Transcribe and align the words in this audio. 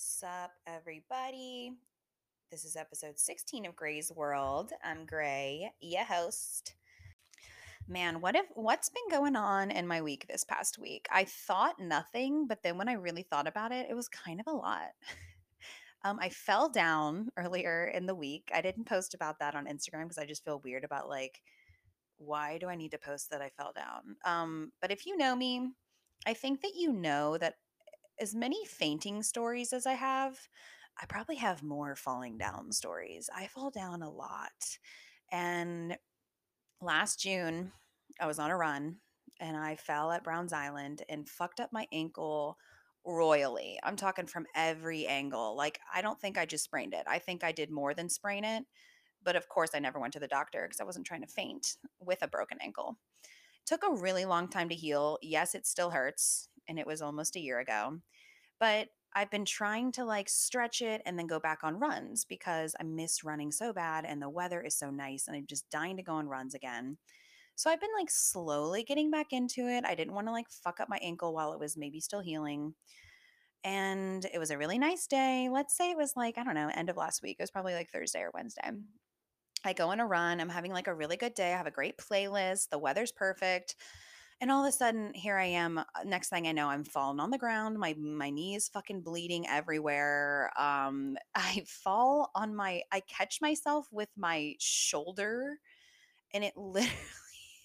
Sup, 0.00 0.52
everybody. 0.64 1.72
This 2.52 2.64
is 2.64 2.76
episode 2.76 3.18
16 3.18 3.66
of 3.66 3.74
Gray's 3.74 4.12
World. 4.12 4.70
I'm 4.84 5.04
Gray, 5.04 5.72
your 5.80 6.04
host. 6.04 6.76
Man, 7.88 8.20
what 8.20 8.36
if 8.36 8.46
what's 8.54 8.90
been 8.90 9.10
going 9.10 9.34
on 9.34 9.72
in 9.72 9.88
my 9.88 10.00
week 10.00 10.26
this 10.28 10.44
past 10.44 10.78
week? 10.78 11.08
I 11.10 11.24
thought 11.24 11.80
nothing, 11.80 12.46
but 12.46 12.62
then 12.62 12.78
when 12.78 12.88
I 12.88 12.92
really 12.92 13.24
thought 13.24 13.48
about 13.48 13.72
it, 13.72 13.88
it 13.90 13.94
was 13.94 14.08
kind 14.08 14.38
of 14.38 14.46
a 14.46 14.56
lot. 14.56 14.90
um, 16.04 16.20
I 16.22 16.28
fell 16.28 16.68
down 16.68 17.30
earlier 17.36 17.86
in 17.92 18.06
the 18.06 18.14
week. 18.14 18.52
I 18.54 18.60
didn't 18.60 18.84
post 18.84 19.14
about 19.14 19.40
that 19.40 19.56
on 19.56 19.66
Instagram 19.66 20.04
because 20.04 20.18
I 20.18 20.26
just 20.26 20.44
feel 20.44 20.60
weird 20.62 20.84
about 20.84 21.08
like, 21.08 21.42
why 22.18 22.58
do 22.58 22.68
I 22.68 22.76
need 22.76 22.92
to 22.92 22.98
post 22.98 23.32
that 23.32 23.42
I 23.42 23.48
fell 23.48 23.72
down? 23.74 24.14
Um, 24.24 24.70
but 24.80 24.92
if 24.92 25.06
you 25.06 25.16
know 25.16 25.34
me, 25.34 25.70
I 26.24 26.34
think 26.34 26.60
that 26.62 26.76
you 26.76 26.92
know 26.92 27.36
that 27.38 27.54
as 28.20 28.34
many 28.34 28.64
fainting 28.64 29.22
stories 29.22 29.72
as 29.72 29.86
I 29.86 29.94
have, 29.94 30.38
I 31.00 31.06
probably 31.06 31.36
have 31.36 31.62
more 31.62 31.94
falling 31.94 32.38
down 32.38 32.72
stories. 32.72 33.30
I 33.34 33.46
fall 33.46 33.70
down 33.70 34.02
a 34.02 34.10
lot. 34.10 34.78
And 35.30 35.96
last 36.80 37.20
June, 37.20 37.72
I 38.20 38.26
was 38.26 38.38
on 38.38 38.50
a 38.50 38.56
run 38.56 38.96
and 39.40 39.56
I 39.56 39.76
fell 39.76 40.10
at 40.10 40.24
Browns 40.24 40.52
Island 40.52 41.02
and 41.08 41.28
fucked 41.28 41.60
up 41.60 41.72
my 41.72 41.86
ankle 41.92 42.56
royally. 43.04 43.78
I'm 43.82 43.96
talking 43.96 44.26
from 44.26 44.46
every 44.54 45.06
angle. 45.06 45.56
Like, 45.56 45.78
I 45.94 46.02
don't 46.02 46.20
think 46.20 46.36
I 46.36 46.46
just 46.46 46.64
sprained 46.64 46.94
it. 46.94 47.04
I 47.06 47.18
think 47.18 47.44
I 47.44 47.52
did 47.52 47.70
more 47.70 47.94
than 47.94 48.08
sprain 48.08 48.44
it. 48.44 48.64
But 49.22 49.36
of 49.36 49.48
course, 49.48 49.70
I 49.74 49.78
never 49.78 49.98
went 49.98 50.12
to 50.14 50.20
the 50.20 50.28
doctor 50.28 50.62
because 50.62 50.80
I 50.80 50.84
wasn't 50.84 51.06
trying 51.06 51.22
to 51.22 51.26
faint 51.26 51.76
with 52.00 52.22
a 52.22 52.28
broken 52.28 52.58
ankle. 52.60 52.98
Took 53.66 53.82
a 53.84 53.94
really 53.94 54.24
long 54.24 54.48
time 54.48 54.68
to 54.68 54.74
heal. 54.74 55.18
Yes, 55.22 55.54
it 55.54 55.66
still 55.66 55.90
hurts. 55.90 56.48
And 56.68 56.78
it 56.78 56.86
was 56.86 57.02
almost 57.02 57.36
a 57.36 57.40
year 57.40 57.58
ago. 57.60 57.98
But 58.60 58.88
I've 59.14 59.30
been 59.30 59.44
trying 59.44 59.92
to 59.92 60.04
like 60.04 60.28
stretch 60.28 60.82
it 60.82 61.02
and 61.06 61.18
then 61.18 61.26
go 61.26 61.40
back 61.40 61.60
on 61.62 61.80
runs 61.80 62.24
because 62.24 62.74
I 62.78 62.84
miss 62.84 63.24
running 63.24 63.50
so 63.50 63.72
bad 63.72 64.04
and 64.04 64.20
the 64.20 64.28
weather 64.28 64.60
is 64.60 64.76
so 64.76 64.90
nice 64.90 65.26
and 65.26 65.36
I'm 65.36 65.46
just 65.46 65.70
dying 65.70 65.96
to 65.96 66.02
go 66.02 66.12
on 66.12 66.28
runs 66.28 66.54
again. 66.54 66.98
So 67.54 67.70
I've 67.70 67.80
been 67.80 67.90
like 67.98 68.10
slowly 68.10 68.84
getting 68.84 69.10
back 69.10 69.32
into 69.32 69.66
it. 69.66 69.84
I 69.84 69.94
didn't 69.94 70.14
want 70.14 70.28
to 70.28 70.32
like 70.32 70.48
fuck 70.50 70.78
up 70.78 70.88
my 70.88 70.98
ankle 71.02 71.34
while 71.34 71.52
it 71.52 71.58
was 71.58 71.76
maybe 71.76 72.00
still 72.00 72.20
healing. 72.20 72.74
And 73.64 74.24
it 74.32 74.38
was 74.38 74.50
a 74.50 74.58
really 74.58 74.78
nice 74.78 75.06
day. 75.06 75.48
Let's 75.50 75.76
say 75.76 75.90
it 75.90 75.96
was 75.96 76.12
like, 76.14 76.38
I 76.38 76.44
don't 76.44 76.54
know, 76.54 76.70
end 76.72 76.90
of 76.90 76.96
last 76.96 77.22
week. 77.22 77.36
It 77.38 77.42
was 77.42 77.50
probably 77.50 77.74
like 77.74 77.90
Thursday 77.90 78.20
or 78.20 78.30
Wednesday. 78.32 78.70
I 79.64 79.72
go 79.72 79.88
on 79.88 79.98
a 79.98 80.06
run. 80.06 80.40
I'm 80.40 80.48
having 80.48 80.72
like 80.72 80.86
a 80.86 80.94
really 80.94 81.16
good 81.16 81.34
day. 81.34 81.52
I 81.52 81.56
have 81.56 81.66
a 81.66 81.72
great 81.72 81.98
playlist. 81.98 82.68
The 82.70 82.78
weather's 82.78 83.10
perfect. 83.10 83.74
And 84.40 84.52
all 84.52 84.64
of 84.64 84.68
a 84.68 84.72
sudden, 84.72 85.12
here 85.14 85.36
I 85.36 85.46
am. 85.46 85.78
uh, 85.78 85.84
Next 86.04 86.28
thing 86.28 86.46
I 86.46 86.52
know, 86.52 86.68
I'm 86.68 86.84
falling 86.84 87.18
on 87.20 87.30
the 87.30 87.38
ground. 87.38 87.78
My 87.78 87.94
my 87.94 88.30
knee 88.30 88.54
is 88.54 88.68
fucking 88.68 89.00
bleeding 89.02 89.46
everywhere. 89.48 90.52
Um, 90.56 91.16
I 91.34 91.64
fall 91.66 92.30
on 92.34 92.54
my. 92.54 92.82
I 92.92 93.00
catch 93.00 93.40
myself 93.40 93.88
with 93.90 94.10
my 94.16 94.54
shoulder, 94.58 95.58
and 96.34 96.44
it 96.44 96.54
literally. 96.58 96.96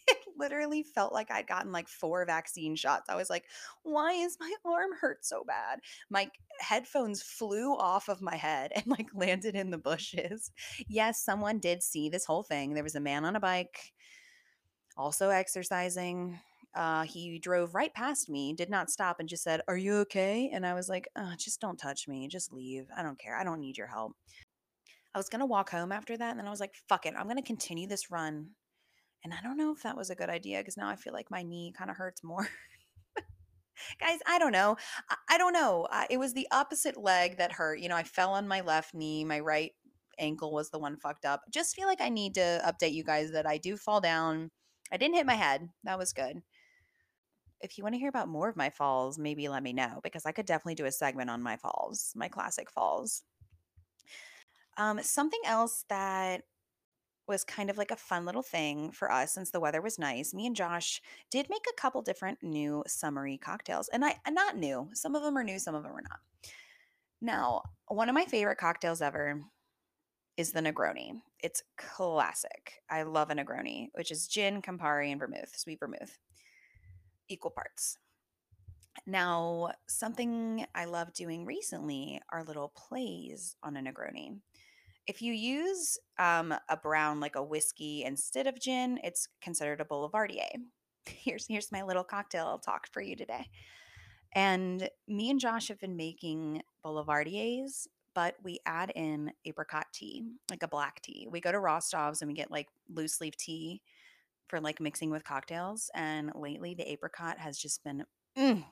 It 0.09 0.17
literally 0.37 0.83
felt 0.83 1.13
like 1.13 1.31
I'd 1.31 1.47
gotten 1.47 1.71
like 1.71 1.87
four 1.87 2.25
vaccine 2.25 2.75
shots. 2.75 3.09
I 3.09 3.15
was 3.15 3.29
like, 3.29 3.45
why 3.83 4.13
is 4.13 4.37
my 4.39 4.53
arm 4.65 4.91
hurt 4.99 5.25
so 5.25 5.43
bad? 5.45 5.79
My 6.09 6.29
headphones 6.59 7.21
flew 7.23 7.77
off 7.77 8.09
of 8.09 8.21
my 8.21 8.35
head 8.35 8.71
and 8.75 8.85
like 8.87 9.07
landed 9.13 9.55
in 9.55 9.71
the 9.71 9.77
bushes. 9.77 10.51
Yes, 10.89 11.23
someone 11.23 11.59
did 11.59 11.83
see 11.83 12.09
this 12.09 12.25
whole 12.25 12.43
thing. 12.43 12.73
There 12.73 12.83
was 12.83 12.95
a 12.95 12.99
man 12.99 13.25
on 13.25 13.35
a 13.37 13.39
bike 13.39 13.93
also 14.97 15.29
exercising. 15.29 16.39
Uh, 16.75 17.03
he 17.03 17.37
drove 17.37 17.75
right 17.75 17.93
past 17.93 18.29
me, 18.29 18.53
did 18.53 18.69
not 18.69 18.89
stop, 18.89 19.19
and 19.19 19.29
just 19.29 19.43
said, 19.43 19.61
Are 19.67 19.77
you 19.77 19.95
okay? 19.97 20.49
And 20.51 20.65
I 20.65 20.73
was 20.73 20.89
like, 20.89 21.07
oh, 21.15 21.33
Just 21.37 21.61
don't 21.61 21.77
touch 21.77 22.07
me. 22.07 22.27
Just 22.27 22.51
leave. 22.51 22.87
I 22.97 23.03
don't 23.03 23.19
care. 23.19 23.37
I 23.37 23.43
don't 23.43 23.59
need 23.59 23.77
your 23.77 23.87
help. 23.87 24.13
I 25.13 25.19
was 25.19 25.29
going 25.29 25.41
to 25.41 25.45
walk 25.45 25.69
home 25.69 25.91
after 25.91 26.17
that. 26.17 26.31
And 26.31 26.39
then 26.39 26.47
I 26.47 26.51
was 26.51 26.59
like, 26.59 26.73
Fuck 26.89 27.05
it. 27.05 27.13
I'm 27.17 27.25
going 27.25 27.37
to 27.37 27.43
continue 27.43 27.87
this 27.87 28.09
run. 28.09 28.49
And 29.23 29.33
I 29.33 29.37
don't 29.41 29.57
know 29.57 29.71
if 29.71 29.83
that 29.83 29.95
was 29.95 30.09
a 30.09 30.15
good 30.15 30.29
idea 30.29 30.59
because 30.59 30.75
now 30.75 30.89
I 30.89 30.95
feel 30.95 31.13
like 31.13 31.31
my 31.31 31.43
knee 31.43 31.73
kind 31.77 31.89
of 31.89 31.95
hurts 31.97 32.23
more. 32.23 32.47
Guys, 33.99 34.19
I 34.27 34.39
don't 34.39 34.51
know. 34.51 34.75
I, 35.09 35.15
I 35.31 35.37
don't 35.37 35.53
know. 35.53 35.87
It 36.09 36.17
was 36.17 36.33
the 36.33 36.47
opposite 36.51 36.97
leg 36.97 37.37
that 37.37 37.51
hurt. 37.51 37.79
You 37.79 37.89
know, 37.89 37.95
I 37.95 38.03
fell 38.03 38.31
on 38.31 38.47
my 38.47 38.61
left 38.61 38.93
knee, 38.93 39.23
my 39.23 39.39
right 39.39 39.71
ankle 40.19 40.51
was 40.51 40.71
the 40.71 40.79
one 40.79 40.97
fucked 40.97 41.25
up. 41.25 41.41
Just 41.51 41.75
feel 41.75 41.87
like 41.87 42.01
I 42.01 42.09
need 42.09 42.33
to 42.35 42.61
update 42.65 42.93
you 42.93 43.03
guys 43.03 43.31
that 43.31 43.47
I 43.47 43.57
do 43.57 43.77
fall 43.77 44.01
down. 44.01 44.49
I 44.91 44.97
didn't 44.97 45.15
hit 45.15 45.25
my 45.25 45.35
head. 45.35 45.69
That 45.83 45.97
was 45.97 46.13
good 46.13 46.41
if 47.63 47.77
you 47.77 47.83
want 47.83 47.95
to 47.95 47.99
hear 47.99 48.09
about 48.09 48.27
more 48.27 48.49
of 48.49 48.57
my 48.57 48.69
falls, 48.69 49.17
maybe 49.17 49.47
let 49.47 49.63
me 49.63 49.73
know 49.73 49.99
because 50.03 50.25
I 50.25 50.31
could 50.33 50.45
definitely 50.45 50.75
do 50.75 50.85
a 50.85 50.91
segment 50.91 51.29
on 51.29 51.41
my 51.41 51.57
falls, 51.57 52.13
my 52.15 52.27
classic 52.27 52.69
falls. 52.69 53.23
Um, 54.77 55.01
something 55.01 55.39
else 55.45 55.85
that 55.89 56.43
was 57.25 57.45
kind 57.45 57.69
of 57.69 57.77
like 57.77 57.91
a 57.91 57.95
fun 57.95 58.25
little 58.25 58.41
thing 58.41 58.91
for 58.91 59.09
us 59.09 59.31
since 59.31 59.49
the 59.49 59.59
weather 59.61 59.81
was 59.81 59.97
nice. 59.97 60.33
Me 60.33 60.45
and 60.45 60.55
Josh 60.55 61.01
did 61.31 61.49
make 61.49 61.65
a 61.69 61.81
couple 61.81 62.01
different 62.01 62.39
new 62.43 62.83
summery 62.85 63.37
cocktails, 63.37 63.89
and 63.93 64.03
I 64.03 64.17
not 64.29 64.57
new. 64.57 64.89
Some 64.93 65.15
of 65.15 65.23
them 65.23 65.37
are 65.37 65.43
new, 65.43 65.57
some 65.57 65.73
of 65.73 65.83
them 65.83 65.93
are 65.93 66.01
not. 66.01 66.19
Now, 67.21 67.61
one 67.87 68.09
of 68.09 68.15
my 68.15 68.25
favorite 68.25 68.57
cocktails 68.57 69.01
ever 69.01 69.41
is 70.35 70.51
the 70.51 70.59
Negroni. 70.59 71.21
It's 71.41 71.63
classic. 71.77 72.81
I 72.89 73.03
love 73.03 73.29
a 73.29 73.35
Negroni, 73.35 73.87
which 73.93 74.11
is 74.11 74.27
gin, 74.27 74.61
Campari, 74.61 75.11
and 75.11 75.19
vermouth, 75.19 75.53
sweet 75.55 75.79
vermouth 75.79 76.17
equal 77.29 77.51
parts. 77.51 77.97
Now, 79.05 79.71
something 79.87 80.65
I 80.75 80.85
love 80.85 81.13
doing 81.13 81.45
recently 81.45 82.21
are 82.31 82.43
little 82.43 82.71
plays 82.75 83.55
on 83.63 83.75
a 83.75 83.81
Negroni. 83.81 84.39
If 85.07 85.21
you 85.21 85.33
use 85.33 85.97
um, 86.17 86.53
a 86.69 86.77
brown 86.77 87.19
like 87.19 87.35
a 87.35 87.43
whiskey 87.43 88.03
instead 88.05 88.47
of 88.47 88.59
gin, 88.59 88.99
it's 89.03 89.27
considered 89.41 89.81
a 89.81 89.85
Boulevardier. 89.85 90.61
Here's 91.05 91.45
here's 91.47 91.69
my 91.69 91.81
little 91.81 92.05
cocktail 92.05 92.59
talk 92.59 92.87
for 92.93 93.01
you 93.01 93.17
today. 93.17 93.49
And 94.33 94.89
me 95.05 95.29
and 95.29 95.39
Josh 95.39 95.67
have 95.67 95.79
been 95.79 95.97
making 95.97 96.61
Boulevardiers, 96.81 97.87
but 98.15 98.35
we 98.41 98.59
add 98.65 98.91
in 98.95 99.33
apricot 99.45 99.87
tea, 99.93 100.23
like 100.49 100.63
a 100.63 100.67
black 100.69 101.01
tea. 101.01 101.27
We 101.29 101.41
go 101.41 101.51
to 101.51 101.57
Rostov's 101.57 102.21
and 102.21 102.29
we 102.29 102.35
get 102.35 102.51
like 102.51 102.69
loose 102.89 103.19
leaf 103.19 103.35
tea 103.35 103.81
for 104.47 104.59
like 104.59 104.79
mixing 104.79 105.09
with 105.09 105.23
cocktails. 105.23 105.89
And 105.93 106.31
lately, 106.35 106.73
the 106.73 106.89
apricot 106.91 107.39
has 107.39 107.57
just 107.57 107.83
been 107.83 108.05
mm, 108.37 108.63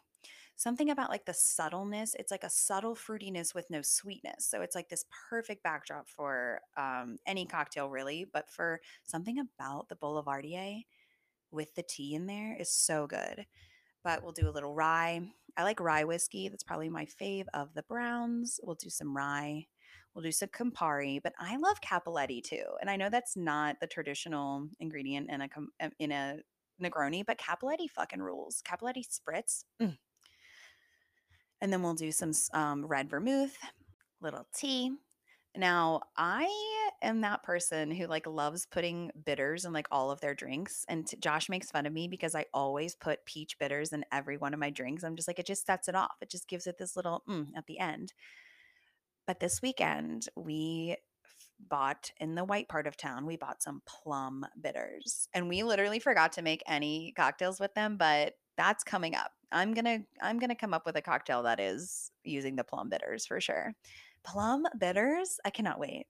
something 0.55 0.89
about 0.89 1.09
like 1.09 1.25
the 1.25 1.33
subtleness. 1.33 2.15
It's 2.17 2.31
like 2.31 2.43
a 2.43 2.49
subtle 2.49 2.95
fruitiness 2.95 3.55
with 3.55 3.69
no 3.69 3.81
sweetness. 3.81 4.45
So 4.45 4.61
it's 4.61 4.75
like 4.75 4.89
this 4.89 5.05
perfect 5.29 5.63
backdrop 5.63 6.07
for 6.07 6.61
um, 6.77 7.17
any 7.25 7.45
cocktail, 7.45 7.89
really. 7.89 8.25
But 8.31 8.49
for 8.49 8.79
something 9.03 9.39
about 9.39 9.89
the 9.89 9.95
Boulevardier 9.95 10.81
with 11.51 11.73
the 11.75 11.83
tea 11.83 12.15
in 12.15 12.27
there 12.27 12.55
is 12.59 12.71
so 12.71 13.07
good. 13.07 13.45
But 14.03 14.23
we'll 14.23 14.31
do 14.31 14.49
a 14.49 14.51
little 14.51 14.73
rye. 14.73 15.21
I 15.57 15.63
like 15.63 15.79
rye 15.79 16.05
whiskey. 16.05 16.47
That's 16.47 16.63
probably 16.63 16.89
my 16.89 17.05
fave 17.05 17.45
of 17.53 17.73
the 17.73 17.83
browns. 17.83 18.59
We'll 18.63 18.75
do 18.75 18.89
some 18.89 19.15
rye. 19.15 19.67
We'll 20.13 20.23
do 20.23 20.31
some 20.31 20.49
Campari, 20.49 21.22
but 21.23 21.33
I 21.39 21.55
love 21.57 21.79
Cappelletti 21.81 22.44
too. 22.44 22.66
And 22.81 22.89
I 22.89 22.97
know 22.97 23.09
that's 23.09 23.38
not 23.38 23.77
the 23.79 23.88
traditional 23.88 24.67
ingredient 24.79 25.29
in 25.29 25.41
a 25.41 25.47
um, 25.55 25.91
in 25.99 26.11
a 26.11 26.38
Negroni, 26.81 27.23
but 27.25 27.38
Cappelletti 27.38 27.89
fucking 27.89 28.22
rules. 28.22 28.61
Cappelletti 28.67 29.03
spritz. 29.07 29.63
Mm. 29.81 29.97
And 31.61 31.72
then 31.72 31.83
we'll 31.83 31.94
do 31.94 32.11
some 32.11 32.31
um, 32.53 32.85
red 32.85 33.09
vermouth, 33.09 33.55
little 34.19 34.47
tea. 34.53 34.91
Now, 35.55 36.01
I 36.17 36.49
am 37.01 37.22
that 37.22 37.43
person 37.43 37.91
who 37.91 38.07
like 38.07 38.25
loves 38.25 38.66
putting 38.66 39.11
bitters 39.25 39.66
in 39.66 39.73
like 39.73 39.88
all 39.91 40.09
of 40.09 40.22
their 40.22 40.33
drinks. 40.33 40.85
And 40.88 41.05
t- 41.05 41.17
Josh 41.17 41.49
makes 41.49 41.69
fun 41.69 41.85
of 41.85 41.93
me 41.93 42.07
because 42.07 42.35
I 42.35 42.45
always 42.53 42.95
put 42.95 43.25
peach 43.25 43.59
bitters 43.59 43.91
in 43.91 44.05
every 44.11 44.38
one 44.38 44.53
of 44.53 44.59
my 44.59 44.69
drinks. 44.69 45.03
I'm 45.03 45.16
just 45.16 45.28
like, 45.28 45.39
it 45.39 45.45
just 45.45 45.66
sets 45.66 45.89
it 45.89 45.95
off. 45.95 46.16
It 46.22 46.29
just 46.29 46.47
gives 46.47 46.67
it 46.67 46.78
this 46.78 46.95
little 46.95 47.23
mm 47.29 47.47
at 47.55 47.67
the 47.67 47.79
end. 47.79 48.13
But 49.28 49.40
this 49.40 49.62
weekend, 49.62 50.28
we 50.35 50.97
bought 51.70 52.12
in 52.20 52.35
the 52.35 52.44
white 52.44 52.68
part 52.68 52.88
of 52.88 52.97
town, 52.97 53.26
we 53.26 53.38
bought 53.38 53.62
some 53.62 53.82
plum 53.85 54.46
bitters. 54.59 55.28
And 55.34 55.47
we 55.47 55.64
literally 55.64 56.00
forgot 56.00 56.32
to 56.34 56.41
make 56.41 56.64
any 56.68 57.14
cocktails 57.16 57.59
with 57.59 57.73
them, 57.76 57.97
but 57.97 58.34
that's 58.58 58.84
coming 58.84 59.16
up. 59.16 59.32
I'm 59.52 59.73
going 59.73 59.85
to 59.85 60.00
I'm 60.22 60.40
going 60.40 60.50
to 60.50 60.56
come 60.56 60.73
up 60.73 60.85
with 60.85 60.96
a 60.96 61.02
cocktail 61.02 61.44
that 61.44 61.59
is 61.59 62.12
using 62.23 62.56
the 62.56 62.64
plum 62.64 62.90
bitters 62.90 63.26
for 63.26 63.41
sure. 63.41 63.73
Plum 64.23 64.66
bitters? 64.79 65.40
I 65.46 65.50
cannot 65.50 65.79
wait. 65.79 66.08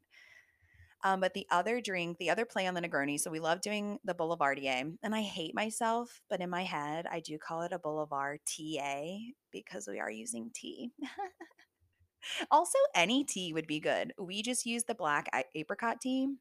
Um, 1.04 1.20
but 1.20 1.34
the 1.34 1.48
other 1.50 1.82
drink, 1.82 2.18
the 2.20 2.30
other 2.30 2.46
play 2.46 2.68
on 2.68 2.76
the 2.76 2.82
Negroni, 2.82 3.20
so 3.20 3.32
we 3.32 3.40
love 3.40 3.62
doing 3.62 3.98
the 4.06 4.14
Boulevardier, 4.14 4.94
and 5.02 5.16
I 5.16 5.22
hate 5.22 5.56
myself, 5.56 6.22
but 6.30 6.42
in 6.42 6.50
my 6.52 6.64
head, 6.64 7.08
I 7.12 7.22
do 7.22 7.40
call 7.40 7.64
it 7.64 7.74
a 7.74 7.80
Boulevard 7.80 8.40
TA 8.46 9.18
because 9.52 9.88
we 9.88 10.00
are 10.00 10.12
using 10.12 10.52
tea. 10.54 10.92
Also, 12.50 12.78
any 12.96 13.24
tea 13.24 13.54
would 13.54 13.68
be 13.68 13.80
good. 13.80 14.14
We 14.20 14.42
just 14.42 14.66
use 14.66 14.84
the 14.84 14.96
black 14.96 15.30
apricot 15.56 16.02
tea. 16.02 16.36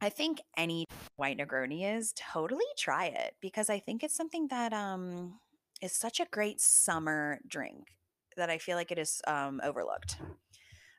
I 0.00 0.08
think 0.08 0.40
any 0.56 0.86
white 1.16 1.38
Negroni 1.38 1.96
is 1.96 2.12
totally 2.16 2.64
try 2.78 3.06
it 3.06 3.34
because 3.40 3.68
I 3.68 3.78
think 3.78 4.02
it's 4.02 4.16
something 4.16 4.48
that 4.48 4.72
um 4.72 5.38
is 5.82 5.92
such 5.92 6.20
a 6.20 6.26
great 6.30 6.60
summer 6.60 7.40
drink. 7.46 7.88
that 8.36 8.48
I 8.48 8.56
feel 8.56 8.76
like 8.76 8.90
it 8.90 8.98
is 8.98 9.20
um, 9.26 9.60
overlooked. 9.62 10.16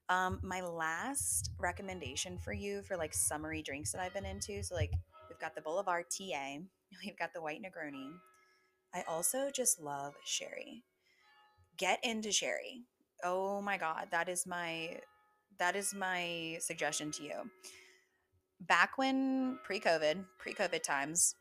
Um, 0.09 0.39
my 0.43 0.61
last 0.61 1.49
recommendation 1.57 2.37
for 2.37 2.53
you 2.53 2.83
for 2.83 2.95
like 2.97 3.13
summery 3.13 3.63
drinks 3.63 3.91
that 3.91 4.01
I've 4.01 4.13
been 4.13 4.25
into. 4.25 4.61
So 4.61 4.75
like 4.75 4.91
we've 5.29 5.39
got 5.39 5.55
the 5.55 5.61
Boulevard 5.61 6.05
TA, 6.15 6.57
we've 7.03 7.17
got 7.17 7.33
the 7.33 7.41
White 7.41 7.61
Negroni. 7.61 8.11
I 8.93 9.03
also 9.07 9.49
just 9.49 9.81
love 9.81 10.13
sherry. 10.23 10.83
Get 11.77 11.99
into 12.03 12.31
sherry. 12.31 12.83
Oh 13.23 13.61
my 13.61 13.77
god, 13.77 14.07
that 14.11 14.27
is 14.27 14.45
my 14.45 14.99
that 15.59 15.75
is 15.75 15.93
my 15.93 16.57
suggestion 16.59 17.11
to 17.11 17.23
you. 17.23 17.35
Back 18.59 18.97
when 18.97 19.59
pre-COVID, 19.63 20.25
pre-COVID 20.39 20.83
times, 20.83 21.35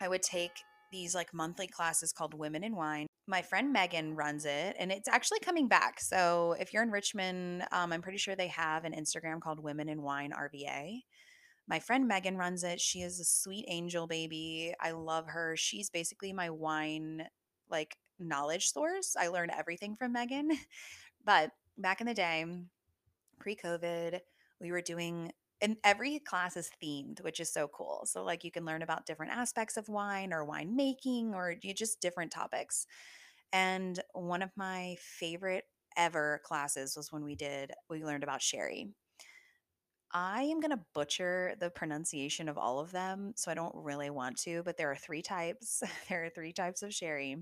I 0.00 0.08
would 0.08 0.22
take 0.22 0.52
these 0.90 1.14
like 1.14 1.32
monthly 1.32 1.66
classes 1.66 2.12
called 2.12 2.34
Women 2.34 2.64
in 2.64 2.74
Wine. 2.74 3.06
My 3.26 3.42
friend 3.42 3.72
Megan 3.72 4.16
runs 4.16 4.44
it 4.44 4.74
and 4.78 4.90
it's 4.90 5.08
actually 5.08 5.38
coming 5.40 5.68
back. 5.68 6.00
So 6.00 6.56
if 6.58 6.72
you're 6.72 6.82
in 6.82 6.90
Richmond, 6.90 7.62
um, 7.70 7.92
I'm 7.92 8.02
pretty 8.02 8.18
sure 8.18 8.34
they 8.34 8.48
have 8.48 8.84
an 8.84 8.92
Instagram 8.92 9.40
called 9.40 9.62
Women 9.62 9.88
in 9.88 10.02
Wine 10.02 10.32
RVA. 10.32 11.00
My 11.68 11.78
friend 11.78 12.08
Megan 12.08 12.36
runs 12.36 12.64
it. 12.64 12.80
She 12.80 13.02
is 13.02 13.20
a 13.20 13.24
sweet 13.24 13.64
angel 13.68 14.06
baby. 14.08 14.74
I 14.80 14.90
love 14.90 15.26
her. 15.28 15.54
She's 15.56 15.88
basically 15.88 16.32
my 16.32 16.50
wine 16.50 17.28
like 17.70 17.94
knowledge 18.20 18.70
source. 18.72 19.16
I 19.18 19.28
learned 19.28 19.52
everything 19.56 19.96
from 19.96 20.12
Megan. 20.12 20.50
But 21.22 21.50
back 21.76 22.00
in 22.00 22.06
the 22.06 22.14
day, 22.14 22.46
pre 23.38 23.54
COVID, 23.54 24.20
we 24.58 24.72
were 24.72 24.80
doing 24.80 25.32
and 25.60 25.76
every 25.84 26.18
class 26.20 26.56
is 26.56 26.70
themed, 26.82 27.22
which 27.22 27.40
is 27.40 27.52
so 27.52 27.68
cool. 27.68 28.06
So 28.06 28.24
like 28.24 28.44
you 28.44 28.50
can 28.50 28.64
learn 28.64 28.80
about 28.82 29.04
different 29.04 29.32
aspects 29.32 29.76
of 29.76 29.90
wine 29.90 30.32
or 30.32 30.44
wine 30.44 30.74
making 30.74 31.34
or 31.34 31.54
you 31.60 31.74
just 31.74 32.00
different 32.00 32.32
topics. 32.32 32.86
And 33.52 34.00
one 34.14 34.42
of 34.42 34.50
my 34.56 34.96
favorite 35.00 35.64
ever 35.96 36.40
classes 36.44 36.96
was 36.96 37.12
when 37.12 37.24
we 37.24 37.34
did 37.34 37.72
we 37.88 38.04
learned 38.04 38.22
about 38.22 38.42
sherry. 38.42 38.88
I 40.12 40.42
am 40.42 40.60
going 40.60 40.72
to 40.72 40.84
butcher 40.92 41.54
the 41.60 41.70
pronunciation 41.70 42.48
of 42.48 42.58
all 42.58 42.80
of 42.80 42.90
them, 42.90 43.32
so 43.36 43.50
I 43.50 43.54
don't 43.54 43.74
really 43.76 44.10
want 44.10 44.38
to, 44.38 44.62
but 44.64 44.76
there 44.76 44.90
are 44.90 44.96
three 44.96 45.22
types. 45.22 45.82
there 46.08 46.24
are 46.24 46.30
three 46.30 46.52
types 46.52 46.82
of 46.82 46.92
sherry. 46.92 47.36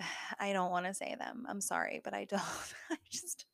I 0.38 0.52
don't 0.52 0.70
want 0.70 0.86
to 0.86 0.94
say 0.94 1.14
them. 1.18 1.44
I'm 1.48 1.60
sorry, 1.60 2.00
but 2.02 2.14
I 2.14 2.24
don't. 2.24 2.40
I 2.90 2.96
just 3.10 3.46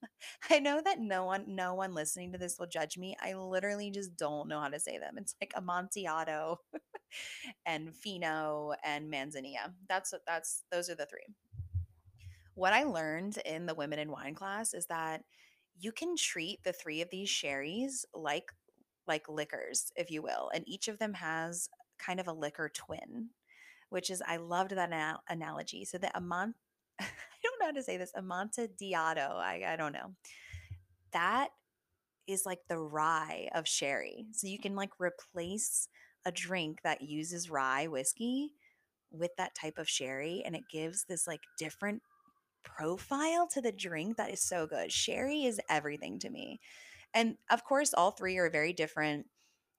I 0.50 0.58
know 0.58 0.80
that 0.84 1.00
no 1.00 1.24
one 1.24 1.44
no 1.48 1.74
one 1.74 1.94
listening 1.94 2.32
to 2.32 2.38
this 2.38 2.58
will 2.58 2.66
judge 2.66 2.98
me. 2.98 3.16
I 3.22 3.34
literally 3.34 3.90
just 3.90 4.16
don't 4.16 4.48
know 4.48 4.60
how 4.60 4.68
to 4.68 4.80
say 4.80 4.98
them. 4.98 5.16
It's 5.18 5.34
like 5.40 5.52
Amontillado 5.56 6.60
and 7.66 7.94
Fino 7.94 8.72
and 8.84 9.12
Manzanilla. 9.12 9.72
That's 9.88 10.14
that's 10.26 10.64
those 10.70 10.90
are 10.90 10.94
the 10.94 11.06
three. 11.06 11.34
What 12.54 12.72
I 12.72 12.84
learned 12.84 13.38
in 13.44 13.66
the 13.66 13.74
women 13.74 13.98
in 13.98 14.10
wine 14.10 14.34
class 14.34 14.74
is 14.74 14.86
that 14.86 15.22
you 15.78 15.90
can 15.90 16.16
treat 16.16 16.62
the 16.62 16.72
three 16.72 17.00
of 17.02 17.10
these 17.10 17.28
sherries 17.28 18.04
like 18.14 18.52
like 19.06 19.28
liquors, 19.28 19.92
if 19.96 20.10
you 20.10 20.22
will, 20.22 20.50
and 20.54 20.66
each 20.66 20.88
of 20.88 20.98
them 20.98 21.14
has 21.14 21.68
kind 21.98 22.20
of 22.20 22.28
a 22.28 22.32
liquor 22.32 22.70
twin 22.72 23.30
which 23.90 24.10
is 24.10 24.22
I 24.26 24.36
loved 24.36 24.72
that 24.72 24.92
anal- 24.92 25.22
analogy. 25.28 25.84
So 25.84 25.98
the 25.98 26.16
Amant, 26.16 26.54
I 27.00 27.06
don't 27.42 27.60
know 27.60 27.66
how 27.66 27.72
to 27.72 27.82
say 27.82 27.96
this, 27.96 28.12
Amontillado, 28.16 29.36
I, 29.36 29.62
I 29.66 29.76
don't 29.76 29.92
know. 29.92 30.14
That 31.12 31.48
is 32.26 32.46
like 32.46 32.60
the 32.68 32.78
rye 32.78 33.48
of 33.54 33.68
sherry. 33.68 34.26
So 34.32 34.46
you 34.46 34.58
can 34.58 34.74
like 34.74 34.90
replace 34.98 35.88
a 36.24 36.32
drink 36.32 36.80
that 36.82 37.02
uses 37.02 37.50
rye 37.50 37.86
whiskey 37.86 38.52
with 39.10 39.30
that 39.36 39.54
type 39.54 39.78
of 39.78 39.88
sherry 39.88 40.42
and 40.44 40.56
it 40.56 40.64
gives 40.70 41.04
this 41.04 41.26
like 41.26 41.42
different 41.58 42.02
profile 42.64 43.46
to 43.52 43.60
the 43.60 43.72
drink 43.72 44.16
that 44.16 44.32
is 44.32 44.40
so 44.40 44.66
good. 44.66 44.90
Sherry 44.90 45.44
is 45.44 45.60
everything 45.68 46.18
to 46.20 46.30
me. 46.30 46.60
And 47.12 47.36
of 47.50 47.64
course 47.64 47.94
all 47.94 48.10
three 48.10 48.38
are 48.38 48.50
very 48.50 48.72
different 48.72 49.26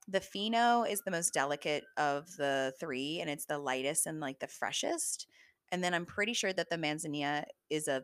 the 0.08 0.22
Fino 0.22 0.84
is 0.84 1.02
the 1.02 1.12
most 1.12 1.34
delicate 1.34 1.84
of 1.98 2.28
the 2.38 2.74
three, 2.80 3.20
and 3.22 3.30
it's 3.30 3.46
the 3.46 3.58
lightest 3.58 4.06
and 4.06 4.20
like 4.20 4.40
the 4.40 4.48
freshest. 4.48 5.28
And 5.72 5.84
then 5.84 5.94
I'm 5.94 6.06
pretty 6.06 6.34
sure 6.34 6.54
that 6.54 6.70
the 6.70 6.78
Manzanilla 6.78 7.46
is 7.70 7.88
a 7.88 8.04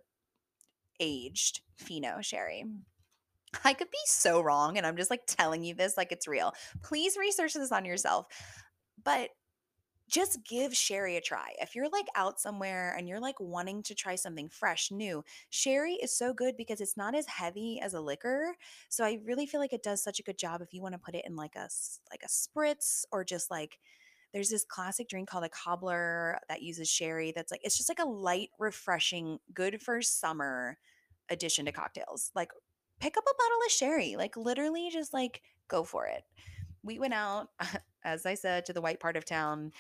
aged 0.99 1.61
Fino 1.77 2.21
sherry. 2.21 2.65
I 3.63 3.73
could 3.73 3.91
be 3.91 3.97
so 4.05 4.41
wrong, 4.41 4.77
and 4.77 4.87
I'm 4.87 4.97
just 4.97 5.11
like 5.11 5.25
telling 5.27 5.63
you 5.63 5.75
this 5.75 5.97
like 5.97 6.11
it's 6.11 6.27
real. 6.27 6.53
Please 6.81 7.17
research 7.17 7.53
this 7.53 7.71
on 7.71 7.85
yourself. 7.85 8.27
But 9.03 9.29
just 10.11 10.39
give 10.45 10.75
sherry 10.75 11.15
a 11.15 11.21
try. 11.21 11.53
If 11.59 11.73
you're 11.73 11.89
like 11.89 12.07
out 12.15 12.39
somewhere 12.39 12.93
and 12.97 13.07
you're 13.07 13.21
like 13.21 13.39
wanting 13.39 13.81
to 13.83 13.95
try 13.95 14.15
something 14.15 14.49
fresh, 14.49 14.91
new, 14.91 15.23
sherry 15.49 15.93
is 15.93 16.15
so 16.15 16.33
good 16.33 16.57
because 16.57 16.81
it's 16.81 16.97
not 16.97 17.15
as 17.15 17.25
heavy 17.27 17.79
as 17.81 17.93
a 17.93 18.01
liquor. 18.01 18.53
So 18.89 19.05
I 19.05 19.19
really 19.25 19.45
feel 19.45 19.61
like 19.61 19.73
it 19.73 19.83
does 19.83 20.03
such 20.03 20.19
a 20.19 20.23
good 20.23 20.37
job 20.37 20.61
if 20.61 20.73
you 20.73 20.81
want 20.81 20.93
to 20.93 20.99
put 20.99 21.15
it 21.15 21.23
in 21.25 21.35
like 21.37 21.55
a 21.55 21.69
like 22.11 22.23
a 22.23 22.27
spritz 22.27 23.05
or 23.11 23.23
just 23.23 23.49
like 23.49 23.79
there's 24.33 24.49
this 24.49 24.65
classic 24.65 25.07
drink 25.07 25.29
called 25.29 25.45
a 25.45 25.49
cobbler 25.49 26.39
that 26.49 26.61
uses 26.61 26.89
sherry 26.89 27.31
that's 27.35 27.51
like 27.51 27.61
it's 27.63 27.77
just 27.77 27.89
like 27.89 27.99
a 27.99 28.09
light 28.09 28.49
refreshing 28.59 29.39
good 29.53 29.81
for 29.81 30.01
summer 30.01 30.77
addition 31.29 31.65
to 31.65 31.71
cocktails. 31.71 32.31
Like 32.35 32.51
pick 32.99 33.15
up 33.17 33.23
a 33.23 33.37
bottle 33.37 33.59
of 33.65 33.71
sherry. 33.71 34.15
Like 34.17 34.35
literally 34.35 34.89
just 34.91 35.13
like 35.13 35.41
go 35.69 35.83
for 35.83 36.05
it. 36.05 36.23
We 36.83 36.99
went 36.99 37.13
out 37.13 37.49
as 38.03 38.25
I 38.25 38.33
said 38.33 38.65
to 38.65 38.73
the 38.73 38.81
white 38.81 38.99
part 38.99 39.17
of 39.17 39.25
town 39.25 39.71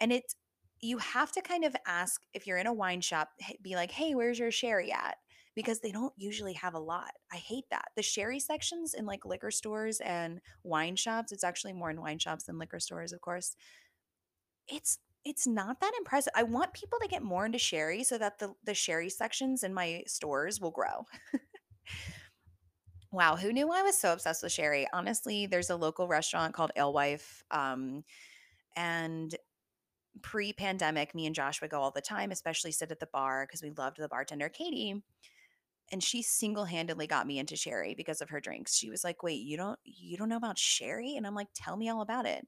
and 0.00 0.12
it's, 0.12 0.34
you 0.80 0.98
have 0.98 1.30
to 1.32 1.40
kind 1.40 1.64
of 1.64 1.76
ask 1.86 2.22
if 2.34 2.46
you're 2.46 2.58
in 2.58 2.66
a 2.66 2.72
wine 2.72 3.00
shop, 3.00 3.28
be 3.62 3.76
like, 3.76 3.92
hey, 3.92 4.16
where's 4.16 4.38
your 4.38 4.50
sherry 4.50 4.90
at? 4.90 5.16
Because 5.54 5.78
they 5.78 5.92
don't 5.92 6.12
usually 6.16 6.54
have 6.54 6.74
a 6.74 6.80
lot. 6.80 7.12
I 7.32 7.36
hate 7.36 7.66
that. 7.70 7.90
The 7.94 8.02
sherry 8.02 8.40
sections 8.40 8.94
in 8.94 9.06
like 9.06 9.24
liquor 9.24 9.52
stores 9.52 10.00
and 10.00 10.40
wine 10.64 10.96
shops, 10.96 11.30
it's 11.30 11.44
actually 11.44 11.72
more 11.72 11.90
in 11.90 12.00
wine 12.00 12.18
shops 12.18 12.44
than 12.44 12.58
liquor 12.58 12.80
stores, 12.80 13.12
of 13.12 13.20
course. 13.20 13.54
It's 14.66 14.98
it's 15.24 15.46
not 15.46 15.80
that 15.80 15.92
impressive. 15.96 16.32
I 16.34 16.42
want 16.42 16.72
people 16.72 16.98
to 17.00 17.06
get 17.06 17.22
more 17.22 17.46
into 17.46 17.58
sherry 17.58 18.02
so 18.02 18.18
that 18.18 18.40
the 18.40 18.54
the 18.64 18.74
sherry 18.74 19.08
sections 19.08 19.62
in 19.62 19.72
my 19.72 20.02
stores 20.08 20.60
will 20.60 20.72
grow. 20.72 21.04
wow, 23.12 23.36
who 23.36 23.52
knew 23.52 23.70
I 23.70 23.82
was 23.82 23.96
so 23.96 24.12
obsessed 24.12 24.42
with 24.42 24.52
sherry? 24.52 24.86
Honestly, 24.92 25.46
there's 25.46 25.70
a 25.70 25.76
local 25.76 26.08
restaurant 26.08 26.54
called 26.54 26.72
Alewife 26.76 27.44
um, 27.50 28.04
and 28.74 29.34
pre 30.22 30.52
pandemic, 30.52 31.14
me 31.14 31.26
and 31.26 31.34
Josh 31.34 31.60
would 31.60 31.70
go 31.70 31.80
all 31.80 31.90
the 31.90 32.00
time, 32.00 32.30
especially 32.30 32.72
sit 32.72 32.90
at 32.90 33.00
the 33.00 33.08
bar 33.12 33.46
because 33.46 33.62
we 33.62 33.70
loved 33.70 33.98
the 33.98 34.08
bartender, 34.08 34.48
Katie. 34.48 35.02
And 35.90 36.02
she 36.02 36.22
single 36.22 36.64
handedly 36.64 37.06
got 37.06 37.26
me 37.26 37.38
into 37.38 37.54
sherry 37.54 37.94
because 37.94 38.22
of 38.22 38.30
her 38.30 38.40
drinks. 38.40 38.74
She 38.74 38.88
was 38.88 39.04
like, 39.04 39.22
"Wait, 39.22 39.42
you 39.42 39.56
don't 39.58 39.78
you 39.84 40.16
don't 40.16 40.30
know 40.30 40.36
about 40.36 40.58
sherry?" 40.58 41.16
And 41.16 41.26
I'm 41.26 41.34
like, 41.34 41.48
"Tell 41.54 41.76
me 41.76 41.90
all 41.90 42.00
about 42.00 42.26
it." 42.26 42.46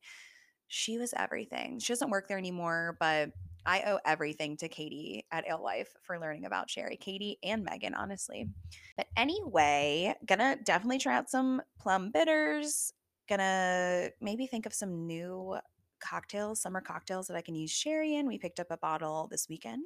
She 0.69 0.97
was 0.99 1.13
everything. 1.17 1.79
She 1.79 1.93
doesn't 1.93 2.11
work 2.11 2.27
there 2.27 2.39
anymore, 2.39 2.97
but 2.99 3.31
I 3.67 3.83
owe 3.87 3.99
everything 4.05 4.57
to 4.59 4.69
Katie 4.69 5.25
at 5.31 5.47
Alewife 5.49 5.95
for 6.03 6.19
learning 6.19 6.45
about 6.45 6.69
sherry. 6.69 6.97
Katie 6.97 7.39
and 7.43 7.65
Megan, 7.65 7.95
honestly. 7.95 8.49
But 8.97 9.07
anyway, 9.17 10.15
gonna 10.27 10.57
definitely 10.63 10.99
try 10.99 11.17
out 11.17 11.31
some 11.31 11.63
plum 11.81 12.11
bitters. 12.13 12.93
Gonna 13.29 14.11
maybe 14.21 14.47
think 14.47 14.67
of 14.67 14.75
some 14.75 15.07
new 15.07 15.57
cocktails, 16.01 16.61
summer 16.61 16.81
cocktails 16.81 17.27
that 17.29 17.37
I 17.37 17.43
can 17.43 17.55
use 17.55 17.71
sherry 17.71 18.17
in. 18.17 18.27
We 18.27 18.39
picked 18.39 18.61
up 18.61 18.71
a 18.71 18.77
bottle 18.77 19.29
this 19.31 19.49
weekend. 19.49 19.85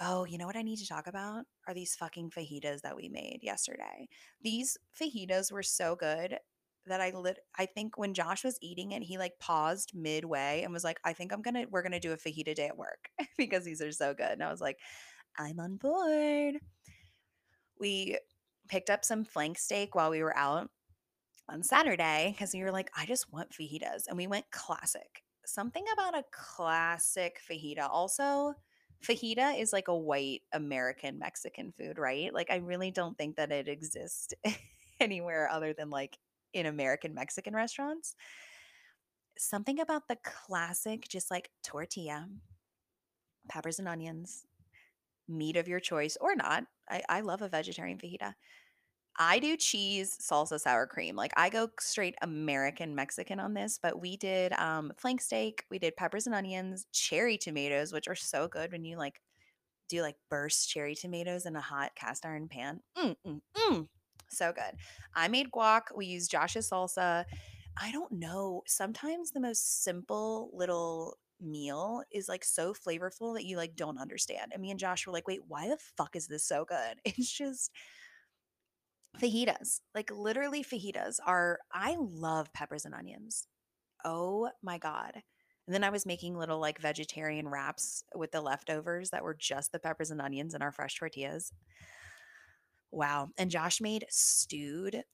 Oh, 0.00 0.24
you 0.24 0.38
know 0.38 0.46
what 0.46 0.56
I 0.56 0.62
need 0.62 0.78
to 0.78 0.86
talk 0.86 1.08
about? 1.08 1.44
Are 1.66 1.74
these 1.74 1.96
fucking 1.96 2.30
fajitas 2.30 2.82
that 2.82 2.94
we 2.94 3.08
made 3.08 3.40
yesterday. 3.42 4.08
These 4.40 4.76
fajitas 5.00 5.50
were 5.50 5.64
so 5.64 5.96
good 5.96 6.38
that 6.88 7.00
I 7.00 7.10
lit 7.10 7.38
I 7.56 7.66
think 7.66 7.96
when 7.96 8.14
Josh 8.14 8.44
was 8.44 8.58
eating 8.60 8.92
it, 8.92 9.02
he 9.02 9.18
like 9.18 9.38
paused 9.38 9.92
midway 9.94 10.62
and 10.64 10.72
was 10.72 10.84
like, 10.84 10.98
I 11.04 11.12
think 11.12 11.32
I'm 11.32 11.42
gonna 11.42 11.66
we're 11.70 11.82
gonna 11.82 12.00
do 12.00 12.12
a 12.12 12.16
fajita 12.16 12.54
day 12.54 12.66
at 12.68 12.76
work 12.76 13.10
because 13.38 13.64
these 13.64 13.82
are 13.82 13.92
so 13.92 14.14
good. 14.14 14.30
And 14.32 14.42
I 14.42 14.50
was 14.50 14.60
like, 14.60 14.78
I'm 15.38 15.60
on 15.60 15.76
board. 15.76 16.56
We 17.80 18.18
picked 18.68 18.90
up 18.90 19.04
some 19.04 19.24
flank 19.24 19.58
steak 19.58 19.94
while 19.94 20.10
we 20.10 20.22
were 20.22 20.36
out 20.36 20.68
on 21.48 21.62
Saturday 21.62 22.34
because 22.36 22.52
we 22.52 22.62
were 22.62 22.72
like, 22.72 22.90
I 22.96 23.06
just 23.06 23.32
want 23.32 23.50
fajitas. 23.50 24.08
And 24.08 24.16
we 24.16 24.26
went 24.26 24.50
classic 24.50 25.22
something 25.48 25.84
about 25.92 26.16
a 26.16 26.24
classic 26.30 27.40
fajita. 27.50 27.88
Also, 27.90 28.54
fajita 29.02 29.60
is 29.60 29.72
like 29.72 29.88
a 29.88 29.96
white 29.96 30.42
American 30.52 31.18
Mexican 31.18 31.72
food, 31.72 31.98
right? 31.98 32.32
Like, 32.32 32.50
I 32.50 32.56
really 32.56 32.90
don't 32.90 33.16
think 33.16 33.36
that 33.36 33.50
it 33.50 33.68
exists 33.68 34.34
anywhere 35.00 35.48
other 35.50 35.72
than 35.72 35.90
like 35.90 36.18
in 36.52 36.66
American 36.66 37.14
Mexican 37.14 37.54
restaurants. 37.54 38.14
Something 39.38 39.78
about 39.80 40.08
the 40.08 40.18
classic, 40.24 41.08
just 41.08 41.30
like 41.30 41.50
tortilla, 41.62 42.28
peppers 43.48 43.78
and 43.78 43.88
onions, 43.88 44.46
meat 45.28 45.56
of 45.56 45.68
your 45.68 45.80
choice 45.80 46.16
or 46.20 46.34
not. 46.34 46.64
I, 46.88 47.02
I 47.08 47.20
love 47.20 47.42
a 47.42 47.48
vegetarian 47.48 47.98
fajita. 47.98 48.34
I 49.18 49.40
do 49.40 49.56
cheese, 49.56 50.16
salsa, 50.20 50.60
sour 50.60 50.86
cream. 50.86 51.16
Like 51.16 51.32
I 51.36 51.48
go 51.50 51.68
straight 51.80 52.14
American 52.22 52.94
Mexican 52.94 53.40
on 53.40 53.54
this, 53.54 53.78
but 53.82 54.00
we 54.00 54.16
did 54.16 54.52
um 54.54 54.92
flank 54.96 55.20
steak, 55.20 55.64
we 55.70 55.78
did 55.78 55.96
peppers 55.96 56.26
and 56.26 56.34
onions, 56.34 56.86
cherry 56.92 57.36
tomatoes, 57.36 57.92
which 57.92 58.08
are 58.08 58.14
so 58.14 58.48
good 58.48 58.72
when 58.72 58.84
you 58.84 58.96
like 58.96 59.20
do 59.88 60.02
like 60.02 60.16
burst 60.30 60.68
cherry 60.70 60.94
tomatoes 60.94 61.46
in 61.46 61.56
a 61.56 61.60
hot 61.60 61.92
cast 61.96 62.24
iron 62.26 62.48
pan. 62.48 62.80
Mm, 62.96 63.16
mm, 63.26 63.40
mm. 63.56 63.88
So 64.30 64.52
good. 64.52 64.78
I 65.14 65.28
made 65.28 65.50
guac. 65.50 65.82
We 65.94 66.06
used 66.06 66.30
Josh's 66.30 66.68
salsa. 66.70 67.24
I 67.80 67.92
don't 67.92 68.12
know. 68.12 68.62
Sometimes 68.66 69.30
the 69.30 69.40
most 69.40 69.82
simple 69.84 70.50
little 70.52 71.16
meal 71.40 72.02
is 72.12 72.28
like 72.28 72.44
so 72.44 72.74
flavorful 72.74 73.34
that 73.34 73.44
you 73.44 73.56
like 73.56 73.76
don't 73.76 73.98
understand. 73.98 74.52
And 74.52 74.60
me 74.62 74.70
and 74.70 74.80
Josh 74.80 75.06
were 75.06 75.12
like, 75.12 75.28
wait, 75.28 75.40
why 75.46 75.68
the 75.68 75.78
fuck 75.96 76.16
is 76.16 76.26
this 76.26 76.44
so 76.44 76.64
good? 76.64 76.98
It's 77.04 77.32
just 77.32 77.70
fajitas. 79.20 79.80
Like 79.94 80.10
literally 80.10 80.62
fajitas 80.62 81.16
are 81.24 81.58
I 81.72 81.96
love 81.98 82.52
peppers 82.52 82.84
and 82.84 82.94
onions. 82.94 83.46
Oh 84.04 84.50
my 84.62 84.78
god. 84.78 85.22
And 85.66 85.74
then 85.74 85.84
I 85.84 85.90
was 85.90 86.06
making 86.06 86.36
little 86.36 86.58
like 86.58 86.80
vegetarian 86.80 87.46
wraps 87.48 88.02
with 88.14 88.32
the 88.32 88.40
leftovers 88.40 89.10
that 89.10 89.22
were 89.22 89.36
just 89.38 89.70
the 89.70 89.78
peppers 89.78 90.10
and 90.10 90.20
onions 90.20 90.54
and 90.54 90.62
our 90.62 90.72
fresh 90.72 90.98
tortillas. 90.98 91.52
Wow. 92.90 93.30
And 93.36 93.50
Josh 93.50 93.80
made 93.80 94.06
stewed 94.08 95.04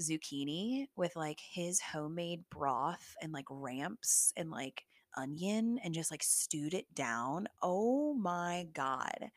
zucchini 0.00 0.86
with 0.96 1.16
like 1.16 1.40
his 1.40 1.80
homemade 1.80 2.44
broth 2.50 3.14
and 3.20 3.32
like 3.32 3.46
ramps 3.50 4.32
and 4.36 4.50
like 4.50 4.84
onion 5.16 5.78
and 5.84 5.94
just 5.94 6.10
like 6.10 6.22
stewed 6.22 6.74
it 6.74 6.86
down. 6.94 7.48
Oh 7.62 8.14
my 8.14 8.66
God. 8.72 9.30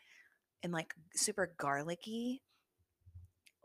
And 0.64 0.74
like 0.74 0.94
super 1.14 1.54
garlicky. 1.58 2.42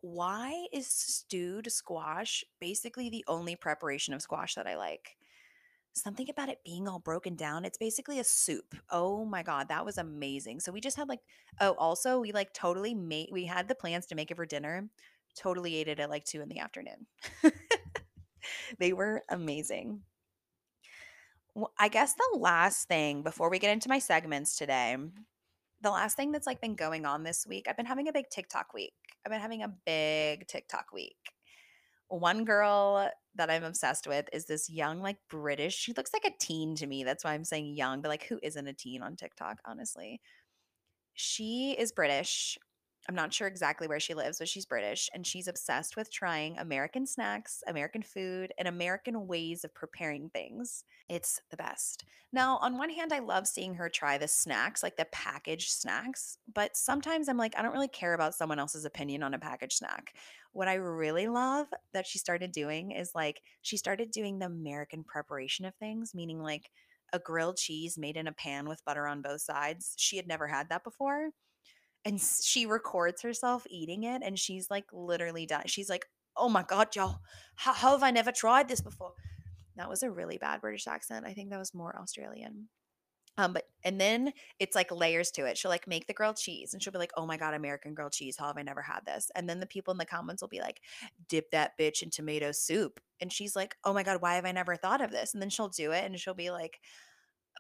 Why 0.03 0.67
is 0.73 0.87
stewed 0.87 1.71
squash 1.71 2.45
basically 2.61 3.11
the 3.11 3.25
only 3.29 3.57
preparation 3.57 4.15
of 4.15 4.23
squash 4.23 4.55
that 4.55 4.67
I 4.67 4.77
like? 4.77 5.17
Something 5.93 6.31
about 6.31 6.49
it 6.49 6.65
being 6.65 6.87
all 6.87 7.01
broken 7.01 7.35
down. 7.35 7.65
It's 7.65 7.79
basically 7.79 8.21
a 8.21 8.25
soup. 8.25 8.75
Oh 8.91 9.25
my 9.25 9.43
God, 9.43 9.69
that 9.69 9.85
was 9.85 9.99
amazing. 9.99 10.61
So 10.61 10.71
we 10.71 10.81
just 10.81 10.97
had 10.97 11.09
like, 11.09 11.21
oh, 11.61 11.73
also, 11.73 12.21
we 12.21 12.33
like 12.33 12.53
totally 12.55 12.95
made, 12.95 13.31
we 13.33 13.45
had 13.45 13.67
the 13.67 13.75
plans 13.75 14.07
to 14.07 14.15
make 14.15 14.31
it 14.31 14.37
for 14.37 14.47
dinner, 14.47 14.89
totally 15.37 15.77
ate 15.77 15.89
it 15.89 16.01
at 16.01 16.11
like 16.11 16.25
two 16.25 16.41
in 16.41 16.49
the 16.49 16.61
afternoon. 16.61 17.07
they 18.79 18.93
were 18.93 19.23
amazing. 19.29 20.03
Well, 21.55 21.73
I 21.79 21.89
guess 21.89 22.15
the 22.15 22.39
last 22.39 22.87
thing 22.87 23.23
before 23.23 23.51
we 23.51 23.59
get 23.59 23.73
into 23.73 23.89
my 23.89 23.99
segments 23.99 24.57
today, 24.57 24.97
the 25.83 25.91
last 25.91 26.17
thing 26.17 26.31
that's 26.31 26.47
like 26.47 26.61
been 26.61 26.75
going 26.75 27.05
on 27.05 27.25
this 27.25 27.47
week, 27.47 27.67
I've 27.69 27.77
been 27.77 27.87
having 27.87 28.09
a 28.09 28.13
big 28.13 28.31
TikTok 28.31 28.73
week. 28.73 28.95
I've 29.25 29.33
been 29.33 29.41
having 29.41 29.63
a 29.63 29.75
big 29.87 30.47
TikTok 30.47 30.93
week. 30.93 31.17
One 32.09 32.45
girl 32.45 33.11
that 33.37 33.51
I'm 33.51 33.65
obsessed 33.65 34.07
with 34.07 34.29
is 34.33 34.47
this 34.47 34.69
young, 34.69 35.01
like 35.01 35.17
British. 35.29 35.77
She 35.77 35.93
looks 35.93 36.13
like 36.13 36.25
a 36.25 36.37
teen 36.39 36.75
to 36.77 36.87
me. 36.87 37.05
That's 37.05 37.25
why 37.25 37.33
I'm 37.33 37.45
saying 37.45 37.75
young, 37.75 38.03
but 38.03 38.09
like 38.09 38.25
who 38.25 38.39
isn't 38.43 38.67
a 38.67 38.73
teen 38.73 39.03
on 39.03 39.17
TikTok, 39.17 39.59
honestly? 39.65 40.21
She 41.15 41.77
is 41.79 41.93
British. 41.93 42.59
I'm 43.09 43.15
not 43.15 43.33
sure 43.33 43.49
exactly 43.49 43.89
where 43.89 43.99
she 43.99 44.15
lives, 44.15 44.39
but 44.39 44.49
she's 44.49 44.67
British 44.67 45.09
and 45.15 45.27
she's 45.27 45.49
obsessed 45.49 45.97
with 45.97 46.13
trying 46.13 46.59
American 46.59 47.07
snacks, 47.07 47.63
American 47.67 48.03
food, 48.03 48.53
and 48.59 48.69
American 48.69 49.27
ways 49.27 49.65
of 49.65 49.75
preparing 49.75 50.29
things. 50.29 50.85
It's 51.09 51.41
the 51.51 51.57
best. 51.57 52.05
Now, 52.33 52.59
on 52.59 52.79
one 52.79 52.91
hand, 52.91 53.13
I 53.13 53.19
love 53.19 53.49
seeing 53.49 53.75
her 53.75 53.89
try 53.89 54.19
the 54.19 54.29
snacks, 54.29 54.83
like 54.83 54.97
the 54.97 55.07
packaged 55.07 55.71
snacks, 55.71 56.39
but 56.55 56.77
sometimes 56.77 57.29
I'm 57.29 57.39
like, 57.39 57.59
I 57.59 57.63
don't 57.63 57.73
really 57.73 57.89
care 57.89 58.15
about 58.15 58.35
someone 58.35 58.59
else's 58.59 58.85
opinion 58.85 59.23
on 59.23 59.35
a 59.35 59.39
packaged 59.39 59.79
snack. 59.79 60.15
What 60.53 60.69
I 60.69 60.75
really 60.75 61.27
love 61.27 61.69
that 61.93 62.07
she 62.07 62.19
started 62.19 62.53
doing 62.53 62.93
is 62.93 63.13
like, 63.15 63.41
she 63.63 63.77
started 63.77 64.11
doing 64.11 64.39
the 64.39 64.47
American 64.47 65.05
preparation 65.05 65.65
of 65.65 65.75
things, 65.77 66.15
meaning 66.15 66.43
like 66.43 66.71
a 67.13 67.19
grilled 67.19 67.57
cheese 67.57 67.99
made 67.99 68.17
in 68.17 68.29
a 68.29 68.33
pan 68.33 68.69
with 68.69 68.85
butter 68.85 69.09
on 69.09 69.23
both 69.23 69.41
sides. 69.41 69.95
She 69.97 70.17
had 70.17 70.29
never 70.29 70.47
had 70.47 70.69
that 70.69 70.85
before 70.85 71.31
and 72.05 72.21
she 72.21 72.67
records 72.67 73.23
herself 73.23 73.67
eating 73.71 74.05
it 74.05 74.23
and 74.25 74.39
she's 74.39 74.71
like 74.71 74.87
literally 74.93 75.47
done 75.47 75.63
she's 75.67 75.91
like 75.91 76.07
oh 76.37 76.49
my 76.49 76.63
god 76.63 76.95
y'all 76.97 77.21
how, 77.57 77.73
how 77.73 77.93
have 77.93 78.03
i 78.03 78.11
never 78.11 78.33
tried 78.33 78.69
this 78.69 78.81
before 78.81 79.13
that 79.77 79.89
was 79.89 80.03
a 80.03 80.11
really 80.11 80.39
bad 80.39 80.61
british 80.61 80.87
accent 80.87 81.27
i 81.27 81.33
think 81.33 81.51
that 81.51 81.59
was 81.59 81.75
more 81.75 81.99
australian 82.01 82.69
um, 83.41 83.55
but 83.55 83.65
and 83.85 83.99
then 83.99 84.33
it's 84.59 84.77
like 84.77 84.91
layers 84.93 85.31
to 85.33 85.47
it. 85.47 85.57
She'll 85.57 85.71
like 85.71 85.87
make 85.87 86.07
the 86.07 86.13
grilled 86.13 86.37
cheese 86.37 86.75
and 86.75 86.83
she'll 86.83 86.93
be 86.93 86.99
like, 86.99 87.13
Oh 87.17 87.25
my 87.25 87.39
god, 87.39 87.55
American 87.55 87.95
grilled 87.95 88.13
cheese. 88.13 88.37
How 88.37 88.49
have 88.49 88.59
I 88.59 88.63
never 88.63 88.83
had 88.83 89.01
this? 89.07 89.31
And 89.35 89.49
then 89.49 89.61
the 89.61 89.67
people 89.67 89.93
in 89.93 89.99
the 89.99 90.05
comments 90.05 90.43
will 90.43 90.49
be 90.49 90.61
like, 90.61 90.81
dip 91.29 91.51
that 91.53 91.79
bitch 91.79 92.03
in 92.03 92.11
tomato 92.11 92.53
soup. 92.53 93.01
And 93.21 93.33
she's 93.33 93.57
like, 93.57 93.77
Oh 93.85 93.95
my 93.95 94.03
god, 94.03 94.21
why 94.21 94.35
have 94.35 94.45
I 94.45 94.53
never 94.53 94.77
thought 94.77 95.01
of 95.01 95.11
this? 95.11 95.33
And 95.33 95.41
then 95.41 95.49
she'll 95.49 95.69
do 95.69 95.93
it 95.93 96.05
and 96.05 96.19
she'll 96.19 96.35
be 96.35 96.51
like, 96.51 96.81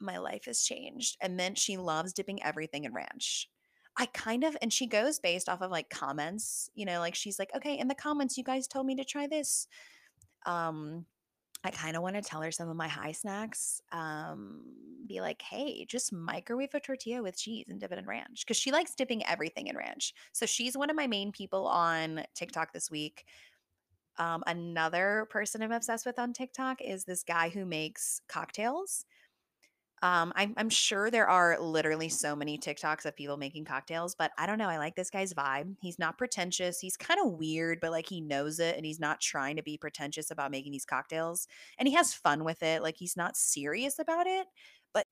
My 0.03 0.19
life 0.19 0.45
has 0.47 0.63
changed. 0.63 1.17
And 1.23 1.41
then 1.41 1.55
she 1.55 1.79
loves 1.79 2.13
dipping 2.13 2.43
everything 2.43 2.85
in 2.85 2.93
ranch. 2.93 3.49
I 3.97 4.07
kind 4.07 4.45
of, 4.45 4.57
and 4.63 4.73
she 4.73 4.87
goes 4.87 5.19
based 5.19 5.49
off 5.49 5.61
of 5.61 5.71
like 5.71 5.91
comments, 5.91 6.71
you 6.75 6.87
know, 6.87 7.01
like 7.01 7.15
she's 7.15 7.39
like, 7.39 7.51
okay, 7.55 7.79
in 7.79 7.89
the 7.89 7.95
comments, 7.95 8.39
you 8.39 8.45
guys 8.45 8.67
told 8.67 8.87
me 8.87 8.95
to 8.97 9.05
try 9.05 9.27
this. 9.27 9.67
Um, 10.47 11.05
I 11.63 11.71
kind 11.71 11.97
of 11.97 12.03
want 12.03 12.17
to 12.17 12.23
tell 12.23 12.41
her 12.41 12.51
some 12.51 12.71
of 12.71 12.77
my 12.77 12.89
high 12.89 13.13
snacks. 13.13 13.83
Um, 13.93 14.63
be 15.07 15.21
like, 15.21 15.43
hey, 15.43 15.85
just 15.85 16.13
microwave 16.13 16.73
a 16.73 16.81
tortilla 16.81 17.23
with 17.23 17.37
cheese 17.37 17.67
and 17.69 17.79
dip 17.81 17.93
it 17.93 17.99
in 17.99 18.07
ranch 18.07 18.45
because 18.47 18.57
she 18.57 18.73
likes 18.73 18.95
dipping 18.95 19.27
everything 19.27 19.67
in 19.67 19.77
ranch. 19.77 20.15
So 20.33 20.47
she's 20.47 20.77
one 20.77 20.89
of 20.89 20.97
my 20.97 21.07
main 21.07 21.33
people 21.33 21.67
on 21.67 22.25
TikTok 22.35 22.73
this 22.73 22.91
week. 22.91 23.25
Um, 24.19 24.43
another 24.47 25.27
person 25.31 25.63
I'm 25.63 25.73
obsessed 25.73 26.07
with 26.07 26.19
on 26.19 26.33
TikTok 26.33 26.81
is 26.81 27.05
this 27.05 27.23
guy 27.23 27.49
who 27.49 27.67
makes 27.67 28.23
cocktails. 28.29 29.05
Um, 30.03 30.33
I'm, 30.35 30.55
I'm 30.57 30.71
sure 30.71 31.11
there 31.11 31.29
are 31.29 31.61
literally 31.61 32.09
so 32.09 32.35
many 32.35 32.57
TikToks 32.57 33.05
of 33.05 33.15
people 33.15 33.37
making 33.37 33.67
cocktails, 33.67 34.15
but 34.15 34.33
I 34.39 34.47
don't 34.47 34.57
know. 34.57 34.69
I 34.69 34.79
like 34.79 34.97
this 34.97 35.11
guy's 35.11 35.35
vibe. 35.35 35.77
He's 35.83 35.99
not 35.99 36.17
pretentious. 36.17 36.81
He's 36.81 36.97
kind 36.97 37.21
of 37.23 37.33
weird, 37.33 37.81
but 37.81 37.91
like 37.91 38.09
he 38.09 38.23
knows 38.23 38.61
it 38.61 38.77
and 38.77 38.87
he's 38.87 38.99
not 38.99 39.21
trying 39.21 39.57
to 39.57 39.63
be 39.63 39.77
pretentious 39.77 40.31
about 40.31 40.51
making 40.51 40.73
these 40.73 40.87
cocktails. 40.87 41.47
And 41.79 41.87
he 41.87 41.95
has 41.95 42.15
fun 42.15 42.45
with 42.45 42.63
it. 42.63 42.83
Like 42.83 42.97
he's 42.97 43.17
not 43.17 43.37
serious 43.37 43.99
about 43.99 44.27
it, 44.27 44.47
but 44.95 45.07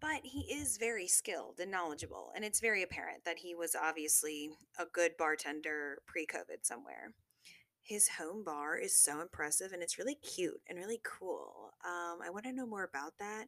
but 0.00 0.20
he 0.24 0.40
is 0.52 0.78
very 0.78 1.06
skilled 1.06 1.60
and 1.60 1.70
knowledgeable. 1.70 2.32
And 2.34 2.44
it's 2.44 2.60
very 2.60 2.82
apparent 2.82 3.24
that 3.24 3.38
he 3.38 3.54
was 3.54 3.74
obviously 3.74 4.50
a 4.78 4.86
good 4.86 5.12
bartender 5.18 5.98
pre 6.06 6.26
COVID 6.26 6.62
somewhere 6.64 7.12
his 7.90 8.08
home 8.08 8.44
bar 8.44 8.76
is 8.76 8.96
so 8.96 9.20
impressive 9.20 9.72
and 9.72 9.82
it's 9.82 9.98
really 9.98 10.14
cute 10.14 10.60
and 10.68 10.78
really 10.78 11.00
cool. 11.02 11.72
Um, 11.84 12.20
I 12.24 12.30
want 12.30 12.44
to 12.44 12.52
know 12.52 12.64
more 12.64 12.84
about 12.84 13.14
that, 13.18 13.46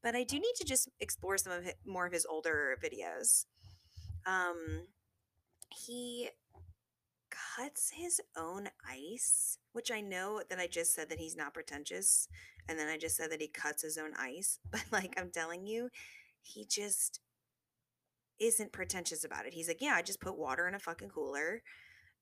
but 0.00 0.14
I 0.14 0.22
do 0.22 0.36
need 0.36 0.54
to 0.58 0.64
just 0.64 0.88
explore 1.00 1.36
some 1.36 1.52
of 1.52 1.64
his, 1.64 1.74
more 1.84 2.06
of 2.06 2.12
his 2.12 2.24
older 2.24 2.78
videos. 2.80 3.46
Um, 4.26 4.86
he 5.70 6.30
cuts 7.56 7.90
his 7.92 8.20
own 8.36 8.68
ice, 8.88 9.58
which 9.72 9.90
I 9.90 10.00
know 10.00 10.40
that 10.48 10.60
I 10.60 10.68
just 10.68 10.94
said 10.94 11.08
that 11.10 11.18
he's 11.18 11.36
not 11.36 11.52
pretentious, 11.52 12.28
and 12.68 12.78
then 12.78 12.86
I 12.86 12.96
just 12.96 13.16
said 13.16 13.32
that 13.32 13.40
he 13.40 13.48
cuts 13.48 13.82
his 13.82 13.98
own 13.98 14.12
ice, 14.16 14.60
but 14.70 14.84
like 14.92 15.18
I'm 15.18 15.30
telling 15.30 15.66
you, 15.66 15.88
he 16.42 16.64
just 16.64 17.18
isn't 18.38 18.70
pretentious 18.70 19.24
about 19.24 19.46
it. 19.46 19.52
He's 19.52 19.66
like, 19.66 19.82
yeah, 19.82 19.94
I 19.96 20.02
just 20.02 20.20
put 20.20 20.38
water 20.38 20.68
in 20.68 20.76
a 20.76 20.78
fucking 20.78 21.08
cooler 21.08 21.62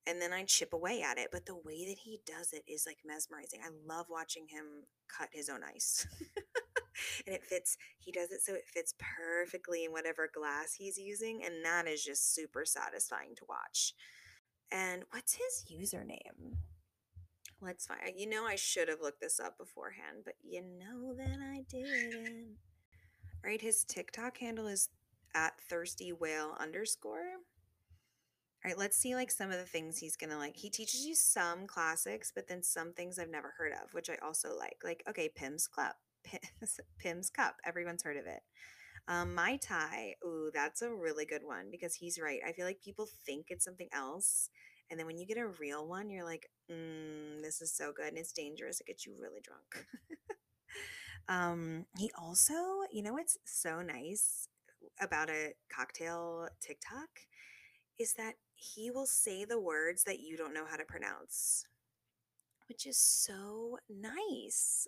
and 0.07 0.21
then 0.21 0.33
I 0.33 0.45
chip 0.45 0.73
away 0.73 1.03
at 1.03 1.19
it. 1.19 1.29
But 1.33 1.47
the 1.47 1.57
way 1.57 1.87
that 1.87 1.99
he 1.99 2.21
does 2.27 2.53
it 2.53 2.63
is 2.67 2.85
like 2.87 2.99
mesmerizing. 3.05 3.61
I 3.65 3.71
love 3.87 4.07
watching 4.09 4.47
him 4.49 4.85
cut 5.09 5.29
his 5.33 5.49
own 5.49 5.61
ice. 5.63 6.07
and 7.27 7.35
it 7.35 7.45
fits, 7.45 7.77
he 7.99 8.13
does 8.13 8.31
it 8.31 8.41
so 8.43 8.55
it 8.55 8.67
fits 8.67 8.95
perfectly 8.99 9.85
in 9.85 9.93
whatever 9.93 10.31
glass 10.33 10.75
he's 10.75 10.99
using. 10.99 11.43
And 11.45 11.65
that 11.65 11.87
is 11.87 12.05
just 12.05 12.35
super 12.35 12.65
satisfying 12.65 13.35
to 13.37 13.45
watch. 13.49 13.95
And 14.71 15.05
what's 15.11 15.35
his 15.35 15.65
username? 15.71 16.57
Let's 17.61 17.87
find. 17.87 18.01
You 18.17 18.29
know, 18.29 18.45
I 18.47 18.57
should 18.57 18.89
have 18.89 19.01
looked 19.01 19.21
this 19.21 19.41
up 19.41 19.59
beforehand, 19.59 20.19
but 20.25 20.35
you 20.43 20.63
know 20.63 21.15
that 21.15 21.39
I 21.43 21.65
didn't. 21.69 22.57
Right, 23.43 23.61
his 23.61 23.85
TikTok 23.85 24.39
handle 24.39 24.67
is 24.67 24.89
at 25.35 25.61
thirsty 25.61 26.13
whale 26.13 26.57
underscore. 26.59 27.25
Let's 28.77 28.97
see 28.97 29.15
like 29.15 29.31
some 29.31 29.51
of 29.51 29.59
the 29.59 29.65
things 29.65 29.99
he's 29.99 30.17
gonna 30.17 30.39
like. 30.39 30.57
He 30.57 30.71
teaches 30.71 31.07
you 31.07 31.15
some 31.15 31.67
classics, 31.67 32.33
but 32.35 32.49
then 32.49 32.63
some 32.63 32.93
things 32.93 33.19
I've 33.19 33.31
never 33.31 33.55
heard 33.57 33.73
of, 33.73 33.95
which 33.95 34.11
I 34.11 34.17
also 34.25 34.57
like. 34.57 34.79
Like, 34.85 35.03
okay, 35.09 35.31
Pimm's 35.35 35.67
Club, 35.67 35.95
Pimm's 36.99 37.31
Cup. 37.31 37.57
Everyone's 37.65 38.03
heard 38.03 38.17
of 38.17 38.27
it. 38.27 38.43
Um, 39.07 39.35
Mai 39.35 39.57
Tai. 39.57 40.15
Ooh, 40.25 40.51
that's 40.53 40.83
a 40.83 40.93
really 40.93 41.25
good 41.25 41.43
one 41.45 41.69
because 41.71 41.95
he's 41.95 42.19
right. 42.21 42.41
I 42.47 42.53
feel 42.53 42.67
like 42.67 42.81
people 42.83 43.09
think 43.25 43.47
it's 43.49 43.65
something 43.65 43.89
else, 43.93 44.51
and 44.91 44.99
then 44.99 45.07
when 45.07 45.19
you 45.19 45.27
get 45.27 45.39
a 45.39 45.47
real 45.47 45.87
one, 45.87 46.11
you're 46.11 46.25
like, 46.25 46.49
mm, 46.71 47.43
this 47.43 47.61
is 47.61 47.75
so 47.75 47.93
good 47.93 48.09
and 48.09 48.19
it's 48.19 48.33
dangerous. 48.33 48.81
It 48.81 48.87
gets 48.87 49.07
you 49.07 49.15
really 49.21 49.41
drunk. 49.43 49.87
um, 51.29 51.87
he 51.97 52.11
also, 52.19 52.55
you 52.91 53.03
know, 53.03 53.13
what's 53.13 53.37
so 53.45 53.83
nice 53.83 54.49
about 55.01 55.29
a 55.29 55.53
cocktail 55.75 56.49
TikTok 56.61 57.09
is 57.99 58.15
that 58.15 58.35
he 58.59 58.91
will 58.91 59.07
say 59.07 59.45
the 59.45 59.61
words 59.61 60.03
that 60.05 60.19
you 60.21 60.37
don't 60.37 60.53
know 60.53 60.67
how 60.69 60.77
to 60.77 60.85
pronounce, 60.85 61.65
which 62.69 62.87
is 62.87 62.99
so 62.99 63.79
nice. 63.89 64.87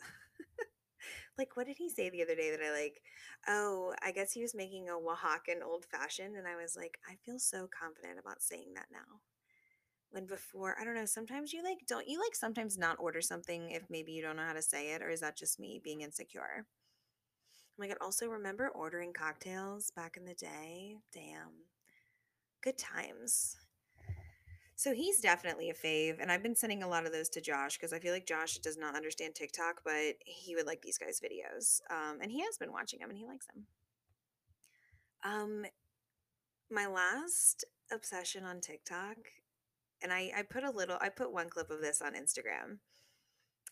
like, 1.38 1.56
what 1.56 1.66
did 1.66 1.78
he 1.78 1.88
say 1.88 2.10
the 2.10 2.22
other 2.22 2.34
day 2.34 2.50
that 2.50 2.60
I 2.60 2.72
like? 2.72 3.00
Oh, 3.46 3.94
I 4.02 4.10
guess 4.10 4.32
he 4.32 4.42
was 4.42 4.54
making 4.54 4.88
a 4.88 4.92
Oaxacan 4.92 5.62
old 5.64 5.84
fashioned. 5.84 6.36
And 6.36 6.48
I 6.48 6.60
was 6.60 6.76
like, 6.76 6.98
I 7.08 7.14
feel 7.24 7.38
so 7.38 7.68
confident 7.68 8.18
about 8.18 8.42
saying 8.42 8.72
that 8.74 8.86
now. 8.92 9.20
When 10.10 10.26
before, 10.26 10.76
I 10.80 10.84
don't 10.84 10.96
know, 10.96 11.06
sometimes 11.06 11.52
you 11.52 11.62
like, 11.62 11.86
don't 11.86 12.08
you 12.08 12.18
like 12.18 12.34
sometimes 12.34 12.76
not 12.76 12.96
order 12.98 13.20
something 13.20 13.70
if 13.70 13.84
maybe 13.88 14.10
you 14.10 14.22
don't 14.22 14.36
know 14.36 14.46
how 14.46 14.52
to 14.52 14.62
say 14.62 14.92
it? 14.92 15.02
Or 15.02 15.10
is 15.10 15.20
that 15.20 15.38
just 15.38 15.60
me 15.60 15.80
being 15.82 16.00
insecure? 16.00 16.66
Oh 16.66 17.78
my 17.78 17.86
God, 17.86 17.98
also 18.00 18.26
remember 18.26 18.68
ordering 18.68 19.12
cocktails 19.12 19.92
back 19.92 20.16
in 20.16 20.24
the 20.24 20.34
day? 20.34 20.96
Damn. 21.14 21.70
Good 22.62 22.78
times. 22.78 23.56
So 24.76 24.94
he's 24.94 25.20
definitely 25.20 25.68
a 25.68 25.74
fave, 25.74 26.22
and 26.22 26.32
I've 26.32 26.42
been 26.42 26.56
sending 26.56 26.82
a 26.82 26.88
lot 26.88 27.04
of 27.04 27.12
those 27.12 27.28
to 27.30 27.40
Josh 27.42 27.76
because 27.76 27.92
I 27.92 27.98
feel 27.98 28.14
like 28.14 28.26
Josh 28.26 28.56
does 28.58 28.78
not 28.78 28.96
understand 28.96 29.34
TikTok, 29.34 29.82
but 29.84 30.14
he 30.24 30.54
would 30.54 30.66
like 30.66 30.80
these 30.80 30.96
guys' 30.96 31.20
videos, 31.20 31.80
um, 31.90 32.18
and 32.22 32.30
he 32.30 32.40
has 32.40 32.56
been 32.56 32.72
watching 32.72 33.00
them 33.00 33.10
and 33.10 33.18
he 33.18 33.26
likes 33.26 33.46
them. 33.46 33.66
Um, 35.22 35.66
my 36.70 36.86
last 36.86 37.66
obsession 37.92 38.44
on 38.44 38.60
TikTok, 38.60 39.18
and 40.02 40.12
I 40.14 40.32
I 40.34 40.42
put 40.48 40.64
a 40.64 40.70
little, 40.70 40.96
I 40.98 41.10
put 41.10 41.30
one 41.30 41.50
clip 41.50 41.70
of 41.70 41.82
this 41.82 42.00
on 42.00 42.14
Instagram. 42.14 42.78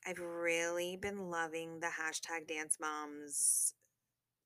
I've 0.06 0.20
really 0.20 0.96
been 0.96 1.30
loving 1.30 1.80
the 1.80 1.86
hashtag 1.86 2.46
Dance 2.46 2.76
Moms 2.78 3.72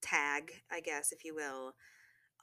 tag, 0.01 0.53
I 0.71 0.81
guess, 0.81 1.11
if 1.11 1.25
you 1.25 1.35
will, 1.35 1.75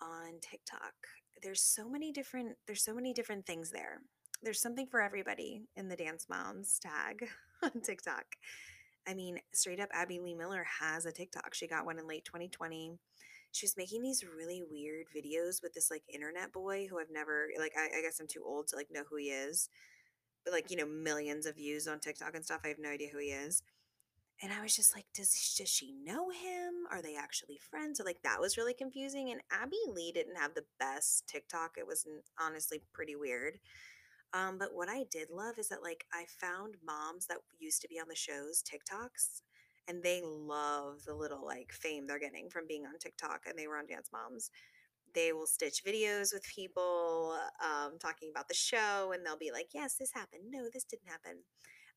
on 0.02 0.42
TikTok. 0.42 0.94
There's 1.42 1.62
so 1.62 1.90
many 1.90 2.12
different 2.12 2.58
there's 2.68 2.84
so 2.84 2.94
many 2.94 3.14
different 3.14 3.46
things 3.46 3.72
there. 3.72 4.02
There's 4.42 4.62
something 4.62 4.88
for 4.88 5.02
everybody 5.02 5.64
in 5.76 5.90
the 5.90 5.96
Dance 5.96 6.28
Moms 6.30 6.80
tag 6.80 7.28
on 7.64 7.82
TikTok. 7.82 8.26
I 9.08 9.14
mean, 9.14 9.40
straight 9.54 9.80
up 9.80 9.90
Abby 9.94 10.20
Lee 10.20 10.36
Miller 10.36 10.66
has 10.80 11.06
a 11.06 11.12
TikTok. 11.12 11.54
She 11.54 11.68
got 11.68 11.86
one 11.86 12.00
in 12.00 12.08
late 12.08 12.26
2020. 12.26 12.98
She 13.52 13.66
was 13.66 13.78
making 13.78 14.02
these 14.02 14.24
really 14.24 14.62
weird 14.70 15.08
videos 15.16 15.64
with 15.64 15.74
this 15.74 15.90
like 15.90 16.04
internet 16.14 16.54
boy 16.54 16.88
who 16.90 17.00
I've 17.00 17.12
never 17.12 17.48
like 17.58 17.74
I, 17.78 18.00
I 18.00 18.02
guess 18.02 18.20
I'm 18.20 18.28
too 18.28 18.44
old 18.46 18.68
to 18.68 18.76
like 18.76 18.88
know 18.92 19.04
who 19.10 19.18
he 19.18 19.26
is. 19.26 19.70
But 20.46 20.54
like, 20.54 20.72
you 20.72 20.78
know, 20.78 20.86
millions 20.86 21.46
of 21.46 21.56
views 21.56 21.88
on 21.88 22.00
TikTok 22.00 22.36
and 22.36 22.46
stuff. 22.46 22.62
I 22.64 22.70
have 22.70 22.80
no 22.80 22.90
idea 22.90 23.10
who 23.12 23.20
he 23.20 23.28
is. 23.28 23.64
And 24.42 24.54
I 24.54 24.62
was 24.62 24.76
just 24.76 24.96
like, 24.96 25.06
does, 25.14 25.30
does 25.58 25.68
she 25.70 25.94
know 26.04 26.30
him? 26.30 26.86
Are 26.92 27.02
they 27.02 27.16
actually 27.16 27.60
friends? 27.70 27.98
So 27.98 28.06
like 28.06 28.22
that 28.24 28.40
was 28.40 28.58
really 28.58 28.74
confusing. 28.74 29.32
And 29.32 29.42
Abby 29.52 29.78
Lee 29.88 30.14
didn't 30.14 30.38
have 30.38 30.54
the 30.54 30.64
best 30.80 31.28
TikTok. 31.28 31.72
It 31.78 31.86
was 31.86 32.08
honestly 32.40 32.82
pretty 32.94 33.16
weird. 33.18 33.60
Um, 34.34 34.58
but 34.58 34.74
what 34.74 34.90
I 34.90 35.06
did 35.12 35.30
love 35.32 35.58
is 35.58 35.70
that 35.70 35.84
like 35.84 36.06
I 36.14 36.26
found 36.28 36.76
moms 36.86 37.26
that 37.28 37.40
used 37.60 37.82
to 37.82 37.88
be 37.88 38.00
on 38.00 38.08
the 38.08 38.16
shows 38.16 38.64
TikToks, 38.64 39.42
and 39.88 40.04
they 40.04 40.22
love 40.24 41.04
the 41.06 41.16
little 41.16 41.46
like 41.46 41.72
fame 41.74 42.06
they're 42.08 42.20
getting 42.20 42.50
from 42.50 42.68
being 42.68 42.86
on 42.86 43.00
TikTok, 43.00 43.42
and 43.48 43.58
they 43.58 43.68
were 43.68 43.78
on 43.78 43.88
Dance 43.88 44.10
Moms. 44.14 44.52
They 45.16 45.34
will 45.34 45.48
stitch 45.48 45.84
videos 45.84 46.34
with 46.34 46.44
people 46.44 47.36
um, 47.64 47.98
talking 48.00 48.30
about 48.32 48.48
the 48.48 48.54
show, 48.54 49.12
and 49.14 49.26
they'll 49.26 49.38
be 49.38 49.52
like, 49.52 49.70
"Yes, 49.74 49.96
this 49.96 50.12
happened. 50.14 50.44
No, 50.52 50.66
this 50.72 50.84
didn't 50.84 51.10
happen." 51.10 51.44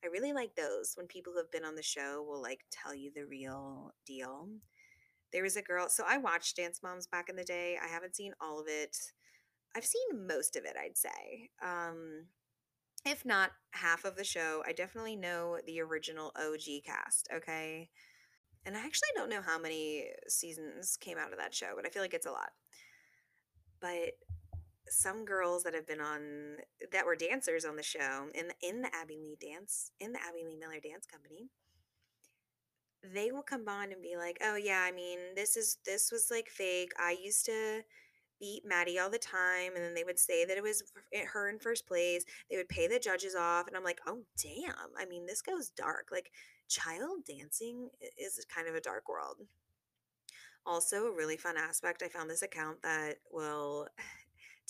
I 0.05 0.09
really 0.09 0.33
like 0.33 0.57
those 0.57 0.95
when 0.97 1.07
people 1.07 1.33
who 1.33 1.39
have 1.39 1.53
been 1.53 1.65
on 1.65 1.77
the 1.77 1.83
show 1.83 2.25
will 2.27 2.43
like 2.43 2.61
tell 2.71 2.95
you 2.95 3.11
the 3.15 3.25
real 3.25 3.93
deal. 4.05 4.49
There 5.33 5.43
was 5.43 5.57
a 5.57 5.63
girl, 5.63 5.89
so 5.89 6.05
I 6.07 6.19
watched 6.19 6.57
Dance 6.57 6.81
Moms 6.83 7.07
back 7.07 7.29
in 7.29 7.37
the 7.37 7.45
day. 7.45 7.79
I 7.83 7.89
haven't 7.89 8.17
seen 8.17 8.35
all 8.41 8.61
of 8.61 8.67
it. 8.69 8.97
I've 9.75 9.85
seen 9.85 10.27
most 10.27 10.57
of 10.57 10.65
it, 10.65 10.77
I'd 10.79 10.99
say. 10.99 11.51
Um, 11.63 12.27
if 13.07 13.25
not 13.25 13.53
half 13.71 14.05
of 14.05 14.17
the 14.17 14.25
show, 14.25 14.63
I 14.67 14.73
definitely 14.73 15.17
know 15.17 15.59
the 15.67 15.81
original 15.81 16.33
OG 16.37 16.85
cast, 16.85 17.29
okay? 17.35 17.89
And 18.65 18.77
I 18.77 18.81
actually 18.81 19.09
don't 19.17 19.31
know 19.31 19.41
how 19.41 19.59
many 19.59 20.11
seasons 20.29 20.97
came 21.01 21.19
out 21.19 21.33
of 21.33 21.39
that 21.39 21.55
show, 21.55 21.73
but 21.75 21.87
I 21.87 21.89
feel 21.89 22.03
like 22.03 22.15
it's 22.15 22.27
a 22.27 22.31
lot. 22.31 22.51
But 23.81 24.13
some 24.93 25.25
girls 25.25 25.63
that 25.63 25.75
have 25.75 25.87
been 25.87 26.01
on 26.01 26.57
that 26.93 27.07
were 27.07 27.17
dancers 27.17 27.65
on 27.65 27.77
the 27.77 27.83
show 27.83 28.29
in 28.35 28.49
the, 28.49 28.55
in 28.69 28.83
the 28.83 28.95
Abby 28.95 29.19
Lee 29.19 29.37
dance 29.41 29.91
in 30.01 30.13
the 30.13 30.19
Abby 30.19 30.45
Lee 30.45 30.57
Miller 30.57 30.81
dance 30.83 31.07
company 31.07 31.49
they 33.03 33.33
will 33.33 33.43
come 33.43 33.69
on 33.69 33.93
and 33.93 34.03
be 34.03 34.17
like 34.17 34.39
oh 34.45 34.57
yeah 34.57 34.85
I 34.87 34.93
mean 34.93 35.19
this 35.35 35.57
is 35.57 35.79
this 35.85 36.11
was 36.13 36.29
like 36.31 36.49
fake. 36.49 36.93
I 36.99 37.17
used 37.23 37.45
to 37.47 37.83
beat 38.41 38.63
Maddie 38.65 38.99
all 38.99 39.11
the 39.11 39.19
time 39.19 39.75
and 39.75 39.85
then 39.85 39.95
they 39.95 40.05
would 40.05 40.19
say 40.19 40.45
that 40.45 40.57
it 40.57 40.63
was 40.63 40.83
her 41.33 41.49
in 41.49 41.59
first 41.59 41.87
place. 41.87 42.25
They 42.51 42.57
would 42.57 42.69
pay 42.69 42.87
the 42.87 42.99
judges 42.99 43.35
off 43.35 43.67
and 43.67 43.77
I'm 43.77 43.85
like 43.85 44.01
oh 44.07 44.23
damn. 44.41 44.91
I 44.99 45.07
mean 45.07 45.27
this 45.27 45.43
goes 45.43 45.71
dark. 45.71 46.09
Like 46.13 46.31
child 46.69 47.25
dancing 47.27 47.91
is 48.17 48.45
kind 48.55 48.69
of 48.69 48.75
a 48.75 48.81
dark 48.81 49.09
world. 49.09 49.39
Also 50.65 51.07
a 51.07 51.17
really 51.17 51.37
fun 51.37 51.57
aspect 51.57 52.05
I 52.05 52.09
found 52.09 52.31
this 52.31 52.43
account 52.43 52.83
that 52.83 53.17
will 53.33 53.89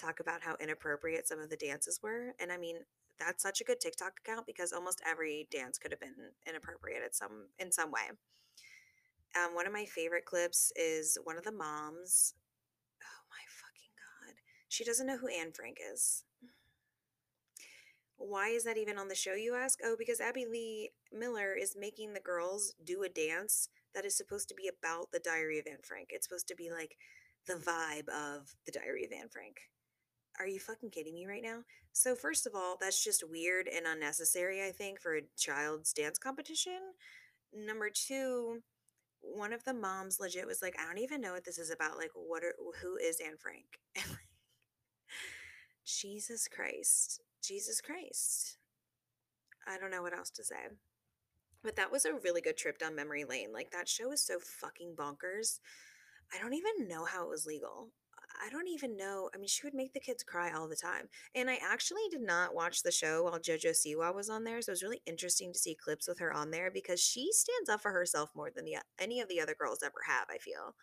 talk 0.02 0.20
about 0.20 0.42
how 0.42 0.56
inappropriate 0.60 1.28
some 1.28 1.38
of 1.38 1.50
the 1.50 1.56
dances 1.56 2.00
were. 2.02 2.34
And 2.40 2.50
I 2.50 2.58
mean, 2.58 2.76
that's 3.18 3.42
such 3.42 3.60
a 3.60 3.64
good 3.64 3.80
TikTok 3.80 4.14
account 4.24 4.46
because 4.46 4.72
almost 4.72 5.02
every 5.06 5.48
dance 5.50 5.78
could 5.78 5.92
have 5.92 6.00
been 6.00 6.14
inappropriate 6.48 7.02
at 7.04 7.14
some 7.14 7.46
in 7.58 7.70
some 7.70 7.90
way. 7.90 8.10
Um, 9.36 9.54
one 9.54 9.66
of 9.66 9.72
my 9.72 9.84
favorite 9.84 10.26
clips 10.26 10.72
is 10.76 11.16
one 11.24 11.38
of 11.38 11.44
the 11.44 11.52
moms. 11.52 12.34
Oh 13.02 13.22
my 13.30 13.42
fucking 13.48 13.92
god, 13.96 14.34
she 14.68 14.84
doesn't 14.84 15.06
know 15.06 15.18
who 15.18 15.28
Anne 15.28 15.52
Frank 15.52 15.78
is. 15.92 16.24
Why 18.16 18.48
is 18.48 18.64
that 18.64 18.78
even 18.78 18.98
on 18.98 19.08
the 19.08 19.14
show, 19.14 19.34
you 19.34 19.54
ask? 19.54 19.80
Oh, 19.84 19.96
because 19.98 20.20
Abby 20.20 20.46
Lee 20.46 20.90
Miller 21.12 21.54
is 21.54 21.76
making 21.78 22.12
the 22.12 22.20
girls 22.20 22.74
do 22.84 23.02
a 23.02 23.08
dance 23.08 23.68
that 23.94 24.04
is 24.04 24.16
supposed 24.16 24.48
to 24.48 24.54
be 24.54 24.68
about 24.68 25.10
the 25.12 25.18
Diary 25.18 25.58
of 25.58 25.66
Anne 25.66 25.82
Frank. 25.82 26.08
It's 26.10 26.26
supposed 26.26 26.46
to 26.48 26.54
be 26.54 26.70
like 26.70 26.96
the 27.46 27.54
vibe 27.54 28.08
of 28.08 28.54
the 28.64 28.72
Diary 28.72 29.04
of 29.04 29.12
Anne 29.12 29.28
Frank 29.28 29.56
are 30.42 30.48
you 30.48 30.58
fucking 30.58 30.90
kidding 30.90 31.14
me 31.14 31.26
right 31.26 31.42
now? 31.42 31.60
So, 31.92 32.14
first 32.14 32.46
of 32.46 32.54
all, 32.54 32.76
that's 32.80 33.02
just 33.02 33.28
weird 33.28 33.68
and 33.68 33.86
unnecessary, 33.86 34.66
I 34.66 34.72
think, 34.72 35.00
for 35.00 35.16
a 35.16 35.22
child's 35.38 35.92
dance 35.92 36.18
competition. 36.18 36.80
Number 37.54 37.90
two, 37.90 38.62
one 39.20 39.52
of 39.52 39.62
the 39.64 39.74
moms 39.74 40.18
legit 40.18 40.46
was 40.46 40.60
like, 40.60 40.76
I 40.80 40.86
don't 40.86 40.98
even 40.98 41.20
know 41.20 41.32
what 41.32 41.44
this 41.44 41.58
is 41.58 41.70
about. 41.70 41.96
Like, 41.96 42.10
what 42.14 42.42
are, 42.42 42.54
who 42.82 42.96
is 42.96 43.20
Anne 43.24 43.36
Frank? 43.38 43.80
Jesus 45.84 46.48
Christ. 46.48 47.20
Jesus 47.42 47.80
Christ. 47.80 48.58
I 49.66 49.78
don't 49.78 49.90
know 49.90 50.02
what 50.02 50.16
else 50.16 50.30
to 50.30 50.44
say. 50.44 50.74
But 51.62 51.76
that 51.76 51.92
was 51.92 52.04
a 52.04 52.14
really 52.14 52.40
good 52.40 52.56
trip 52.56 52.78
down 52.78 52.96
memory 52.96 53.24
lane. 53.24 53.52
Like, 53.52 53.70
that 53.70 53.88
show 53.88 54.10
is 54.10 54.26
so 54.26 54.38
fucking 54.40 54.96
bonkers. 54.96 55.60
I 56.34 56.40
don't 56.40 56.54
even 56.54 56.88
know 56.88 57.04
how 57.04 57.24
it 57.24 57.28
was 57.28 57.46
legal. 57.46 57.90
I 58.44 58.50
don't 58.50 58.68
even 58.68 58.96
know. 58.96 59.30
I 59.34 59.38
mean, 59.38 59.48
she 59.48 59.66
would 59.66 59.74
make 59.74 59.92
the 59.92 60.00
kids 60.00 60.22
cry 60.22 60.52
all 60.52 60.68
the 60.68 60.76
time. 60.76 61.08
And 61.34 61.50
I 61.50 61.58
actually 61.62 62.02
did 62.10 62.22
not 62.22 62.54
watch 62.54 62.82
the 62.82 62.92
show 62.92 63.24
while 63.24 63.38
JoJo 63.38 63.70
Siwa 63.70 64.14
was 64.14 64.30
on 64.30 64.44
there. 64.44 64.60
So 64.62 64.70
it 64.70 64.74
was 64.74 64.82
really 64.82 65.02
interesting 65.06 65.52
to 65.52 65.58
see 65.58 65.74
clips 65.74 66.08
with 66.08 66.18
her 66.18 66.32
on 66.32 66.50
there 66.50 66.70
because 66.70 67.00
she 67.00 67.30
stands 67.32 67.68
up 67.68 67.82
for 67.82 67.92
herself 67.92 68.30
more 68.34 68.50
than 68.54 68.64
the, 68.64 68.76
any 68.98 69.20
of 69.20 69.28
the 69.28 69.40
other 69.40 69.54
girls 69.58 69.82
ever 69.84 70.02
have, 70.06 70.26
I 70.30 70.38
feel, 70.38 70.74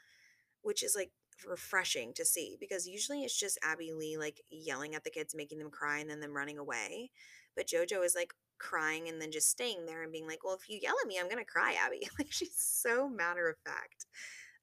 which 0.62 0.84
is 0.84 0.96
like 0.96 1.12
refreshing 1.48 2.14
to 2.14 2.26
see 2.26 2.58
because 2.60 2.86
usually 2.86 3.24
it's 3.24 3.40
just 3.40 3.60
Abby 3.64 3.94
Lee 3.94 4.18
like 4.18 4.42
yelling 4.50 4.96
at 4.96 5.04
the 5.04 5.10
kids, 5.10 5.34
making 5.36 5.60
them 5.60 5.72
cry, 5.72 6.00
and 6.00 6.10
then 6.10 6.20
them 6.20 6.36
running 6.36 6.58
away. 6.58 7.12
But 7.56 7.68
JoJo 7.68 8.04
is 8.06 8.16
like 8.16 8.34
crying 8.60 9.08
and 9.08 9.22
then 9.22 9.32
just 9.32 9.50
staying 9.50 9.86
there 9.86 10.04
and 10.04 10.12
being 10.12 10.28
like, 10.28 10.44
well, 10.44 10.56
if 10.56 10.70
you 10.70 10.80
yell 10.82 10.96
at 11.02 11.08
me, 11.08 11.18
I'm 11.20 11.30
going 11.30 11.44
to 11.44 11.46
cry, 11.46 11.76
Abby. 11.84 12.08
Like 12.20 12.32
she's 12.32 12.56
so 12.58 13.10
matter 13.10 13.50
of 13.50 13.56
fact. 13.66 14.06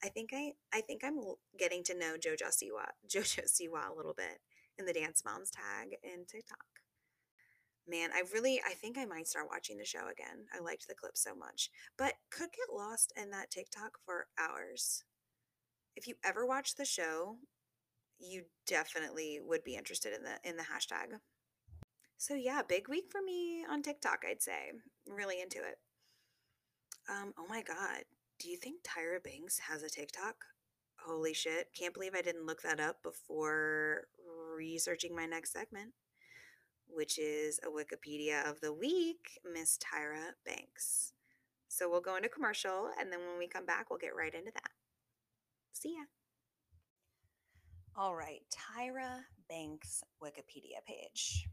I 0.04 0.08
think 0.08 0.30
I 0.34 0.52
I 0.72 0.80
think 0.80 1.02
I'm 1.04 1.20
getting 1.58 1.82
to 1.84 1.98
know 1.98 2.14
JoJo 2.14 2.48
Siwa 2.48 2.86
JoJo 3.08 3.44
Siwa 3.46 3.90
a 3.90 3.96
little 3.96 4.14
bit 4.14 4.40
in 4.78 4.86
the 4.86 4.92
Dance 4.92 5.22
Moms 5.24 5.50
tag 5.50 5.96
in 6.02 6.24
TikTok. 6.26 6.58
Man, 7.88 8.10
I 8.12 8.22
really 8.32 8.60
I 8.66 8.74
think 8.74 8.98
I 8.98 9.04
might 9.04 9.28
start 9.28 9.48
watching 9.50 9.78
the 9.78 9.84
show 9.84 10.08
again. 10.10 10.46
I 10.54 10.62
liked 10.62 10.88
the 10.88 10.94
clip 10.94 11.16
so 11.16 11.34
much, 11.34 11.70
but 11.96 12.14
could 12.30 12.50
get 12.52 12.76
lost 12.76 13.12
in 13.16 13.30
that 13.30 13.50
TikTok 13.50 13.92
for 14.04 14.26
hours. 14.38 15.04
If 15.96 16.06
you 16.06 16.14
ever 16.24 16.44
watch 16.46 16.74
the 16.74 16.84
show, 16.84 17.36
you 18.18 18.44
definitely 18.66 19.40
would 19.42 19.64
be 19.64 19.76
interested 19.76 20.12
in 20.14 20.24
the 20.24 20.48
in 20.48 20.56
the 20.56 20.64
hashtag. 20.64 21.18
So 22.18 22.34
yeah, 22.34 22.62
big 22.66 22.88
week 22.88 23.06
for 23.10 23.22
me 23.22 23.64
on 23.70 23.82
TikTok, 23.82 24.24
I'd 24.28 24.42
say. 24.42 24.72
Really 25.06 25.40
into 25.40 25.58
it. 25.58 25.78
Um, 27.08 27.32
oh 27.38 27.46
my 27.48 27.62
god, 27.62 28.02
do 28.38 28.48
you 28.48 28.56
think 28.56 28.82
Tyra 28.82 29.22
Banks 29.22 29.58
has 29.70 29.82
a 29.82 29.88
TikTok? 29.88 30.36
Holy 31.06 31.32
shit. 31.32 31.68
Can't 31.78 31.94
believe 31.94 32.14
I 32.14 32.22
didn't 32.22 32.46
look 32.46 32.62
that 32.62 32.80
up 32.80 33.02
before 33.02 34.08
researching 34.56 35.14
my 35.14 35.26
next 35.26 35.52
segment, 35.52 35.92
which 36.88 37.18
is 37.18 37.60
a 37.62 37.68
Wikipedia 37.68 38.48
of 38.48 38.60
the 38.60 38.72
week, 38.72 39.40
Miss 39.50 39.78
Tyra 39.78 40.32
Banks. 40.44 41.12
So 41.68 41.90
we'll 41.90 42.00
go 42.00 42.16
into 42.16 42.28
commercial, 42.28 42.90
and 42.98 43.12
then 43.12 43.20
when 43.20 43.38
we 43.38 43.48
come 43.48 43.66
back, 43.66 43.90
we'll 43.90 43.98
get 43.98 44.16
right 44.16 44.34
into 44.34 44.50
that. 44.54 44.70
See 45.72 45.90
ya. 45.90 46.04
All 47.96 48.14
right, 48.14 48.42
Tyra 48.50 49.20
Banks 49.48 50.02
Wikipedia 50.22 50.84
page. 50.86 51.48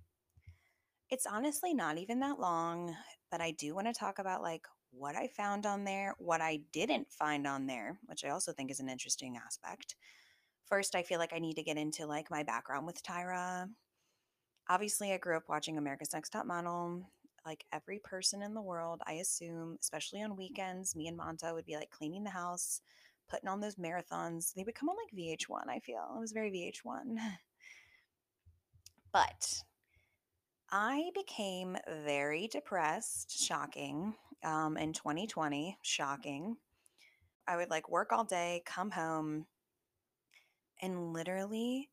It's 1.10 1.26
honestly 1.26 1.74
not 1.74 1.98
even 1.98 2.20
that 2.22 2.40
long, 2.40 2.96
but 3.32 3.42
I 3.42 3.52
do 3.52 3.76
want 3.76 3.88
to 3.88 3.94
talk 3.94 4.20
about 4.20 4.42
like 4.42 4.66
what 4.96 5.16
I 5.16 5.28
found 5.28 5.66
on 5.66 5.84
there, 5.84 6.16
what 6.18 6.42
I 6.42 6.62
didn't 6.72 7.12
find 7.12 7.48
on 7.48 7.66
there, 7.68 8.00
which 8.06 8.24
I 8.24 8.30
also 8.30 8.52
think 8.52 8.72
is 8.72 8.80
an 8.80 8.90
interesting 8.90 9.38
aspect. 9.38 9.96
First, 10.66 10.96
I 10.96 11.04
feel 11.04 11.20
like 11.20 11.34
I 11.34 11.40
need 11.40 11.56
to 11.56 11.64
get 11.64 11.78
into 11.78 12.06
like 12.06 12.32
my 12.32 12.44
background 12.44 12.86
with 12.86 13.04
Tyra. 13.04 13.68
Obviously, 14.70 15.12
I 15.12 15.18
grew 15.18 15.36
up 15.36 15.50
watching 15.50 15.78
America's 15.78 16.14
Next 16.14 16.30
Top 16.30 16.46
Model. 16.46 17.10
Like 17.46 17.66
every 17.74 18.00
person 18.00 18.42
in 18.42 18.54
the 18.54 18.62
world, 18.62 19.02
I 19.06 19.14
assume, 19.14 19.78
especially 19.82 20.22
on 20.22 20.38
weekends, 20.38 20.96
me 20.96 21.08
and 21.08 21.20
Monta 21.20 21.54
would 21.54 21.66
be 21.66 21.76
like 21.76 21.90
cleaning 21.90 22.24
the 22.24 22.30
house, 22.30 22.80
putting 23.30 23.50
on 23.50 23.60
those 23.60 23.76
marathons. 23.76 24.54
They 24.54 24.64
would 24.64 24.76
come 24.76 24.88
on 24.88 24.96
like 24.96 25.14
VH1, 25.14 25.68
I 25.70 25.80
feel. 25.80 26.14
It 26.16 26.20
was 26.20 26.32
very 26.32 26.52
VH1. 26.52 27.18
But 29.12 29.62
I 30.72 31.12
became 31.14 31.78
very 31.88 32.48
depressed, 32.48 33.30
shocking, 33.46 34.16
um, 34.44 34.78
in 34.78 34.94
2020, 34.94 35.78
shocking. 35.82 36.58
I 37.48 37.58
would 37.58 37.70
like 37.70 37.90
work 37.90 38.12
all 38.12 38.24
day, 38.24 38.64
come 38.66 38.92
home, 38.92 39.46
and 40.82 41.14
literally, 41.14 41.90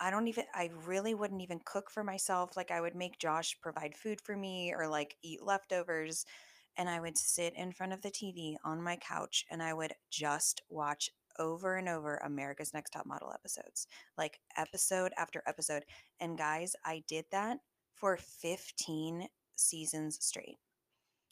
I 0.00 0.10
don't 0.10 0.28
even, 0.28 0.44
I 0.54 0.70
really 0.84 1.14
wouldn't 1.14 1.42
even 1.42 1.60
cook 1.64 1.90
for 1.90 2.04
myself. 2.04 2.56
Like, 2.56 2.70
I 2.70 2.80
would 2.80 2.94
make 2.94 3.18
Josh 3.18 3.56
provide 3.62 3.96
food 3.96 4.20
for 4.20 4.36
me 4.36 4.74
or 4.76 4.88
like 4.88 5.16
eat 5.22 5.42
leftovers. 5.42 6.26
And 6.76 6.90
I 6.90 7.00
would 7.00 7.16
sit 7.16 7.54
in 7.56 7.72
front 7.72 7.94
of 7.94 8.02
the 8.02 8.10
TV 8.10 8.56
on 8.62 8.82
my 8.82 8.96
couch 8.96 9.46
and 9.50 9.62
I 9.62 9.72
would 9.72 9.94
just 10.10 10.60
watch 10.68 11.10
over 11.38 11.76
and 11.76 11.88
over 11.88 12.16
America's 12.18 12.74
Next 12.74 12.90
Top 12.90 13.06
Model 13.06 13.32
episodes, 13.32 13.86
like 14.18 14.40
episode 14.56 15.12
after 15.16 15.42
episode. 15.46 15.84
And 16.20 16.36
guys, 16.36 16.74
I 16.84 17.02
did 17.08 17.24
that 17.30 17.58
for 17.94 18.16
15 18.18 19.28
seasons 19.56 20.18
straight. 20.20 20.58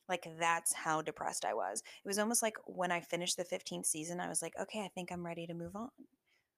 Like 0.08 0.26
that's 0.38 0.72
how 0.72 1.02
depressed 1.02 1.44
I 1.44 1.54
was. 1.54 1.82
It 2.04 2.08
was 2.08 2.18
almost 2.18 2.42
like 2.42 2.56
when 2.66 2.92
I 2.92 3.00
finished 3.00 3.36
the 3.36 3.44
15th 3.44 3.86
season, 3.86 4.20
I 4.20 4.28
was 4.28 4.42
like, 4.42 4.54
okay, 4.60 4.80
I 4.80 4.88
think 4.94 5.10
I'm 5.10 5.24
ready 5.24 5.46
to 5.46 5.54
move 5.54 5.74
on 5.74 5.90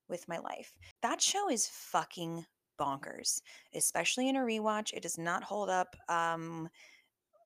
with 0.09 0.29
my 0.29 0.39
life. 0.39 0.73
That 1.03 1.21
show 1.21 1.51
is 1.51 1.69
fucking 1.69 2.45
bonkers, 2.79 3.41
especially 3.75 4.29
in 4.29 4.37
a 4.37 4.41
rewatch. 4.41 4.93
It 4.93 5.03
does 5.03 5.19
not 5.19 5.43
hold 5.43 5.71
up 5.71 5.97
um 6.09 6.69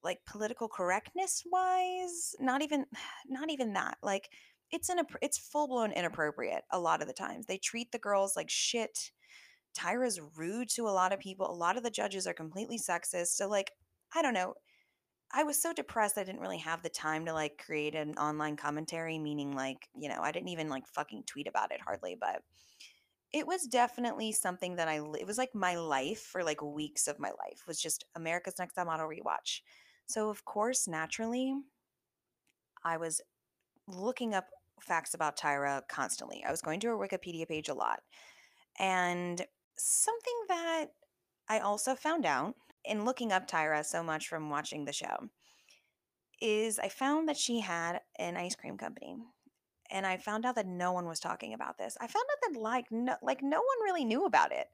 like 0.03 0.19
political 0.27 0.69
correctness 0.69 1.43
wise, 1.51 2.35
not 2.41 2.63
even 2.63 2.87
not 3.29 3.51
even 3.51 3.73
that. 3.75 3.99
Like 4.03 4.29
it's 4.71 4.89
in 4.89 4.99
a 5.01 5.05
it's 5.21 5.39
full 5.39 5.69
blown 5.69 5.93
inappropriate 5.93 6.63
a 6.71 6.81
lot 6.81 7.03
of 7.03 7.09
the 7.09 7.15
times. 7.15 7.47
They 7.47 7.59
treat 7.59 7.93
the 7.93 7.99
girls 7.99 8.37
like 8.37 8.51
shit. 8.51 9.13
Tyra's 9.75 10.21
rude 10.37 10.69
to 10.71 10.89
a 10.89 10.91
lot 10.91 11.13
of 11.13 11.21
people. 11.21 11.49
A 11.49 11.55
lot 11.55 11.77
of 11.77 11.85
the 11.85 11.91
judges 11.91 12.27
are 12.27 12.35
completely 12.35 12.77
sexist. 12.79 13.29
So 13.29 13.49
like, 13.49 13.71
I 14.15 14.23
don't 14.23 14.35
know. 14.35 14.55
I 15.33 15.45
was 15.45 15.61
so 15.61 15.73
depressed 15.73 16.19
I 16.19 16.25
didn't 16.25 16.41
really 16.41 16.59
have 16.59 16.83
the 16.83 16.89
time 16.89 17.25
to 17.27 17.33
like 17.33 17.63
create 17.65 17.95
an 17.95 18.15
online 18.17 18.57
commentary, 18.57 19.19
meaning 19.19 19.55
like, 19.55 19.89
you 19.95 20.09
know, 20.09 20.21
I 20.21 20.33
didn't 20.33 20.49
even 20.49 20.69
like 20.69 20.87
fucking 20.89 21.25
tweet 21.27 21.47
about 21.47 21.71
it 21.73 21.81
hardly, 21.81 22.17
but 22.19 22.43
it 23.33 23.47
was 23.47 23.67
definitely 23.67 24.33
something 24.33 24.77
that 24.77 24.89
I 24.89 24.97
it 25.19 25.27
was 25.27 25.39
like 25.39 25.55
my 25.55 25.77
life 25.77 26.21
for 26.21 26.43
like 26.43 26.63
weeks 26.63 27.07
of 27.07 27.21
my 27.21 27.29
life 27.29 27.63
was 27.67 27.81
just 27.81 28.05
America's 28.17 28.59
Next 28.59 28.75
Top 28.75 28.87
Model 28.87 29.09
rewatch. 29.09 29.61
So 30.07 30.31
of 30.31 30.45
course, 30.45 30.89
naturally, 30.89 31.55
I 32.85 32.97
was 32.97 33.21
looking 33.87 34.35
up 34.35 34.49
facts 34.81 35.15
about 35.15 35.39
Tyra 35.39 35.83
constantly. 35.89 36.43
I 36.47 36.51
was 36.51 36.63
going 36.63 36.81
to 36.81 36.89
her 36.89 36.97
Wikipedia 36.97 37.47
page 37.47 37.69
a 37.69 37.75
lot. 37.75 38.01
And 38.79 39.41
something 39.77 40.35
that 40.49 40.87
I 41.49 41.61
also 41.61 41.95
found 41.95 42.27
out 42.27 42.55
in 42.85 43.05
looking 43.05 43.33
up 43.33 43.49
Tyra 43.49 43.85
so 43.85 44.03
much 44.03 44.29
from 44.29 44.51
watching 44.51 44.85
the 44.85 44.93
show 44.93 45.29
is 46.41 46.79
I 46.79 46.89
found 46.89 47.29
that 47.29 47.37
she 47.37 47.61
had 47.61 48.01
an 48.19 48.37
ice 48.37 48.55
cream 48.55 48.79
company. 48.79 49.17
And 49.91 50.07
I 50.07 50.17
found 50.17 50.47
out 50.47 50.55
that 50.55 50.67
no 50.67 50.93
one 50.93 51.07
was 51.07 51.19
talking 51.19 51.53
about 51.53 51.77
this. 51.77 51.97
I 52.01 52.07
found 52.07 52.25
out 52.31 52.53
that 52.53 52.61
like 52.61 52.87
no 52.91 53.17
like 53.23 53.43
no 53.43 53.59
one 53.59 53.85
really 53.85 54.05
knew 54.05 54.25
about 54.25 54.53
it. 54.53 54.69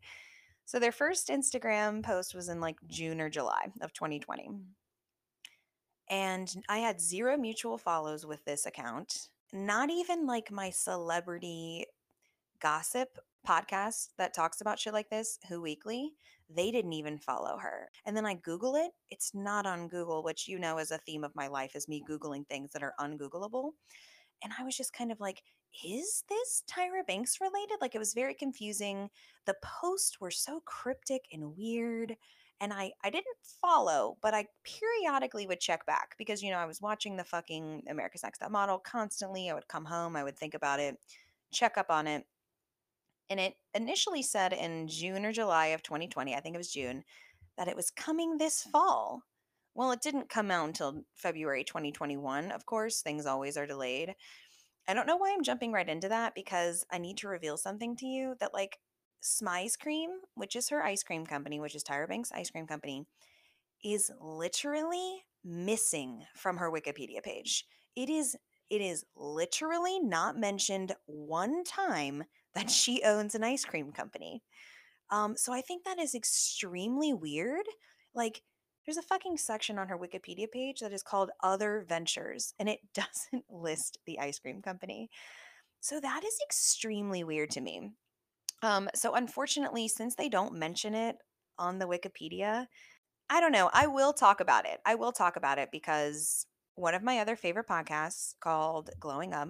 So 0.66 0.78
their 0.78 0.92
first 0.92 1.28
Instagram 1.28 2.04
post 2.04 2.34
was 2.34 2.48
in 2.48 2.60
like 2.60 2.76
June 2.86 3.20
or 3.20 3.30
July 3.30 3.68
of 3.80 3.92
2020. 3.92 4.50
And 6.08 6.54
I 6.68 6.78
had 6.78 7.00
zero 7.00 7.36
mutual 7.36 7.78
follows 7.78 8.26
with 8.26 8.44
this 8.44 8.66
account. 8.66 9.28
Not 9.52 9.90
even 9.90 10.26
like 10.26 10.50
my 10.50 10.70
celebrity 10.70 11.86
gossip 12.60 13.18
podcast 13.46 14.08
that 14.18 14.34
talks 14.34 14.60
about 14.60 14.78
shit 14.78 14.92
like 14.92 15.10
this, 15.10 15.38
Who 15.48 15.60
Weekly, 15.62 16.12
they 16.48 16.70
didn't 16.70 16.92
even 16.92 17.18
follow 17.18 17.58
her. 17.58 17.90
And 18.04 18.16
then 18.16 18.26
I 18.26 18.34
Google 18.34 18.76
it, 18.76 18.92
it's 19.10 19.34
not 19.34 19.66
on 19.66 19.88
Google, 19.88 20.22
which 20.22 20.48
you 20.48 20.58
know 20.58 20.78
is 20.78 20.90
a 20.90 20.98
theme 20.98 21.24
of 21.24 21.34
my 21.34 21.48
life 21.48 21.74
is 21.74 21.88
me 21.88 22.04
Googling 22.08 22.46
things 22.46 22.72
that 22.72 22.82
are 22.82 22.94
ungoogleable. 23.00 23.70
And 24.42 24.52
I 24.58 24.64
was 24.64 24.76
just 24.76 24.92
kind 24.92 25.10
of 25.10 25.20
like, 25.20 25.42
is 25.84 26.24
this 26.28 26.62
Tyra 26.70 27.06
Banks 27.06 27.40
related? 27.40 27.78
Like 27.80 27.94
it 27.94 27.98
was 27.98 28.14
very 28.14 28.34
confusing. 28.34 29.08
The 29.46 29.56
posts 29.62 30.20
were 30.20 30.30
so 30.30 30.60
cryptic 30.64 31.22
and 31.32 31.56
weird. 31.56 32.16
And 32.60 32.72
I, 32.72 32.92
I 33.04 33.10
didn't 33.10 33.36
follow, 33.60 34.16
but 34.22 34.32
I 34.32 34.46
periodically 34.64 35.46
would 35.46 35.60
check 35.60 35.84
back 35.84 36.14
because, 36.16 36.42
you 36.42 36.50
know, 36.50 36.56
I 36.56 36.64
was 36.64 36.80
watching 36.80 37.16
the 37.16 37.24
fucking 37.24 37.82
America's 37.88 38.22
Next 38.22 38.38
Top 38.38 38.50
Model 38.50 38.78
constantly. 38.78 39.50
I 39.50 39.54
would 39.54 39.68
come 39.68 39.84
home, 39.84 40.16
I 40.16 40.24
would 40.24 40.38
think 40.38 40.54
about 40.54 40.80
it, 40.80 40.96
check 41.52 41.76
up 41.76 41.90
on 41.90 42.06
it. 42.06 42.24
And 43.28 43.40
it 43.40 43.54
initially 43.74 44.22
said 44.22 44.52
in 44.52 44.88
June 44.88 45.24
or 45.24 45.32
July 45.32 45.66
of 45.66 45.82
2020, 45.82 46.34
I 46.34 46.40
think 46.40 46.54
it 46.54 46.58
was 46.58 46.72
June, 46.72 47.02
that 47.56 47.68
it 47.68 47.76
was 47.76 47.90
coming 47.90 48.36
this 48.36 48.62
fall. 48.62 49.22
Well, 49.74 49.92
it 49.92 50.00
didn't 50.00 50.28
come 50.28 50.50
out 50.50 50.68
until 50.68 51.02
February 51.14 51.64
2021. 51.64 52.50
Of 52.52 52.66
course, 52.66 53.02
things 53.02 53.26
always 53.26 53.56
are 53.56 53.66
delayed. 53.66 54.14
I 54.88 54.94
don't 54.94 55.06
know 55.06 55.16
why 55.16 55.32
I'm 55.32 55.42
jumping 55.42 55.72
right 55.72 55.88
into 55.88 56.08
that 56.08 56.34
because 56.34 56.84
I 56.90 56.98
need 56.98 57.18
to 57.18 57.28
reveal 57.28 57.56
something 57.56 57.96
to 57.96 58.06
you 58.06 58.36
that, 58.40 58.54
like, 58.54 58.78
Smize 59.22 59.78
Cream, 59.78 60.10
which 60.34 60.54
is 60.54 60.68
her 60.68 60.84
ice 60.84 61.02
cream 61.02 61.26
company, 61.26 61.58
which 61.58 61.74
is 61.74 61.82
Tyra 61.82 62.08
Banks' 62.08 62.32
ice 62.32 62.50
cream 62.50 62.66
company, 62.66 63.06
is 63.84 64.10
literally 64.20 65.24
missing 65.44 66.24
from 66.34 66.58
her 66.58 66.70
Wikipedia 66.70 67.22
page. 67.22 67.64
It 67.94 68.08
is 68.08 68.36
it 68.68 68.80
is 68.80 69.04
literally 69.14 70.00
not 70.00 70.36
mentioned 70.36 70.92
one 71.06 71.62
time 71.62 72.24
that 72.56 72.70
she 72.70 73.02
owns 73.04 73.34
an 73.34 73.44
ice 73.44 73.64
cream 73.64 73.92
company. 73.92 74.42
Um, 75.10 75.36
so 75.36 75.52
I 75.52 75.60
think 75.60 75.84
that 75.84 76.00
is 76.00 76.14
extremely 76.14 77.12
weird. 77.12 77.66
Like, 78.14 78.42
there's 78.84 78.96
a 78.96 79.02
fucking 79.02 79.36
section 79.36 79.78
on 79.78 79.88
her 79.88 79.98
Wikipedia 79.98 80.50
page 80.50 80.80
that 80.80 80.92
is 80.92 81.02
called 81.02 81.30
Other 81.42 81.84
Ventures, 81.86 82.54
and 82.58 82.68
it 82.68 82.80
doesn't 82.94 83.44
list 83.50 83.98
the 84.06 84.18
ice 84.18 84.38
cream 84.38 84.62
company. 84.62 85.10
So 85.80 86.00
that 86.00 86.24
is 86.24 86.38
extremely 86.44 87.22
weird 87.24 87.50
to 87.50 87.60
me. 87.60 87.92
Um, 88.62 88.88
so 88.94 89.14
unfortunately, 89.14 89.86
since 89.86 90.14
they 90.14 90.28
don't 90.28 90.54
mention 90.54 90.94
it 90.94 91.16
on 91.58 91.78
the 91.78 91.86
Wikipedia, 91.86 92.66
I 93.28 93.40
don't 93.40 93.52
know. 93.52 93.70
I 93.72 93.86
will 93.86 94.12
talk 94.12 94.40
about 94.40 94.66
it. 94.66 94.80
I 94.86 94.94
will 94.94 95.12
talk 95.12 95.36
about 95.36 95.58
it 95.58 95.68
because 95.70 96.46
one 96.74 96.94
of 96.94 97.02
my 97.02 97.18
other 97.18 97.36
favorite 97.36 97.68
podcasts 97.68 98.34
called 98.40 98.90
Glowing 98.98 99.34
Up, 99.34 99.48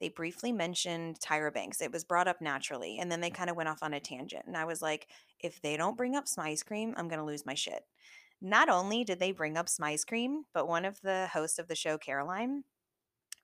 they 0.00 0.08
briefly 0.08 0.52
mentioned 0.52 1.20
Tyra 1.20 1.52
Banks. 1.52 1.80
It 1.80 1.92
was 1.92 2.04
brought 2.04 2.28
up 2.28 2.40
naturally, 2.40 2.98
and 2.98 3.10
then 3.10 3.20
they 3.20 3.30
mm. 3.30 3.34
kind 3.34 3.50
of 3.50 3.56
went 3.56 3.68
off 3.68 3.82
on 3.82 3.94
a 3.94 4.00
tangent. 4.00 4.46
And 4.46 4.56
I 4.56 4.64
was 4.64 4.82
like, 4.82 5.06
if 5.40 5.60
they 5.62 5.76
don't 5.76 5.96
bring 5.96 6.16
up 6.16 6.26
Smize 6.26 6.64
Cream, 6.64 6.94
I'm 6.96 7.08
going 7.08 7.20
to 7.20 7.24
lose 7.24 7.46
my 7.46 7.54
shit. 7.54 7.84
Not 8.40 8.68
only 8.68 9.04
did 9.04 9.20
they 9.20 9.32
bring 9.32 9.56
up 9.56 9.66
Smize 9.66 10.06
Cream, 10.06 10.44
but 10.52 10.68
one 10.68 10.84
of 10.84 11.00
the 11.00 11.28
hosts 11.32 11.58
of 11.58 11.68
the 11.68 11.74
show, 11.74 11.96
Caroline, 11.96 12.64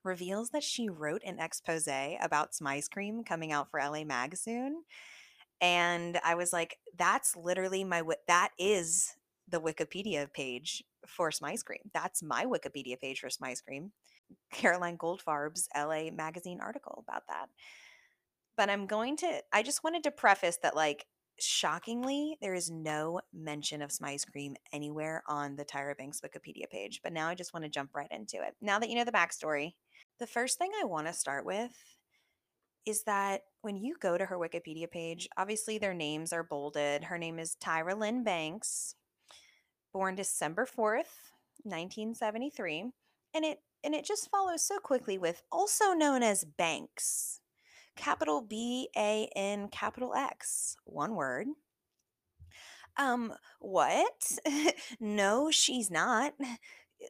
reveals 0.03 0.49
that 0.49 0.63
she 0.63 0.89
wrote 0.89 1.21
an 1.25 1.39
expose 1.39 1.87
about 2.21 2.51
Smize 2.51 2.89
Cream 2.89 3.23
coming 3.23 3.51
out 3.51 3.69
for 3.69 3.79
LA 3.79 4.03
Mag 4.03 4.35
soon. 4.35 4.83
And 5.59 6.19
I 6.23 6.35
was 6.35 6.51
like, 6.51 6.77
that's 6.97 7.35
literally 7.35 7.83
my, 7.83 8.01
that 8.27 8.49
is 8.57 9.15
the 9.47 9.61
Wikipedia 9.61 10.31
page 10.33 10.83
for 11.07 11.29
Smize 11.29 11.63
Cream. 11.63 11.81
That's 11.93 12.23
my 12.23 12.45
Wikipedia 12.45 12.99
page 12.99 13.19
for 13.19 13.29
Smize 13.29 13.63
Cream. 13.63 13.91
Caroline 14.51 14.97
Goldfarb's 14.97 15.67
LA 15.75 16.11
Magazine 16.11 16.59
article 16.61 17.03
about 17.07 17.27
that. 17.27 17.47
But 18.57 18.69
I'm 18.69 18.85
going 18.85 19.17
to, 19.17 19.41
I 19.51 19.63
just 19.63 19.83
wanted 19.83 20.03
to 20.03 20.11
preface 20.11 20.57
that, 20.61 20.75
like, 20.75 21.05
shockingly, 21.39 22.37
there 22.41 22.53
is 22.53 22.69
no 22.69 23.21
mention 23.33 23.81
of 23.81 23.89
Smize 23.89 24.29
Cream 24.29 24.55
anywhere 24.71 25.23
on 25.27 25.55
the 25.55 25.65
Tyra 25.65 25.97
Banks 25.97 26.21
Wikipedia 26.21 26.69
page. 26.69 27.01
But 27.03 27.13
now 27.13 27.27
I 27.27 27.35
just 27.35 27.53
want 27.53 27.63
to 27.63 27.69
jump 27.69 27.95
right 27.95 28.11
into 28.11 28.37
it. 28.37 28.55
Now 28.61 28.79
that 28.79 28.89
you 28.89 28.95
know 28.95 29.05
the 29.05 29.11
backstory, 29.11 29.73
the 30.19 30.27
first 30.27 30.57
thing 30.57 30.71
I 30.79 30.85
want 30.85 31.07
to 31.07 31.13
start 31.13 31.45
with 31.45 31.71
is 32.85 33.03
that 33.03 33.41
when 33.61 33.77
you 33.77 33.95
go 33.99 34.17
to 34.17 34.25
her 34.25 34.37
Wikipedia 34.37 34.89
page, 34.89 35.27
obviously 35.37 35.77
their 35.77 35.93
names 35.93 36.33
are 36.33 36.43
bolded. 36.43 37.05
Her 37.05 37.17
name 37.17 37.39
is 37.39 37.55
Tyra 37.61 37.97
Lynn 37.97 38.23
Banks, 38.23 38.95
born 39.93 40.15
December 40.15 40.65
4th, 40.65 41.31
1973. 41.63 42.91
And 43.33 43.45
it 43.45 43.59
and 43.83 43.93
it 43.93 44.05
just 44.05 44.29
follows 44.29 44.65
so 44.65 44.79
quickly 44.79 45.17
with 45.17 45.43
also 45.51 45.93
known 45.93 46.23
as 46.23 46.45
BanX. 46.59 47.39
Capital 47.95 48.41
B 48.41 48.89
A 48.97 49.29
N 49.35 49.67
capital 49.67 50.13
X, 50.15 50.77
one 50.85 51.15
word. 51.15 51.47
Um, 52.97 53.33
what? 53.59 54.39
no, 54.99 55.51
she's 55.51 55.91
not. 55.91 56.33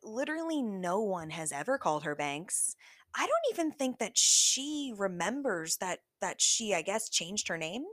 literally 0.03 0.61
no 0.61 1.01
one 1.01 1.29
has 1.31 1.51
ever 1.51 1.77
called 1.77 2.03
her 2.03 2.15
BanX. 2.15 2.75
I 3.15 3.27
don't 3.27 3.59
even 3.59 3.71
think 3.71 3.99
that 3.99 4.17
she 4.17 4.93
remembers 4.95 5.77
that 5.77 5.99
that 6.21 6.41
she 6.41 6.73
I 6.73 6.81
guess 6.81 7.09
changed 7.09 7.47
her 7.49 7.57
name. 7.57 7.83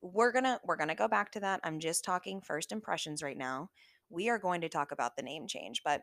We're 0.00 0.32
to 0.44 0.60
we're 0.64 0.76
to 0.88 0.94
go 0.94 1.08
back 1.08 1.32
to 1.32 1.40
that. 1.40 1.60
I'm 1.64 1.80
just 1.80 2.04
talking 2.04 2.40
first 2.40 2.72
impressions 2.72 3.22
right 3.22 3.36
now. 3.36 3.70
We 4.10 4.28
are 4.28 4.38
going 4.38 4.62
to 4.62 4.68
talk 4.68 4.90
about 4.90 5.16
the 5.16 5.22
name 5.22 5.46
change, 5.46 5.82
but 5.84 6.02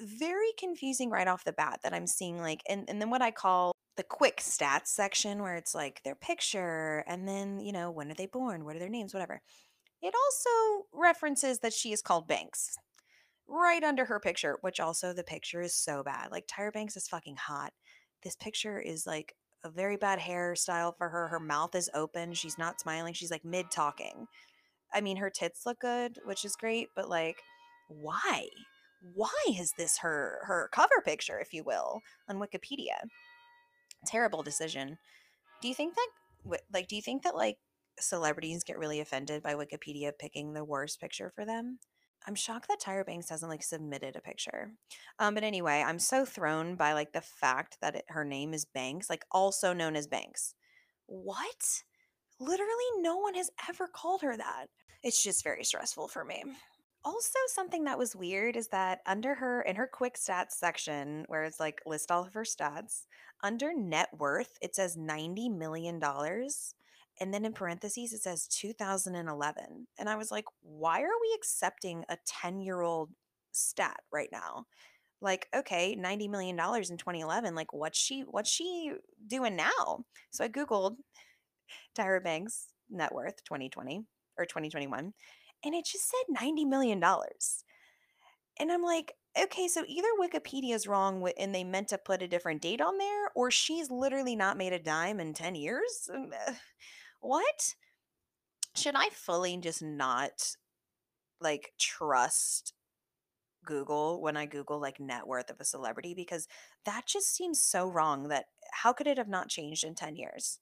very 0.00 0.52
confusing 0.58 1.10
right 1.10 1.28
off 1.28 1.44
the 1.44 1.52
bat 1.52 1.80
that 1.82 1.92
I'm 1.92 2.06
seeing 2.06 2.40
like 2.40 2.62
and 2.68 2.88
and 2.88 3.00
then 3.00 3.10
what 3.10 3.22
I 3.22 3.30
call 3.30 3.72
the 3.96 4.02
quick 4.02 4.38
stats 4.38 4.86
section 4.88 5.42
where 5.42 5.56
it's 5.56 5.74
like 5.74 6.02
their 6.02 6.14
picture 6.14 7.04
and 7.06 7.28
then, 7.28 7.60
you 7.60 7.72
know, 7.72 7.90
when 7.90 8.10
are 8.10 8.14
they 8.14 8.26
born? 8.26 8.64
What 8.64 8.76
are 8.76 8.78
their 8.78 8.88
names? 8.88 9.12
Whatever. 9.12 9.42
It 10.00 10.14
also 10.14 10.86
references 10.92 11.60
that 11.60 11.72
she 11.72 11.92
is 11.92 12.02
called 12.02 12.28
BanX 12.28 12.72
right 13.46 13.84
under 13.84 14.06
her 14.06 14.18
picture, 14.18 14.58
which 14.62 14.80
also 14.80 15.12
the 15.12 15.22
picture 15.22 15.60
is 15.60 15.74
so 15.74 16.02
bad. 16.02 16.30
Like 16.30 16.46
Tyra 16.46 16.72
Banks 16.72 16.96
is 16.96 17.08
fucking 17.08 17.36
hot. 17.36 17.72
This 18.22 18.36
picture 18.36 18.78
is 18.78 19.06
like 19.06 19.34
a 19.64 19.70
very 19.70 19.96
bad 19.96 20.18
hairstyle 20.18 20.96
for 20.96 21.08
her. 21.08 21.28
Her 21.28 21.40
mouth 21.40 21.74
is 21.74 21.90
open. 21.94 22.32
She's 22.32 22.58
not 22.58 22.80
smiling. 22.80 23.14
She's 23.14 23.30
like 23.30 23.44
mid 23.44 23.70
talking. 23.70 24.26
I 24.92 25.00
mean, 25.00 25.18
her 25.18 25.30
tits 25.30 25.66
look 25.66 25.80
good, 25.80 26.18
which 26.24 26.44
is 26.44 26.56
great, 26.56 26.88
but 26.96 27.08
like, 27.08 27.36
why? 27.88 28.46
Why 29.02 29.32
is 29.58 29.72
this 29.76 29.98
her 29.98 30.40
her 30.44 30.70
cover 30.72 31.02
picture, 31.04 31.38
if 31.40 31.52
you 31.52 31.64
will, 31.64 32.00
on 32.28 32.38
Wikipedia? 32.38 33.08
Terrible 34.06 34.42
decision. 34.42 34.98
Do 35.60 35.68
you 35.68 35.74
think 35.74 35.94
that 35.94 36.60
like 36.72 36.88
do 36.88 36.96
you 36.96 37.02
think 37.02 37.22
that 37.22 37.36
like 37.36 37.58
celebrities 37.98 38.64
get 38.64 38.78
really 38.78 39.00
offended 39.00 39.42
by 39.42 39.54
Wikipedia 39.54 40.12
picking 40.18 40.52
the 40.52 40.64
worst 40.64 41.00
picture 41.00 41.30
for 41.34 41.44
them? 41.44 41.78
I'm 42.26 42.34
shocked 42.36 42.68
that 42.68 42.80
Tyra 42.80 43.04
BanX 43.04 43.30
hasn't 43.30 43.50
like 43.50 43.64
submitted 43.64 44.14
a 44.14 44.20
picture. 44.20 44.72
Um, 45.18 45.34
but 45.34 45.42
anyway, 45.42 45.82
I'm 45.84 45.98
so 45.98 46.24
thrown 46.24 46.76
by 46.76 46.92
like 46.92 47.12
the 47.12 47.20
fact 47.20 47.78
that 47.80 47.96
it, 47.96 48.04
her 48.08 48.24
name 48.24 48.54
is 48.54 48.66
BanX, 48.76 49.10
like 49.10 49.24
also 49.32 49.72
known 49.72 49.96
as 49.96 50.06
Banks. 50.06 50.54
What? 51.06 51.82
Literally, 52.38 52.72
no 52.98 53.16
one 53.16 53.34
has 53.34 53.50
ever 53.68 53.88
called 53.88 54.22
her 54.22 54.36
that. 54.36 54.66
It's 55.02 55.22
just 55.22 55.42
very 55.42 55.64
stressful 55.64 56.08
for 56.08 56.24
me. 56.24 56.44
Also, 57.04 57.38
something 57.48 57.84
that 57.84 57.98
was 57.98 58.14
weird 58.14 58.56
is 58.56 58.68
that 58.68 59.00
under 59.06 59.34
her, 59.34 59.62
in 59.62 59.74
her 59.74 59.88
quick 59.88 60.14
stats 60.14 60.52
section, 60.52 61.24
where 61.26 61.42
it's 61.42 61.58
like 61.58 61.80
list 61.84 62.12
all 62.12 62.24
of 62.24 62.34
her 62.34 62.44
stats, 62.44 63.06
under 63.42 63.74
net 63.74 64.08
worth, 64.16 64.56
it 64.62 64.76
says 64.76 64.96
$90 64.96 65.56
million. 65.56 66.00
And 67.20 67.34
then 67.34 67.44
in 67.44 67.52
parentheses, 67.52 68.12
it 68.12 68.22
says 68.22 68.46
2011. 68.46 69.86
And 69.98 70.08
I 70.08 70.14
was 70.14 70.30
like, 70.30 70.44
why 70.62 71.00
are 71.02 71.20
we 71.20 71.32
accepting 71.36 72.04
a 72.08 72.16
10 72.26 72.60
year 72.60 72.80
old 72.80 73.10
stat 73.50 74.00
right 74.12 74.30
now? 74.30 74.66
Like, 75.20 75.48
okay, 75.54 75.96
$90 75.96 76.30
million 76.30 76.56
in 76.56 76.96
2011. 76.96 77.54
Like, 77.54 77.72
what's 77.72 77.98
she, 77.98 78.22
what's 78.22 78.50
she 78.50 78.92
doing 79.26 79.56
now? 79.56 80.04
So 80.30 80.44
I 80.44 80.48
Googled 80.48 80.96
Tyra 81.96 82.22
Banks 82.22 82.68
net 82.90 83.12
worth 83.12 83.42
2020 83.44 84.04
or 84.38 84.44
2021 84.44 85.12
and 85.64 85.74
it 85.74 85.84
just 85.84 86.08
said 86.08 86.36
$90 86.42 86.66
million. 86.66 87.02
And 88.58 88.72
I'm 88.72 88.82
like, 88.82 89.12
okay, 89.40 89.68
so 89.68 89.84
either 89.86 90.08
Wikipedia 90.20 90.74
is 90.74 90.86
wrong 90.86 91.26
and 91.38 91.54
they 91.54 91.64
meant 91.64 91.88
to 91.88 91.98
put 91.98 92.22
a 92.22 92.28
different 92.28 92.62
date 92.62 92.80
on 92.80 92.98
there, 92.98 93.30
or 93.34 93.50
she's 93.50 93.90
literally 93.90 94.36
not 94.36 94.58
made 94.58 94.72
a 94.72 94.78
dime 94.78 95.20
in 95.20 95.34
10 95.34 95.54
years. 95.54 96.10
Uh, 96.12 96.52
what? 97.20 97.74
Should 98.74 98.94
I 98.96 99.08
fully 99.10 99.56
just 99.58 99.82
not 99.82 100.56
like 101.40 101.72
trust 101.78 102.74
Google 103.64 104.20
when 104.20 104.36
I 104.36 104.46
Google 104.46 104.80
like 104.80 104.98
net 105.00 105.26
worth 105.26 105.50
of 105.50 105.60
a 105.60 105.64
celebrity? 105.64 106.14
Because 106.14 106.48
that 106.84 107.06
just 107.06 107.34
seems 107.34 107.60
so 107.60 107.88
wrong 107.88 108.28
that 108.28 108.46
how 108.72 108.92
could 108.92 109.06
it 109.06 109.18
have 109.18 109.28
not 109.28 109.48
changed 109.48 109.84
in 109.84 109.94
10 109.94 110.16
years? 110.16 110.58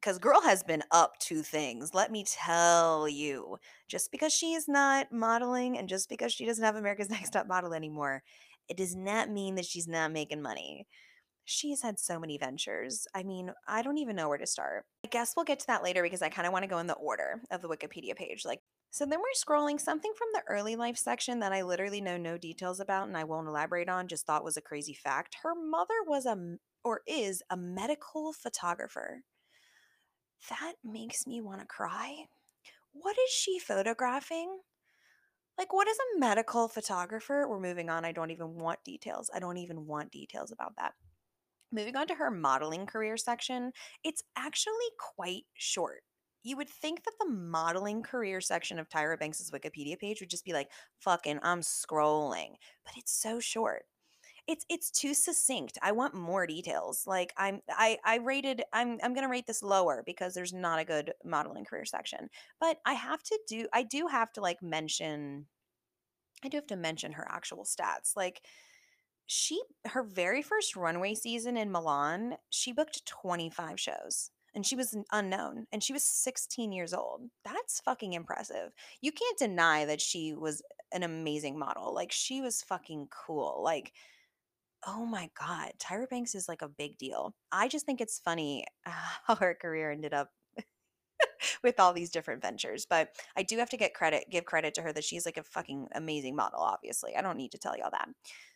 Because 0.00 0.18
girl 0.18 0.40
has 0.40 0.62
been 0.62 0.82
up 0.90 1.18
to 1.18 1.42
things 1.42 1.94
let 1.94 2.10
me 2.10 2.24
tell 2.26 3.08
you 3.08 3.56
just 3.88 4.10
because 4.10 4.32
she 4.32 4.54
is 4.54 4.68
not 4.68 5.12
modeling 5.12 5.78
and 5.78 5.88
just 5.88 6.08
because 6.08 6.32
she 6.32 6.46
doesn't 6.46 6.64
have 6.64 6.76
america's 6.76 7.10
next 7.10 7.30
top 7.30 7.46
model 7.46 7.74
anymore 7.74 8.22
it 8.68 8.76
does 8.76 8.94
not 8.96 9.30
mean 9.30 9.54
that 9.54 9.66
she's 9.66 9.88
not 9.88 10.12
making 10.12 10.42
money 10.42 10.86
she's 11.44 11.82
had 11.82 11.98
so 11.98 12.18
many 12.18 12.38
ventures 12.38 13.06
i 13.14 13.22
mean 13.22 13.52
i 13.66 13.82
don't 13.82 13.98
even 13.98 14.16
know 14.16 14.28
where 14.28 14.38
to 14.38 14.46
start 14.46 14.84
i 15.04 15.08
guess 15.08 15.34
we'll 15.36 15.44
get 15.44 15.58
to 15.58 15.66
that 15.66 15.82
later 15.82 16.02
because 16.02 16.22
i 16.22 16.28
kind 16.28 16.46
of 16.46 16.52
want 16.52 16.62
to 16.62 16.68
go 16.68 16.78
in 16.78 16.86
the 16.86 16.94
order 16.94 17.40
of 17.50 17.62
the 17.62 17.68
wikipedia 17.68 18.14
page 18.14 18.44
like 18.44 18.60
so 18.92 19.06
then 19.06 19.20
we're 19.20 19.56
scrolling 19.56 19.80
something 19.80 20.12
from 20.16 20.28
the 20.32 20.42
early 20.48 20.74
life 20.74 20.96
section 20.96 21.38
that 21.40 21.52
I 21.52 21.62
literally 21.62 22.00
know 22.00 22.16
no 22.16 22.36
details 22.36 22.80
about 22.80 23.06
and 23.06 23.16
I 23.16 23.22
won't 23.22 23.46
elaborate 23.46 23.88
on, 23.88 24.08
just 24.08 24.26
thought 24.26 24.42
was 24.42 24.56
a 24.56 24.60
crazy 24.62 24.94
fact. 24.94 25.36
Her 25.44 25.54
mother 25.54 25.94
was 26.06 26.26
a 26.26 26.56
or 26.82 27.02
is 27.06 27.40
a 27.50 27.56
medical 27.56 28.32
photographer. 28.32 29.22
That 30.48 30.74
makes 30.84 31.26
me 31.26 31.40
want 31.40 31.60
to 31.60 31.66
cry. 31.66 32.26
What 32.92 33.16
is 33.18 33.30
she 33.30 33.58
photographing? 33.58 34.60
Like, 35.58 35.72
what 35.72 35.88
is 35.88 35.98
a 35.98 36.18
medical 36.18 36.68
photographer? 36.68 37.46
We're 37.46 37.60
moving 37.60 37.90
on. 37.90 38.04
I 38.04 38.12
don't 38.12 38.30
even 38.30 38.54
want 38.54 38.82
details. 38.82 39.30
I 39.34 39.38
don't 39.38 39.58
even 39.58 39.86
want 39.86 40.10
details 40.10 40.52
about 40.52 40.72
that. 40.78 40.94
Moving 41.72 41.96
on 41.96 42.06
to 42.08 42.14
her 42.14 42.30
modeling 42.30 42.86
career 42.86 43.16
section, 43.16 43.72
it's 44.02 44.22
actually 44.36 44.74
quite 44.98 45.44
short. 45.54 46.02
You 46.42 46.56
would 46.56 46.70
think 46.70 47.04
that 47.04 47.12
the 47.20 47.30
modeling 47.30 48.02
career 48.02 48.40
section 48.40 48.78
of 48.78 48.88
Tyra 48.88 49.18
Banks' 49.18 49.50
Wikipedia 49.50 49.98
page 49.98 50.20
would 50.20 50.30
just 50.30 50.44
be 50.44 50.54
like, 50.54 50.70
fucking, 50.98 51.38
I'm 51.42 51.60
scrolling. 51.60 52.54
But 52.84 52.94
it's 52.96 53.12
so 53.12 53.38
short 53.38 53.84
it's 54.46 54.64
it's 54.68 54.90
too 54.90 55.14
succinct. 55.14 55.78
I 55.82 55.92
want 55.92 56.14
more 56.14 56.46
details. 56.46 57.04
Like 57.06 57.32
I'm 57.36 57.60
I 57.68 57.98
I 58.04 58.16
rated 58.16 58.62
I'm 58.72 58.98
I'm 59.02 59.14
going 59.14 59.24
to 59.24 59.30
rate 59.30 59.46
this 59.46 59.62
lower 59.62 60.02
because 60.04 60.34
there's 60.34 60.52
not 60.52 60.78
a 60.78 60.84
good 60.84 61.12
modeling 61.24 61.64
career 61.64 61.84
section. 61.84 62.28
But 62.60 62.78
I 62.84 62.94
have 62.94 63.22
to 63.24 63.38
do 63.48 63.66
I 63.72 63.82
do 63.82 64.06
have 64.08 64.32
to 64.32 64.40
like 64.40 64.62
mention 64.62 65.46
I 66.44 66.48
do 66.48 66.56
have 66.56 66.66
to 66.68 66.76
mention 66.76 67.12
her 67.12 67.26
actual 67.30 67.64
stats. 67.64 68.16
Like 68.16 68.42
she 69.26 69.60
her 69.86 70.02
very 70.02 70.42
first 70.42 70.76
runway 70.76 71.14
season 71.14 71.56
in 71.56 71.70
Milan, 71.70 72.36
she 72.50 72.72
booked 72.72 73.06
25 73.06 73.78
shows 73.78 74.30
and 74.54 74.66
she 74.66 74.76
was 74.76 74.96
unknown 75.12 75.66
and 75.72 75.82
she 75.82 75.92
was 75.92 76.02
16 76.02 76.72
years 76.72 76.92
old. 76.92 77.22
That's 77.44 77.80
fucking 77.80 78.14
impressive. 78.14 78.72
You 79.00 79.12
can't 79.12 79.38
deny 79.38 79.84
that 79.84 80.00
she 80.00 80.34
was 80.34 80.62
an 80.92 81.02
amazing 81.02 81.58
model. 81.58 81.94
Like 81.94 82.12
she 82.12 82.40
was 82.40 82.62
fucking 82.62 83.08
cool. 83.10 83.60
Like 83.62 83.92
Oh 84.86 85.04
my 85.04 85.28
god, 85.38 85.72
Tyra 85.78 86.08
Banks 86.08 86.34
is 86.34 86.48
like 86.48 86.62
a 86.62 86.68
big 86.68 86.96
deal. 86.96 87.34
I 87.52 87.68
just 87.68 87.84
think 87.84 88.00
it's 88.00 88.18
funny 88.18 88.64
how 89.26 89.34
her 89.34 89.54
career 89.54 89.90
ended 89.90 90.14
up 90.14 90.30
with 91.62 91.78
all 91.78 91.92
these 91.92 92.10
different 92.10 92.40
ventures, 92.40 92.86
but 92.88 93.10
I 93.36 93.42
do 93.42 93.58
have 93.58 93.70
to 93.70 93.76
get 93.76 93.94
credit, 93.94 94.24
give 94.30 94.46
credit 94.46 94.74
to 94.74 94.82
her 94.82 94.92
that 94.92 95.04
she's 95.04 95.26
like 95.26 95.36
a 95.36 95.42
fucking 95.42 95.88
amazing 95.94 96.34
model, 96.34 96.60
obviously. 96.60 97.14
I 97.14 97.22
don't 97.22 97.36
need 97.36 97.52
to 97.52 97.58
tell 97.58 97.76
you 97.76 97.84
all 97.84 97.90
that. 97.90 98.08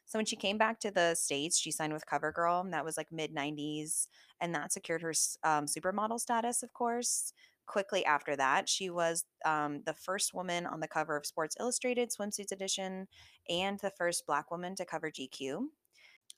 So 0.06 0.18
when 0.18 0.26
she 0.26 0.36
came 0.36 0.58
back 0.58 0.80
to 0.80 0.90
the 0.90 1.14
States, 1.14 1.58
she 1.58 1.70
signed 1.70 1.92
with 1.92 2.06
CoverGirl, 2.06 2.62
and 2.62 2.72
that 2.72 2.84
was 2.84 2.96
like 2.96 3.12
mid 3.12 3.34
90s, 3.34 4.06
and 4.40 4.54
that 4.54 4.72
secured 4.72 5.02
her 5.02 5.12
um, 5.42 5.66
supermodel 5.66 6.20
status, 6.20 6.62
of 6.62 6.72
course. 6.72 7.32
Quickly 7.66 8.04
after 8.04 8.36
that, 8.36 8.68
she 8.68 8.90
was 8.90 9.24
um, 9.46 9.82
the 9.86 9.94
first 9.94 10.34
woman 10.34 10.66
on 10.66 10.80
the 10.80 10.88
cover 10.88 11.16
of 11.16 11.24
Sports 11.24 11.56
Illustrated 11.58 12.10
Swimsuits 12.10 12.52
Edition 12.52 13.08
and 13.48 13.78
the 13.80 13.92
first 13.96 14.26
Black 14.26 14.50
woman 14.50 14.74
to 14.76 14.84
cover 14.84 15.10
GQ. 15.10 15.64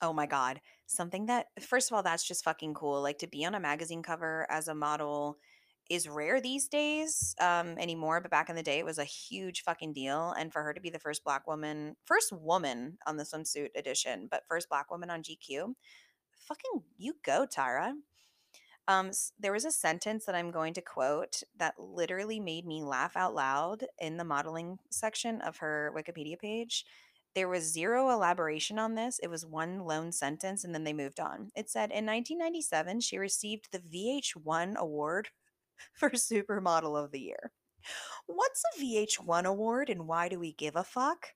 Oh 0.03 0.13
my 0.13 0.27
god. 0.27 0.61
Something 0.87 1.27
that 1.27 1.47
first 1.61 1.91
of 1.91 1.97
all, 1.97 2.03
that's 2.03 2.27
just 2.27 2.45
fucking 2.45 2.75
cool. 2.75 3.03
Like 3.03 3.19
to 3.19 3.27
be 3.27 3.45
on 3.45 3.55
a 3.55 3.61
magazine 3.61 4.03
cover 4.03 4.47
as 4.51 4.69
a 4.69 4.75
model 4.75 5.39
is 5.89 6.09
rare 6.09 6.41
these 6.41 6.69
days 6.69 7.35
um 7.41 7.79
anymore, 7.79 8.21
but 8.21 8.31
back 8.31 8.51
in 8.51 8.57
the 8.57 8.63
day 8.63 8.79
it 8.79 8.85
was 8.85 8.99
a 8.99 9.05
huge 9.05 9.63
fucking 9.63 9.93
deal 9.93 10.33
and 10.39 10.53
for 10.53 10.63
her 10.63 10.75
to 10.75 10.81
be 10.81 10.91
the 10.91 10.99
first 10.99 11.25
black 11.25 11.47
woman, 11.47 11.97
first 12.05 12.33
woman 12.33 12.99
on 13.07 13.17
the 13.17 13.25
swimsuit 13.25 13.69
edition, 13.77 14.29
but 14.31 14.45
first 14.49 14.69
black 14.69 14.91
woman 14.91 15.11
on 15.11 15.23
GQ. 15.23 15.75
Fucking 16.47 16.83
you 16.99 17.15
go, 17.25 17.47
Tyra. 17.47 17.93
Um, 18.89 19.11
there 19.39 19.53
was 19.53 19.65
a 19.65 19.73
sentence 19.73 20.27
that 20.27 20.37
I'm 20.37 20.53
going 20.53 20.75
to 20.75 20.81
quote 20.81 21.43
that 21.59 21.75
literally 21.79 22.39
made 22.39 22.67
me 22.67 22.83
laugh 22.83 23.17
out 23.17 23.35
loud 23.35 23.85
in 23.99 24.17
the 24.17 24.25
modeling 24.25 24.79
section 24.91 25.41
of 25.41 25.57
her 25.59 25.93
Wikipedia 25.97 26.39
page. 26.39 26.85
There 27.37 27.49
was 27.51 27.71
zero 27.71 28.09
elaboration 28.09 28.79
on 28.79 28.95
this. 28.95 29.21
It 29.23 29.29
was 29.29 29.45
one 29.45 29.81
lone 29.81 30.11
sentence 30.11 30.65
and 30.65 30.75
then 30.75 30.85
they 30.85 30.95
moved 30.95 31.21
on. 31.21 31.51
It 31.55 31.69
said 31.69 31.91
in 31.91 32.07
1997, 32.07 33.01
she 33.01 33.19
received 33.19 33.69
the 33.71 33.79
VH1 33.79 34.75
award 34.77 35.29
for 35.93 36.09
Supermodel 36.11 36.97
of 36.97 37.13
the 37.13 37.21
Year. 37.21 37.53
What's 38.25 38.63
a 38.75 38.81
VH1 38.81 39.45
award 39.45 39.91
and 39.91 40.09
why 40.09 40.31
do 40.31 40.39
we 40.41 40.55
give 40.55 40.77
a 40.77 40.83
fuck? 40.83 41.27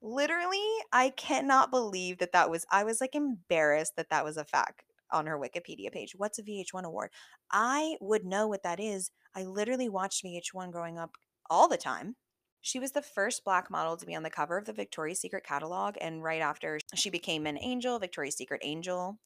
Literally, 0.00 0.66
I 0.94 1.10
cannot 1.10 1.70
believe 1.70 2.16
that 2.20 2.32
that 2.32 2.48
was, 2.48 2.64
I 2.70 2.82
was 2.84 3.02
like 3.02 3.14
embarrassed 3.14 3.96
that 3.96 4.08
that 4.08 4.24
was 4.24 4.38
a 4.38 4.46
fact 4.46 4.84
on 5.12 5.26
her 5.26 5.38
Wikipedia 5.38 5.92
page. 5.92 6.14
What's 6.16 6.38
a 6.38 6.42
VH1 6.42 6.84
award? 6.84 7.10
I 7.52 7.98
would 8.00 8.24
know 8.24 8.48
what 8.48 8.62
that 8.62 8.80
is. 8.80 9.10
I 9.36 9.42
literally 9.42 9.90
watched 9.90 10.24
VH1 10.24 10.72
growing 10.72 10.98
up 10.98 11.16
all 11.50 11.68
the 11.68 11.76
time. 11.76 12.16
She 12.62 12.78
was 12.78 12.92
the 12.92 13.02
first 13.02 13.44
black 13.44 13.70
model 13.70 13.96
to 13.96 14.06
be 14.06 14.14
on 14.14 14.22
the 14.22 14.30
cover 14.30 14.58
of 14.58 14.66
the 14.66 14.72
Victoria's 14.72 15.20
Secret 15.20 15.44
catalog, 15.44 15.96
and 16.00 16.22
right 16.22 16.42
after 16.42 16.78
she 16.94 17.10
became 17.10 17.46
an 17.46 17.58
angel, 17.60 17.98
Victoria's 17.98 18.36
Secret 18.36 18.60
angel. 18.64 19.18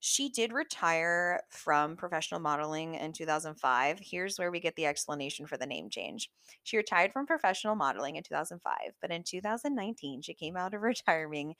She 0.00 0.28
did 0.28 0.52
retire 0.52 1.40
from 1.50 1.96
professional 1.96 2.40
modeling 2.40 2.94
in 2.94 3.12
2005. 3.12 3.98
Here's 4.00 4.38
where 4.38 4.50
we 4.50 4.60
get 4.60 4.76
the 4.76 4.86
explanation 4.86 5.46
for 5.46 5.56
the 5.56 5.66
name 5.66 5.88
change. 5.90 6.30
She 6.64 6.76
retired 6.76 7.12
from 7.12 7.26
professional 7.26 7.74
modeling 7.74 8.16
in 8.16 8.22
2005, 8.22 8.74
but 9.00 9.10
in 9.10 9.22
2019, 9.22 10.22
she 10.22 10.34
came 10.34 10.56
out 10.56 10.74
of 10.74 10.82
retiring. 10.82 11.54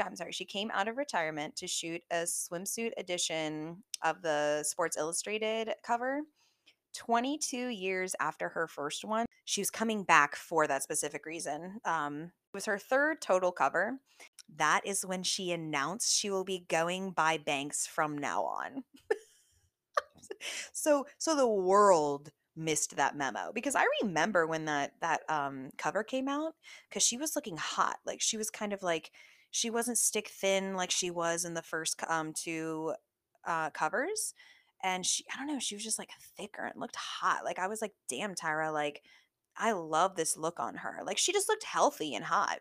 I'm 0.00 0.16
sorry, 0.16 0.32
she 0.32 0.44
came 0.44 0.70
out 0.72 0.88
of 0.88 0.96
retirement 0.96 1.54
to 1.56 1.68
shoot 1.68 2.02
a 2.10 2.24
swimsuit 2.24 2.92
edition 2.96 3.84
of 4.02 4.22
the 4.22 4.64
Sports 4.64 4.96
Illustrated 4.96 5.72
cover. 5.84 6.22
22 6.96 7.68
years 7.68 8.14
after 8.20 8.48
her 8.50 8.66
first 8.66 9.04
one, 9.04 9.26
she 9.44 9.60
was 9.60 9.70
coming 9.70 10.02
back 10.02 10.34
for 10.34 10.66
that 10.66 10.82
specific 10.82 11.26
reason. 11.26 11.78
Um, 11.84 12.22
it 12.24 12.54
was 12.54 12.64
her 12.64 12.78
third 12.78 13.20
total 13.20 13.52
cover 13.52 13.98
that 14.56 14.80
is 14.84 15.04
when 15.04 15.22
she 15.22 15.52
announced 15.52 16.14
she 16.14 16.30
will 16.30 16.44
be 16.44 16.64
going 16.68 17.10
by 17.10 17.38
BanX 17.38 17.86
from 17.86 18.16
now 18.16 18.44
on. 18.44 18.84
so 20.72 21.06
so 21.18 21.36
the 21.36 21.46
world 21.46 22.30
missed 22.56 22.96
that 22.96 23.16
memo 23.16 23.52
because 23.54 23.74
I 23.74 23.86
remember 24.02 24.46
when 24.46 24.64
that 24.64 24.92
that 25.00 25.20
um 25.28 25.70
cover 25.76 26.02
came 26.02 26.28
out 26.28 26.54
cuz 26.90 27.02
she 27.02 27.18
was 27.18 27.36
looking 27.36 27.56
hot. 27.56 27.98
Like 28.06 28.20
she 28.20 28.36
was 28.36 28.50
kind 28.50 28.72
of 28.72 28.82
like 28.82 29.10
she 29.50 29.68
wasn't 29.68 29.98
stick 29.98 30.28
thin 30.28 30.74
like 30.74 30.90
she 30.90 31.10
was 31.10 31.44
in 31.44 31.54
the 31.54 31.62
first 31.62 32.02
um 32.08 32.32
two 32.32 32.94
uh 33.44 33.70
covers 33.70 34.32
and 34.86 35.04
she 35.06 35.24
I 35.34 35.38
don't 35.38 35.48
know, 35.48 35.58
she 35.60 35.74
was 35.76 35.84
just 35.84 35.98
like 35.98 36.10
thicker 36.38 36.64
and 36.66 36.80
looked 36.80 36.96
hot. 36.96 37.44
Like 37.44 37.58
I 37.58 37.68
was 37.68 37.82
like, 37.82 37.94
"Damn, 38.08 38.34
Tyra, 38.36 38.72
like 38.72 39.02
I 39.56 39.72
love 39.72 40.16
this 40.16 40.36
look 40.36 40.60
on 40.60 40.76
her." 40.76 41.00
Like 41.04 41.18
she 41.18 41.32
just 41.32 41.48
looked 41.48 41.64
healthy 41.64 42.14
and 42.14 42.24
hot. 42.26 42.60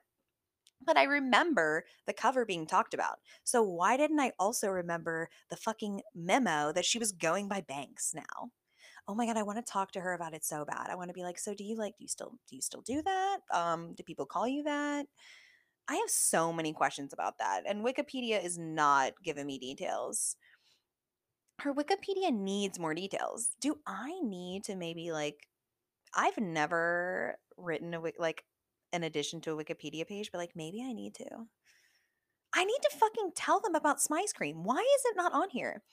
But 0.85 0.97
I 0.97 1.03
remember 1.03 1.85
the 2.05 2.13
cover 2.13 2.45
being 2.45 2.67
talked 2.67 2.93
about. 2.93 3.19
So 3.43 3.63
why 3.63 3.97
didn't 3.97 4.19
I 4.19 4.33
also 4.39 4.69
remember 4.69 5.29
the 5.49 5.55
fucking 5.57 6.01
memo 6.13 6.71
that 6.73 6.85
she 6.85 6.99
was 6.99 7.11
going 7.11 7.47
by 7.47 7.61
BanX 7.61 8.13
now? 8.13 8.51
Oh 9.07 9.15
my 9.15 9.25
god, 9.27 9.38
I 9.38 9.43
want 9.43 9.65
to 9.65 9.71
talk 9.71 9.91
to 9.93 10.01
her 10.01 10.13
about 10.13 10.33
it 10.35 10.45
so 10.45 10.65
bad. 10.65 10.89
I 10.91 10.95
want 10.95 11.09
to 11.09 11.13
be 11.15 11.23
like, 11.23 11.39
"So 11.39 11.53
do 11.55 11.63
you 11.65 11.75
like 11.77 11.97
do 11.97 12.03
you 12.05 12.09
still 12.09 12.33
do 12.49 12.55
you 12.55 12.61
still 12.61 12.81
do 12.81 13.01
that? 13.03 13.39
Um 13.51 13.93
do 13.95 14.03
people 14.03 14.25
call 14.27 14.47
you 14.47 14.63
that?" 14.63 15.07
I 15.88 15.95
have 15.95 16.09
so 16.09 16.51
many 16.51 16.73
questions 16.73 17.13
about 17.13 17.38
that, 17.39 17.63
and 17.67 17.85
Wikipedia 17.85 18.43
is 18.43 18.57
not 18.57 19.13
giving 19.23 19.45
me 19.45 19.59
details. 19.59 20.35
Her 21.59 21.73
Wikipedia 21.73 22.33
needs 22.33 22.79
more 22.79 22.93
details. 22.93 23.51
Do 23.61 23.79
I 23.87 24.19
need 24.21 24.63
to 24.65 24.75
maybe 24.75 25.11
like 25.11 25.47
I've 26.13 26.37
never 26.37 27.37
written 27.57 27.93
a 27.93 28.01
like 28.17 28.43
an 28.93 29.03
addition 29.03 29.41
to 29.41 29.51
a 29.51 29.63
Wikipedia 29.63 30.07
page, 30.07 30.29
but 30.31 30.37
like 30.37 30.55
maybe 30.55 30.81
I 30.81 30.93
need 30.93 31.15
to. 31.15 31.27
I 32.53 32.63
need 32.63 32.79
to 32.83 32.97
fucking 32.97 33.31
tell 33.35 33.59
them 33.59 33.75
about 33.75 33.99
Smize 33.99 34.33
Cream. 34.33 34.63
Why 34.63 34.77
is 34.77 35.05
it 35.05 35.17
not 35.17 35.33
on 35.33 35.49
here? 35.49 35.83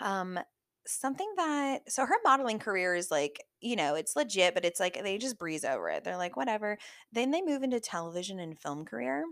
Um, 0.00 0.38
something 0.86 1.32
that 1.36 1.90
so 1.90 2.06
her 2.06 2.14
modeling 2.24 2.60
career 2.60 2.94
is 2.94 3.10
like, 3.10 3.42
you 3.60 3.74
know, 3.74 3.94
it's 3.96 4.14
legit, 4.14 4.54
but 4.54 4.64
it's 4.64 4.78
like 4.78 5.02
they 5.02 5.18
just 5.18 5.38
breeze 5.38 5.64
over 5.64 5.88
it. 5.88 6.04
They're 6.04 6.16
like, 6.16 6.36
whatever. 6.36 6.78
Then 7.12 7.32
they 7.32 7.42
move 7.42 7.62
into 7.62 7.80
television 7.80 8.38
and 8.38 8.58
film 8.58 8.84
career, 8.84 9.24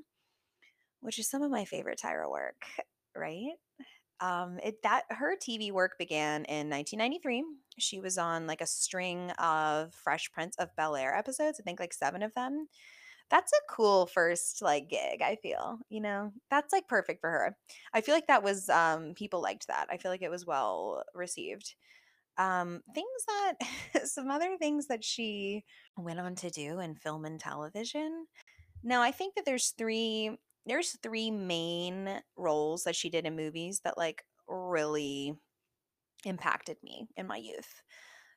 which 1.00 1.18
is 1.18 1.30
some 1.30 1.42
of 1.42 1.50
my 1.50 1.64
favorite 1.64 2.00
Tyra 2.02 2.28
work, 2.28 2.64
right? 3.16 3.52
Um, 4.20 4.59
it 4.62 4.83
that 4.83 5.05
her 5.11 5.37
TV 5.37 5.72
work 5.72 5.98
began 5.98 6.44
in 6.44 6.70
1993. 6.70 7.44
She 7.79 8.00
was 8.00 8.18
on 8.18 8.46
like 8.46 8.61
a 8.61 8.66
string 8.66 9.31
of 9.33 9.92
Fresh 9.94 10.33
Prince 10.33 10.57
of 10.57 10.74
Bel 10.77 10.96
Air 10.96 11.14
episodes. 11.14 11.61
I 11.61 11.62
think 11.62 11.81
like 11.81 11.92
seven 11.92 12.22
of 12.22 12.35
them. 12.35 12.68
That's 13.31 13.53
a 13.53 13.72
cool 13.72 14.07
first 14.07 14.62
like 14.62 14.88
gig, 14.88 15.22
I 15.22 15.37
feel. 15.37 15.79
You 15.88 16.00
know, 16.00 16.33
that's 16.50 16.72
like 16.72 16.88
perfect 16.88 17.20
for 17.20 17.31
her. 17.31 17.57
I 17.92 18.00
feel 18.00 18.14
like 18.14 18.29
that 18.29 18.42
was 18.42 18.68
um 18.68 19.14
people 19.14 19.42
liked 19.42 19.66
that. 19.68 19.88
I 19.90 19.96
feel 19.96 20.11
like 20.11 20.22
it 20.22 20.31
was 20.31 20.46
well 20.46 21.03
received. 21.14 21.74
Um 22.38 22.83
things 22.94 23.24
that 23.27 24.07
some 24.09 24.31
other 24.31 24.57
things 24.59 24.87
that 24.88 25.05
she 25.05 25.64
went 25.96 26.20
on 26.20 26.35
to 26.37 26.50
do 26.50 26.81
in 26.81 26.94
film 26.94 27.24
and 27.24 27.40
television. 27.40 28.27
Now, 28.87 29.00
I 29.00 29.12
think 29.12 29.35
that 29.35 29.46
there's 29.46 29.70
three 29.70 30.37
there's 30.66 30.98
three 31.03 31.31
main 31.31 32.20
roles 32.37 32.85
that 32.85 32.96
she 32.96 33.11
did 33.11 33.27
in 33.27 33.37
movies 33.37 33.81
that 33.85 33.98
like 33.98 34.24
really 34.48 35.35
impacted 36.24 36.77
me 36.83 37.07
in 37.16 37.27
my 37.27 37.37
youth. 37.37 37.83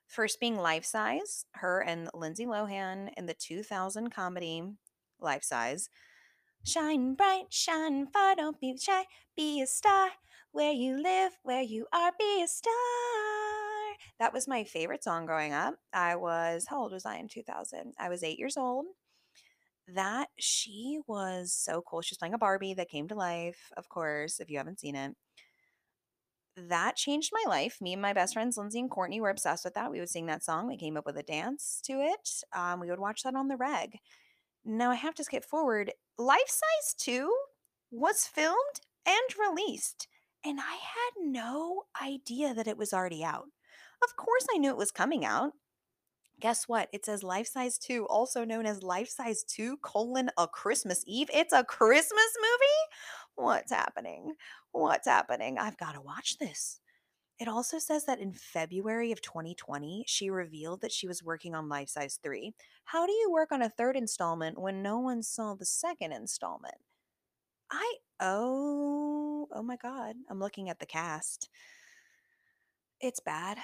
First 0.07 0.39
being 0.39 0.57
Life 0.57 0.85
Size, 0.85 1.45
her 1.55 1.81
and 1.81 2.09
Lindsay 2.13 2.45
Lohan 2.45 3.09
in 3.17 3.25
the 3.25 3.33
2000 3.33 4.09
comedy 4.09 4.63
Life 5.19 5.43
Size. 5.43 5.89
Shine 6.63 7.13
bright, 7.13 7.45
shine 7.49 8.07
far, 8.07 8.35
don't 8.35 8.59
be 8.59 8.77
shy, 8.77 9.05
be 9.35 9.61
a 9.61 9.67
star. 9.67 10.09
Where 10.51 10.71
you 10.71 11.01
live, 11.01 11.33
where 11.43 11.61
you 11.61 11.87
are, 11.93 12.11
be 12.17 12.41
a 12.41 12.47
star. 12.47 12.73
That 14.19 14.33
was 14.33 14.47
my 14.47 14.63
favorite 14.63 15.03
song 15.03 15.25
growing 15.25 15.53
up. 15.53 15.75
I 15.93 16.15
was, 16.15 16.65
how 16.67 16.81
old 16.81 16.93
was 16.93 17.05
I 17.05 17.17
in 17.17 17.27
2000? 17.27 17.93
I 17.99 18.09
was 18.09 18.23
eight 18.23 18.39
years 18.39 18.57
old. 18.57 18.85
That 19.87 20.27
she 20.37 20.99
was 21.07 21.53
so 21.53 21.81
cool. 21.81 22.01
She 22.01 22.13
was 22.13 22.17
playing 22.17 22.33
a 22.33 22.37
Barbie 22.37 22.73
that 22.73 22.89
came 22.89 23.07
to 23.07 23.15
life, 23.15 23.71
of 23.77 23.87
course, 23.89 24.39
if 24.39 24.49
you 24.49 24.57
haven't 24.57 24.79
seen 24.79 24.95
it 24.95 25.15
that 26.57 26.95
changed 26.95 27.31
my 27.33 27.43
life. 27.49 27.79
Me 27.79 27.93
and 27.93 28.01
my 28.01 28.13
best 28.13 28.33
friends, 28.33 28.57
Lindsay 28.57 28.79
and 28.79 28.89
Courtney, 28.89 29.21
were 29.21 29.29
obsessed 29.29 29.63
with 29.63 29.75
that. 29.75 29.91
We 29.91 29.99
would 29.99 30.09
sing 30.09 30.25
that 30.25 30.43
song. 30.43 30.67
We 30.67 30.77
came 30.77 30.97
up 30.97 31.05
with 31.05 31.17
a 31.17 31.23
dance 31.23 31.79
to 31.85 31.93
it. 31.93 32.29
Um, 32.53 32.79
we 32.79 32.89
would 32.89 32.99
watch 32.99 33.23
that 33.23 33.35
on 33.35 33.47
the 33.47 33.57
reg. 33.57 33.99
Now 34.65 34.91
I 34.91 34.95
have 34.95 35.15
to 35.15 35.23
skip 35.23 35.45
forward. 35.45 35.93
Life 36.17 36.47
Size 36.47 36.95
2 36.97 37.33
was 37.91 38.25
filmed 38.25 38.81
and 39.05 39.49
released, 39.49 40.07
and 40.43 40.59
I 40.59 40.73
had 40.73 41.11
no 41.21 41.83
idea 42.01 42.53
that 42.53 42.67
it 42.67 42.77
was 42.77 42.93
already 42.93 43.23
out. 43.23 43.45
Of 44.03 44.15
course, 44.15 44.45
I 44.53 44.57
knew 44.57 44.71
it 44.71 44.77
was 44.77 44.91
coming 44.91 45.23
out. 45.25 45.53
Guess 46.39 46.67
what? 46.67 46.87
It 46.93 47.03
says 47.03 47.23
Life 47.23 47.47
Size 47.47 47.79
2, 47.79 48.05
also 48.05 48.45
known 48.45 48.67
as 48.67 48.83
Life 48.83 49.09
Size 49.09 49.43
2 49.43 49.77
colon 49.77 50.29
a 50.37 50.47
Christmas 50.47 51.03
Eve. 51.07 51.29
It's 51.33 51.53
a 51.53 51.63
Christmas 51.63 52.31
movie? 52.37 53.47
What's 53.47 53.71
happening? 53.71 54.35
What's 54.71 55.07
happening? 55.07 55.57
I've 55.57 55.77
got 55.77 55.93
to 55.93 56.01
watch 56.01 56.37
this. 56.37 56.79
It 57.39 57.47
also 57.47 57.79
says 57.79 58.05
that 58.05 58.19
in 58.19 58.33
February 58.33 59.11
of 59.11 59.21
2020, 59.21 60.03
she 60.07 60.29
revealed 60.29 60.81
that 60.81 60.91
she 60.91 61.07
was 61.07 61.23
working 61.23 61.55
on 61.55 61.69
Life 61.69 61.89
Size 61.89 62.19
3. 62.21 62.53
How 62.85 63.05
do 63.07 63.11
you 63.11 63.31
work 63.31 63.51
on 63.51 63.63
a 63.63 63.69
third 63.69 63.95
installment 63.95 64.59
when 64.59 64.83
no 64.83 64.99
one 64.99 65.23
saw 65.23 65.55
the 65.55 65.65
second 65.65 66.13
installment? 66.13 66.75
I 67.71 67.95
oh, 68.19 69.47
oh 69.51 69.63
my 69.63 69.75
god. 69.75 70.15
I'm 70.29 70.39
looking 70.39 70.69
at 70.69 70.79
the 70.79 70.85
cast. 70.85 71.49
It's 73.01 73.19
bad. 73.19 73.57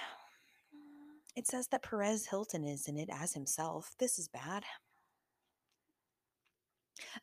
It 1.35 1.47
says 1.47 1.67
that 1.69 1.83
Perez 1.83 2.27
Hilton 2.27 2.63
is 2.63 2.87
in 2.87 2.97
it 2.97 3.09
as 3.11 3.33
himself. 3.33 3.95
This 3.99 4.19
is 4.19 4.27
bad. 4.27 4.63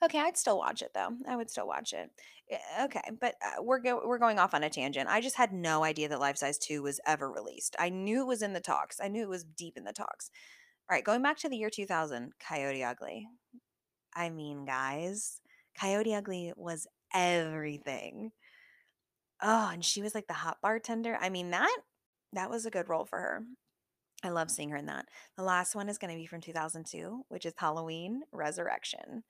Okay, 0.02 0.18
I'd 0.18 0.36
still 0.36 0.58
watch 0.58 0.82
it 0.82 0.92
though. 0.94 1.10
I 1.28 1.36
would 1.36 1.50
still 1.50 1.66
watch 1.66 1.92
it. 1.92 2.10
Eh, 2.50 2.84
Okay, 2.84 3.02
but 3.20 3.36
uh, 3.44 3.62
we're 3.62 3.78
go- 3.78 4.02
we're 4.06 4.18
going 4.18 4.38
off 4.38 4.54
on 4.54 4.62
a 4.64 4.70
tangent. 4.70 5.08
I 5.08 5.20
just 5.20 5.36
had 5.36 5.52
no 5.52 5.84
idea 5.84 6.08
that 6.08 6.20
Life 6.20 6.36
Size 6.36 6.58
2 6.58 6.82
was 6.82 7.00
ever 7.06 7.30
released. 7.30 7.76
I 7.78 7.88
knew 7.88 8.20
it 8.22 8.26
was 8.26 8.42
in 8.42 8.52
the 8.52 8.60
talks. 8.60 9.00
I 9.00 9.08
knew 9.08 9.22
it 9.22 9.28
was 9.28 9.44
deep 9.44 9.76
in 9.76 9.84
the 9.84 9.92
talks. 9.92 10.30
All 10.90 10.94
right, 10.94 11.04
going 11.04 11.22
back 11.22 11.38
to 11.38 11.48
the 11.48 11.56
year 11.56 11.70
2000, 11.70 12.32
Coyote 12.40 12.82
Ugly. 12.82 13.28
I 14.14 14.30
mean, 14.30 14.64
guys, 14.64 15.40
Coyote 15.80 16.14
Ugly 16.14 16.52
was 16.56 16.86
everything. 17.14 18.32
Oh, 19.42 19.70
and 19.72 19.84
she 19.84 20.02
was 20.02 20.14
like 20.14 20.26
the 20.26 20.34
hot 20.34 20.58
bartender. 20.62 21.16
I 21.20 21.30
mean, 21.30 21.50
that 21.50 21.76
that 22.32 22.50
was 22.50 22.66
a 22.66 22.70
good 22.70 22.88
role 22.88 23.04
for 23.06 23.18
her. 23.20 23.44
I 24.22 24.28
love 24.30 24.50
seeing 24.50 24.70
her 24.70 24.76
in 24.76 24.86
that. 24.86 25.06
The 25.36 25.42
last 25.42 25.74
one 25.74 25.88
is 25.88 25.98
going 25.98 26.12
to 26.12 26.18
be 26.18 26.26
from 26.26 26.40
2002, 26.40 27.24
which 27.28 27.46
is 27.46 27.54
Halloween 27.56 28.22
Resurrection. 28.32 29.24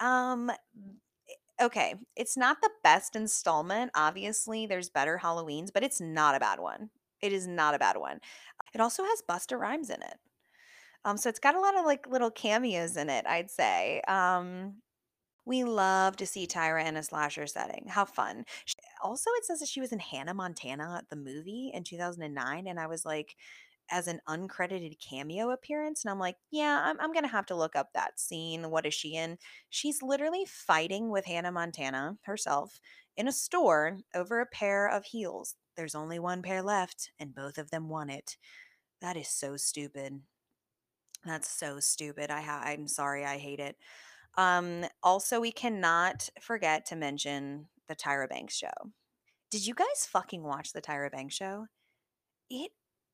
Um, 0.00 0.52
okay, 1.60 1.94
it's 2.16 2.36
not 2.36 2.60
the 2.60 2.70
best 2.82 3.16
installment. 3.16 3.90
Obviously, 3.94 4.66
there's 4.66 4.90
better 4.90 5.20
Halloweens, 5.22 5.70
but 5.72 5.82
it's 5.82 6.00
not 6.00 6.34
a 6.34 6.40
bad 6.40 6.60
one. 6.60 6.90
It 7.20 7.32
is 7.32 7.46
not 7.46 7.74
a 7.74 7.78
bad 7.78 7.96
one. 7.96 8.20
It 8.74 8.80
also 8.80 9.04
has 9.04 9.22
Busta 9.28 9.58
Rhymes 9.58 9.90
in 9.90 10.02
it. 10.02 10.18
Um, 11.04 11.16
so 11.16 11.28
it's 11.28 11.38
got 11.38 11.54
a 11.54 11.60
lot 11.60 11.78
of 11.78 11.84
like 11.86 12.06
little 12.08 12.30
cameos 12.30 12.96
in 12.96 13.08
it, 13.10 13.26
I'd 13.26 13.50
say. 13.50 14.02
Um, 14.06 14.76
we 15.46 15.64
love 15.64 16.16
to 16.18 16.26
see 16.26 16.46
Tyra 16.46 16.86
in 16.86 16.96
a 16.96 17.02
slasher 17.02 17.46
setting. 17.46 17.86
How 17.88 18.04
fun. 18.04 18.44
Sh- 18.66 18.74
Also, 19.02 19.30
it 19.38 19.44
says 19.46 19.60
that 19.60 19.68
she 19.68 19.80
was 19.80 19.92
in 19.92 19.98
Hannah 19.98 20.34
Montana, 20.34 21.02
the 21.10 21.16
movie 21.16 21.70
in 21.74 21.84
2009. 21.84 22.66
And 22.66 22.80
I 22.80 22.86
was 22.86 23.04
like, 23.04 23.36
as 23.90 24.06
an 24.06 24.20
uncredited 24.28 24.96
cameo 25.00 25.50
appearance. 25.50 26.04
And 26.04 26.10
I'm 26.10 26.18
like, 26.18 26.36
yeah, 26.50 26.80
I'm, 26.84 27.00
I'm 27.00 27.12
going 27.12 27.24
to 27.24 27.30
have 27.30 27.46
to 27.46 27.56
look 27.56 27.76
up 27.76 27.88
that 27.92 28.18
scene. 28.18 28.70
What 28.70 28.86
is 28.86 28.94
she 28.94 29.16
in? 29.16 29.38
She's 29.68 30.02
literally 30.02 30.44
fighting 30.46 31.10
with 31.10 31.26
Hannah 31.26 31.52
Montana 31.52 32.16
herself 32.22 32.80
in 33.16 33.28
a 33.28 33.32
store 33.32 33.98
over 34.14 34.40
a 34.40 34.46
pair 34.46 34.88
of 34.88 35.04
heels. 35.04 35.56
There's 35.76 35.94
only 35.94 36.18
one 36.18 36.42
pair 36.42 36.62
left, 36.62 37.10
and 37.18 37.34
both 37.34 37.58
of 37.58 37.70
them 37.70 37.88
want 37.88 38.10
it. 38.10 38.36
That 39.00 39.16
is 39.16 39.28
so 39.28 39.56
stupid. 39.56 40.20
That's 41.24 41.50
so 41.50 41.80
stupid. 41.80 42.30
I 42.30 42.40
ha- 42.40 42.62
I'm 42.64 42.86
sorry. 42.86 43.24
I 43.24 43.38
hate 43.38 43.60
it. 43.60 43.76
Um, 44.36 44.84
also, 45.02 45.40
we 45.40 45.52
cannot 45.52 46.28
forget 46.40 46.86
to 46.86 46.96
mention 46.96 47.66
the 47.88 47.96
Tyra 47.96 48.28
Banks 48.28 48.54
show. 48.54 48.92
Did 49.50 49.66
you 49.66 49.74
guys 49.74 50.06
fucking 50.06 50.42
watch 50.42 50.72
the 50.72 50.80
Tyra 50.80 51.10
Banks 51.10 51.34
show? 51.34 51.66
It 52.48 52.70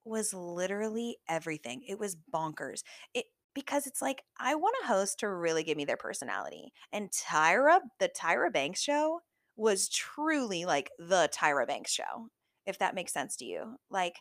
was 0.06 0.32
literally 0.34 1.18
everything. 1.28 1.82
It 1.86 1.98
was 1.98 2.16
bonkers. 2.32 2.82
It 3.14 3.26
because 3.54 3.86
it's 3.86 4.02
like 4.02 4.22
I 4.38 4.54
want 4.54 4.76
a 4.82 4.86
host 4.86 5.20
to 5.20 5.28
really 5.30 5.64
give 5.64 5.76
me 5.76 5.84
their 5.86 5.96
personality. 5.96 6.72
And 6.92 7.10
Tyra, 7.10 7.80
the 8.00 8.08
Tyra 8.10 8.52
Banks 8.52 8.80
show 8.82 9.20
was 9.56 9.88
truly 9.88 10.64
like 10.66 10.90
the 10.98 11.30
Tyra 11.32 11.66
Banks 11.66 11.90
show, 11.90 12.28
if 12.66 12.78
that 12.78 12.94
makes 12.94 13.12
sense 13.12 13.36
to 13.36 13.44
you. 13.46 13.76
Like 13.90 14.16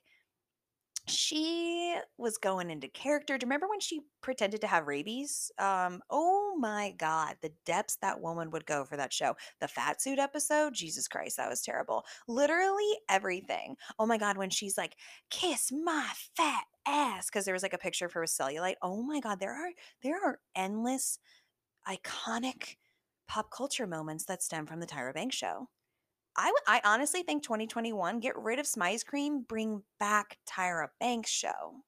she 1.08 1.96
was 2.18 2.38
going 2.38 2.72
into 2.72 2.88
character. 2.88 3.38
Do 3.38 3.46
you 3.46 3.48
remember 3.48 3.68
when 3.68 3.80
she 3.80 4.02
pretended 4.22 4.62
to 4.62 4.68
have 4.68 4.88
rabies? 4.88 5.52
Um, 5.60 6.02
oh 6.10 6.56
my 6.60 6.94
God, 6.98 7.36
the 7.42 7.52
depths 7.66 7.98
that 8.02 8.22
woman 8.22 8.50
would 8.52 8.66
go 8.66 8.86
for 8.86 8.98
that 8.98 9.14
show. 9.14 9.36
The 9.62 9.68
fat 9.68 10.02
suit 10.02 10.20
episode, 10.20 10.74
Jesus 10.74 11.08
Christ, 11.08 11.38
that 11.38 11.50
was 11.50 11.62
terrible. 11.62 12.06
Literally 12.28 12.92
everything. 13.10 13.76
Oh 14.00 14.06
my 14.06 14.18
God, 14.18 14.38
when 14.38 14.50
she's 14.50 14.78
like, 14.78 14.96
kiss 15.30 15.72
my 15.72 16.10
fat 16.36 16.64
ass, 16.88 17.28
because 17.28 17.46
there 17.46 17.54
was 17.54 17.64
like 17.64 17.74
a 17.74 17.78
picture 17.78 18.06
of 18.06 18.14
her 18.14 18.22
with 18.22 18.32
cellulite. 18.32 18.76
Oh 18.82 19.02
my 19.04 19.20
God, 19.20 19.40
there 19.40 19.54
are 19.54 19.72
there 20.02 20.24
are 20.24 20.40
endless 20.56 21.20
iconic 21.88 22.78
pop 23.28 23.52
culture 23.52 23.88
moments 23.88 24.26
that 24.26 24.44
stem 24.44 24.66
from 24.66 24.80
the 24.80 24.88
Tyra 24.88 25.14
Banks 25.14 25.36
show. 25.36 25.70
I, 26.38 26.48
w- 26.48 26.56
I 26.68 26.82
honestly 26.84 27.24
think 27.24 27.44
2021, 27.44 28.20
get 28.20 28.38
rid 28.38 28.60
of 28.60 28.66
Smize 28.66 29.06
Cream, 29.06 29.46
bring 29.48 29.84
back 30.00 30.38
Tyra 30.48 30.88
Banks 31.00 31.30
show. 31.30 31.84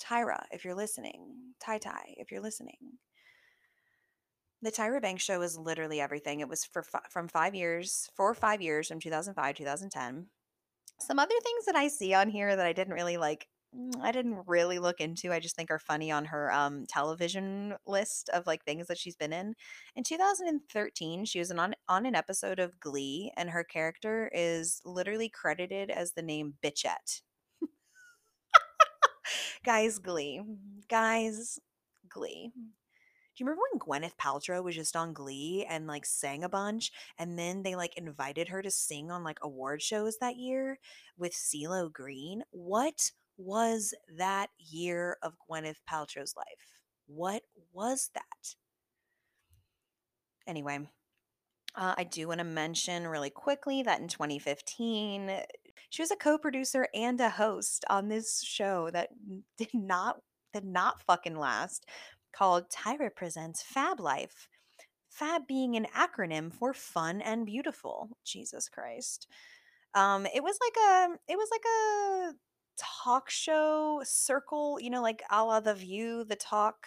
Tyra, 0.00 0.44
if 0.50 0.64
you're 0.64 0.74
listening, 0.74 1.54
Tai 1.60 1.78
Tai, 1.78 2.14
if 2.16 2.30
you're 2.30 2.40
listening. 2.40 2.78
The 4.62 4.70
Tyra 4.70 5.00
Banks 5.00 5.22
show 5.22 5.38
was 5.38 5.58
literally 5.58 6.00
everything. 6.00 6.40
It 6.40 6.48
was 6.48 6.64
for 6.64 6.84
from 7.10 7.28
five 7.28 7.54
years, 7.54 8.10
four 8.14 8.30
or 8.30 8.34
five 8.34 8.60
years 8.60 8.88
from 8.88 9.00
2005, 9.00 9.54
2010. 9.54 10.26
Some 11.00 11.18
other 11.18 11.34
things 11.42 11.64
that 11.66 11.76
I 11.76 11.88
see 11.88 12.12
on 12.12 12.28
here 12.28 12.54
that 12.54 12.66
I 12.66 12.74
didn't 12.74 12.94
really 12.94 13.16
like, 13.16 13.48
I 14.02 14.10
didn't 14.10 14.42
really 14.46 14.80
look 14.80 15.00
into. 15.00 15.32
I 15.32 15.38
just 15.38 15.54
think 15.54 15.70
are 15.70 15.78
funny 15.78 16.10
on 16.10 16.24
her 16.26 16.52
um, 16.52 16.86
television 16.88 17.74
list 17.86 18.28
of 18.30 18.46
like 18.46 18.64
things 18.64 18.88
that 18.88 18.98
she's 18.98 19.14
been 19.14 19.32
in. 19.32 19.54
In 19.94 20.02
2013, 20.02 21.24
she 21.24 21.38
was 21.38 21.52
on 21.52 21.74
on 21.88 22.04
an 22.04 22.16
episode 22.16 22.58
of 22.58 22.80
Glee, 22.80 23.32
and 23.36 23.50
her 23.50 23.62
character 23.62 24.28
is 24.34 24.80
literally 24.84 25.28
credited 25.28 25.90
as 25.90 26.12
the 26.12 26.22
name 26.22 26.54
Bitchette. 26.62 27.22
Guys, 29.64 29.98
Glee, 29.98 30.40
guys, 30.88 31.58
Glee. 32.08 32.50
Do 32.54 33.44
you 33.44 33.46
remember 33.46 33.62
when 33.70 33.80
Gwyneth 33.80 34.16
Paltrow 34.16 34.64
was 34.64 34.74
just 34.74 34.96
on 34.96 35.12
Glee 35.12 35.64
and 35.68 35.86
like 35.86 36.04
sang 36.04 36.44
a 36.44 36.48
bunch 36.48 36.90
and 37.18 37.38
then 37.38 37.62
they 37.62 37.74
like 37.74 37.96
invited 37.96 38.48
her 38.48 38.60
to 38.60 38.70
sing 38.70 39.10
on 39.10 39.22
like 39.22 39.38
award 39.42 39.80
shows 39.80 40.16
that 40.20 40.36
year 40.36 40.78
with 41.16 41.32
CeeLo 41.32 41.92
Green? 41.92 42.42
What 42.50 43.12
was 43.40 43.94
that 44.18 44.48
year 44.58 45.16
of 45.22 45.34
Gwyneth 45.48 45.80
Paltrow's 45.90 46.34
life? 46.36 46.84
What 47.06 47.42
was 47.72 48.10
that? 48.14 48.54
Anyway, 50.46 50.80
uh, 51.74 51.94
I 51.96 52.04
do 52.04 52.28
want 52.28 52.38
to 52.38 52.44
mention 52.44 53.06
really 53.06 53.30
quickly 53.30 53.82
that 53.82 54.00
in 54.00 54.08
2015, 54.08 55.30
she 55.88 56.02
was 56.02 56.10
a 56.10 56.16
co-producer 56.16 56.88
and 56.94 57.20
a 57.20 57.30
host 57.30 57.84
on 57.88 58.08
this 58.08 58.42
show 58.42 58.90
that 58.90 59.10
did 59.58 59.72
not 59.72 60.20
did 60.52 60.64
not 60.64 61.00
fucking 61.02 61.38
last 61.38 61.86
called 62.32 62.64
Tyra 62.70 63.14
Presents 63.14 63.62
Fab 63.62 64.00
Life. 64.00 64.48
Fab 65.08 65.46
being 65.46 65.76
an 65.76 65.86
acronym 65.96 66.52
for 66.52 66.74
fun 66.74 67.20
and 67.20 67.46
beautiful. 67.46 68.10
Jesus 68.24 68.68
Christ. 68.68 69.28
Um, 69.94 70.26
it 70.26 70.42
was 70.42 70.58
like 70.60 70.76
a 70.76 71.32
it 71.32 71.36
was 71.36 71.48
like 71.50 71.64
a 71.64 72.32
talk 73.04 73.30
show 73.30 74.00
circle, 74.04 74.78
you 74.80 74.90
know, 74.90 75.02
like 75.02 75.22
a 75.30 75.44
la 75.44 75.60
The 75.60 75.74
View, 75.74 76.24
the 76.24 76.36
talk. 76.36 76.86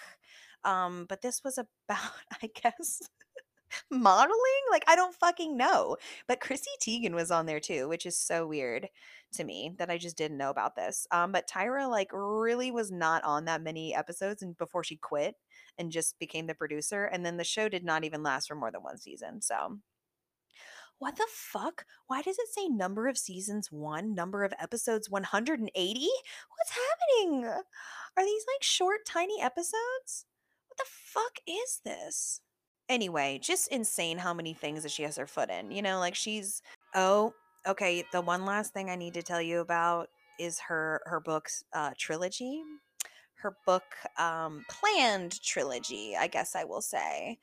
Um, 0.64 1.06
but 1.10 1.22
this 1.22 1.44
was 1.44 1.58
about, 1.58 2.12
I 2.44 2.50
guess, 2.62 3.02
modeling? 3.92 4.64
Like, 4.72 4.84
I 4.88 4.96
don't 4.96 5.16
fucking 5.16 5.58
know. 5.58 5.98
But 6.28 6.40
Chrissy 6.40 6.72
Teigen 6.82 7.14
was 7.14 7.32
on 7.32 7.46
there 7.46 7.60
too, 7.60 7.88
which 7.88 8.06
is 8.06 8.18
so 8.18 8.48
weird 8.48 8.88
to 9.34 9.44
me 9.44 9.74
that 9.78 9.90
I 9.90 9.98
just 9.98 10.18
didn't 10.18 10.38
know 10.38 10.50
about 10.50 10.76
this. 10.76 11.08
Um, 11.12 11.32
but 11.32 11.50
Tyra 11.50 11.90
like 11.90 12.10
really 12.14 12.72
was 12.72 12.92
not 12.92 13.24
on 13.24 13.46
that 13.46 13.64
many 13.64 13.96
episodes 13.96 14.42
and 14.42 14.58
before 14.58 14.84
she 14.84 14.96
quit 14.98 15.36
and 15.78 15.92
just 15.92 16.18
became 16.20 16.48
the 16.48 16.56
producer. 16.56 17.06
And 17.06 17.26
then 17.26 17.38
the 17.38 17.44
show 17.44 17.70
did 17.70 17.84
not 17.84 18.04
even 18.04 18.24
last 18.24 18.48
for 18.48 18.56
more 18.56 18.72
than 18.72 18.84
one 18.84 18.98
season. 18.98 19.42
So 19.42 19.80
what 21.04 21.18
the 21.18 21.28
fuck? 21.30 21.84
Why 22.08 22.22
does 22.22 22.40
it 22.40 22.48
say 22.48 22.70
number 22.70 23.10
of 23.10 23.18
seasons 23.18 23.70
one, 23.70 24.16
number 24.16 24.46
of 24.46 24.54
episodes 24.58 25.10
180? 25.10 26.00
What's 26.00 26.72
happening? 26.72 27.44
Are 27.46 28.24
these 28.24 28.46
like 28.56 28.64
short, 28.64 29.00
tiny 29.06 29.42
episodes? 29.42 30.26
What 30.70 30.78
the 30.78 30.86
fuck 30.88 31.40
is 31.46 31.82
this? 31.84 32.40
Anyway, 32.88 33.38
just 33.44 33.68
insane 33.68 34.18
how 34.18 34.34
many 34.34 34.54
things 34.54 34.82
that 34.84 34.94
she 34.94 35.04
has 35.04 35.18
her 35.18 35.28
foot 35.28 35.50
in. 35.50 35.72
You 35.72 35.82
know, 35.82 36.00
like 36.00 36.16
she's 36.16 36.62
oh, 36.96 37.34
okay, 37.68 38.06
the 38.14 38.22
one 38.22 38.46
last 38.46 38.72
thing 38.72 38.90
I 38.90 38.96
need 38.96 39.16
to 39.16 39.24
tell 39.24 39.42
you 39.42 39.60
about 39.60 40.08
is 40.40 40.58
her 40.62 41.02
her 41.06 41.20
book's 41.20 41.66
uh 41.74 41.92
trilogy. 41.98 42.64
Her 43.42 43.58
book 43.66 43.84
um 44.18 44.64
planned 44.70 45.42
trilogy, 45.42 46.16
I 46.18 46.28
guess 46.28 46.56
I 46.56 46.64
will 46.64 46.82
say. 46.82 47.40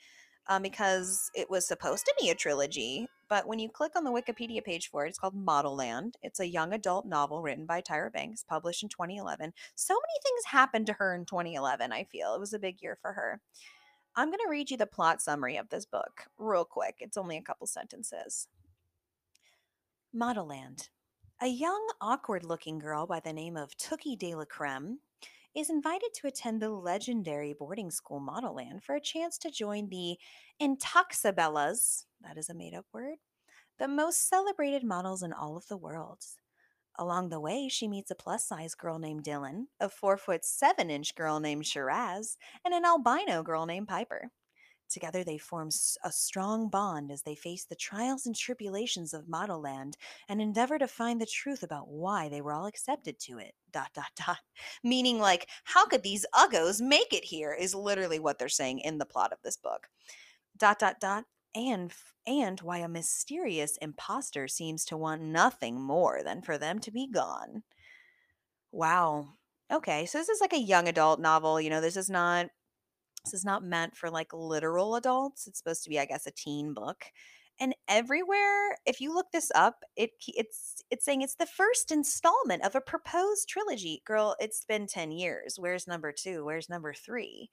Um, 0.48 0.62
because 0.62 1.30
it 1.34 1.50
was 1.50 1.68
supposed 1.68 2.06
to 2.06 2.14
be 2.18 2.30
a 2.30 2.34
trilogy, 2.34 3.06
but 3.30 3.46
when 3.46 3.60
you 3.60 3.68
click 3.70 3.92
on 3.94 4.02
the 4.02 4.10
Wikipedia 4.10 4.62
page 4.62 4.90
for 4.90 5.06
it, 5.06 5.08
it's 5.08 5.18
called 5.18 5.36
Model 5.36 5.76
Land. 5.76 6.16
It's 6.20 6.40
a 6.40 6.46
young 6.46 6.72
adult 6.72 7.06
novel 7.06 7.42
written 7.42 7.64
by 7.64 7.80
Tyra 7.80 8.12
Banks, 8.12 8.44
published 8.46 8.82
in 8.82 8.88
2011. 8.88 9.52
So 9.76 9.94
many 9.94 10.20
things 10.22 10.44
happened 10.46 10.86
to 10.88 10.94
her 10.94 11.14
in 11.14 11.24
2011, 11.24 11.92
I 11.92 12.02
feel. 12.04 12.34
It 12.34 12.40
was 12.40 12.52
a 12.52 12.58
big 12.58 12.82
year 12.82 12.98
for 13.00 13.12
her. 13.12 13.40
I'm 14.16 14.30
going 14.30 14.40
to 14.44 14.50
read 14.50 14.72
you 14.72 14.76
the 14.76 14.84
plot 14.84 15.22
summary 15.22 15.56
of 15.56 15.68
this 15.68 15.86
book 15.86 16.24
real 16.38 16.64
quick. 16.64 16.96
It's 16.98 17.16
only 17.16 17.36
a 17.36 17.42
couple 17.42 17.68
sentences. 17.68 18.48
Model 20.12 20.48
Land. 20.48 20.88
A 21.40 21.46
young, 21.46 21.88
awkward 22.00 22.44
looking 22.44 22.80
girl 22.80 23.06
by 23.06 23.20
the 23.20 23.32
name 23.32 23.56
of 23.56 23.76
Tookie 23.76 24.18
de 24.18 24.34
la 24.34 24.44
Creme 24.44 24.98
is 25.54 25.70
invited 25.70 26.10
to 26.14 26.26
attend 26.26 26.60
the 26.60 26.70
legendary 26.70 27.52
boarding 27.52 27.92
school 27.92 28.18
Model 28.18 28.56
Land 28.56 28.82
for 28.82 28.96
a 28.96 29.00
chance 29.00 29.38
to 29.38 29.52
join 29.52 29.88
the 29.88 30.16
Intoxibellas, 30.60 32.06
that 32.22 32.36
is 32.36 32.48
a 32.48 32.54
made 32.54 32.74
up 32.74 32.86
word, 32.92 33.16
the 33.78 33.88
most 33.88 34.28
celebrated 34.28 34.84
models 34.84 35.22
in 35.22 35.32
all 35.32 35.56
of 35.56 35.66
the 35.68 35.76
world. 35.76 36.24
Along 36.98 37.28
the 37.28 37.40
way, 37.40 37.68
she 37.68 37.88
meets 37.88 38.10
a 38.10 38.14
plus 38.14 38.46
size 38.46 38.74
girl 38.74 38.98
named 38.98 39.24
Dylan, 39.24 39.66
a 39.80 39.88
four 39.88 40.16
foot 40.16 40.44
seven 40.44 40.90
inch 40.90 41.14
girl 41.14 41.40
named 41.40 41.66
Shiraz, 41.66 42.36
and 42.64 42.74
an 42.74 42.84
albino 42.84 43.42
girl 43.42 43.64
named 43.64 43.88
Piper. 43.88 44.30
Together, 44.90 45.22
they 45.22 45.38
form 45.38 45.70
a 46.02 46.10
strong 46.10 46.68
bond 46.68 47.12
as 47.12 47.22
they 47.22 47.36
face 47.36 47.64
the 47.64 47.76
trials 47.76 48.26
and 48.26 48.34
tribulations 48.34 49.14
of 49.14 49.28
Model 49.28 49.60
Land 49.60 49.96
and 50.28 50.42
endeavor 50.42 50.78
to 50.78 50.88
find 50.88 51.20
the 51.20 51.26
truth 51.26 51.62
about 51.62 51.88
why 51.88 52.28
they 52.28 52.40
were 52.40 52.52
all 52.52 52.66
accepted 52.66 53.18
to 53.20 53.38
it. 53.38 53.54
Dot, 53.70 53.90
dot, 53.94 54.10
dot. 54.16 54.40
Meaning, 54.82 55.20
like, 55.20 55.48
how 55.62 55.86
could 55.86 56.02
these 56.02 56.26
uggos 56.34 56.80
make 56.80 57.12
it 57.12 57.24
here? 57.24 57.52
Is 57.52 57.74
literally 57.74 58.18
what 58.18 58.38
they're 58.38 58.48
saying 58.48 58.80
in 58.80 58.98
the 58.98 59.06
plot 59.06 59.32
of 59.32 59.38
this 59.42 59.56
book. 59.56 59.86
Dot, 60.58 60.80
dot, 60.80 60.98
dot. 61.00 61.24
And, 61.54 61.92
and 62.26 62.60
why 62.60 62.78
a 62.78 62.88
mysterious 62.88 63.76
impostor 63.78 64.46
seems 64.46 64.84
to 64.86 64.96
want 64.96 65.22
nothing 65.22 65.80
more 65.80 66.22
than 66.24 66.42
for 66.42 66.58
them 66.58 66.78
to 66.80 66.90
be 66.92 67.08
gone. 67.08 67.64
Wow. 68.72 69.34
Okay, 69.72 70.06
so 70.06 70.18
this 70.18 70.28
is 70.28 70.40
like 70.40 70.52
a 70.52 70.60
young 70.60 70.88
adult 70.88 71.20
novel. 71.20 71.60
You 71.60 71.70
know, 71.70 71.80
this 71.80 71.96
is 71.96 72.10
not 72.10 72.46
this 73.24 73.34
is 73.34 73.44
not 73.44 73.62
meant 73.62 73.96
for 73.96 74.10
like 74.10 74.32
literal 74.32 74.96
adults. 74.96 75.46
It's 75.46 75.58
supposed 75.58 75.84
to 75.84 75.90
be, 75.90 75.98
I 75.98 76.06
guess, 76.06 76.26
a 76.26 76.30
teen 76.30 76.72
book. 76.72 77.04
And 77.60 77.74
everywhere, 77.88 78.78
if 78.86 79.02
you 79.02 79.12
look 79.12 79.26
this 79.32 79.52
up, 79.54 79.84
it 79.94 80.12
it's 80.26 80.82
it's 80.90 81.04
saying 81.04 81.20
it's 81.22 81.34
the 81.34 81.46
first 81.46 81.92
installment 81.92 82.64
of 82.64 82.74
a 82.74 82.80
proposed 82.80 83.48
trilogy. 83.48 84.02
Girl, 84.06 84.34
it's 84.40 84.64
been 84.64 84.86
10 84.86 85.12
years. 85.12 85.56
Where's 85.58 85.86
number 85.86 86.10
2? 86.12 86.44
Where's 86.44 86.70
number 86.70 86.94
3? 86.94 87.50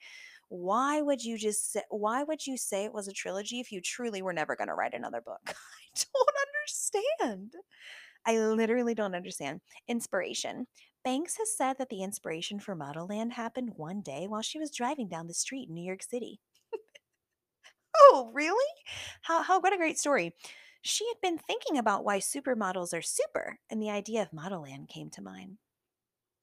Why 0.49 1.01
would 1.01 1.23
you 1.23 1.37
just 1.37 1.71
say, 1.71 1.81
why 1.89 2.23
would 2.23 2.45
you 2.47 2.57
say 2.57 2.85
it 2.85 2.93
was 2.93 3.07
a 3.07 3.13
trilogy 3.13 3.59
if 3.59 3.71
you 3.71 3.81
truly 3.81 4.21
were 4.21 4.33
never 4.33 4.55
going 4.55 4.69
to 4.69 4.73
write 4.73 4.93
another 4.93 5.21
book? 5.21 5.41
I 5.47 5.53
don't 5.95 7.27
understand. 7.27 7.53
I 8.25 8.37
literally 8.37 8.93
don't 8.93 9.15
understand. 9.15 9.61
Inspiration. 9.87 10.67
Banks 11.03 11.37
has 11.37 11.55
said 11.55 11.77
that 11.77 11.89
the 11.89 12.03
inspiration 12.03 12.59
for 12.59 12.75
Model 12.75 13.07
Land 13.07 13.33
happened 13.33 13.73
one 13.75 14.01
day 14.01 14.25
while 14.27 14.41
she 14.41 14.59
was 14.59 14.71
driving 14.71 15.07
down 15.07 15.27
the 15.27 15.33
street 15.33 15.69
in 15.69 15.75
New 15.75 15.85
York 15.85 16.03
City. 16.03 16.39
Oh, 17.99 18.29
really? 18.31 18.63
How, 19.23 19.41
how, 19.41 19.59
what 19.59 19.73
a 19.73 19.77
great 19.77 19.97
story. 19.97 20.33
She 20.83 21.07
had 21.07 21.19
been 21.19 21.39
thinking 21.39 21.79
about 21.79 22.05
why 22.05 22.19
supermodels 22.19 22.93
are 22.93 23.01
super, 23.01 23.57
and 23.71 23.81
the 23.81 23.89
idea 23.89 24.21
of 24.21 24.31
Model 24.31 24.61
Land 24.61 24.87
came 24.87 25.09
to 25.11 25.21
mind. 25.21 25.57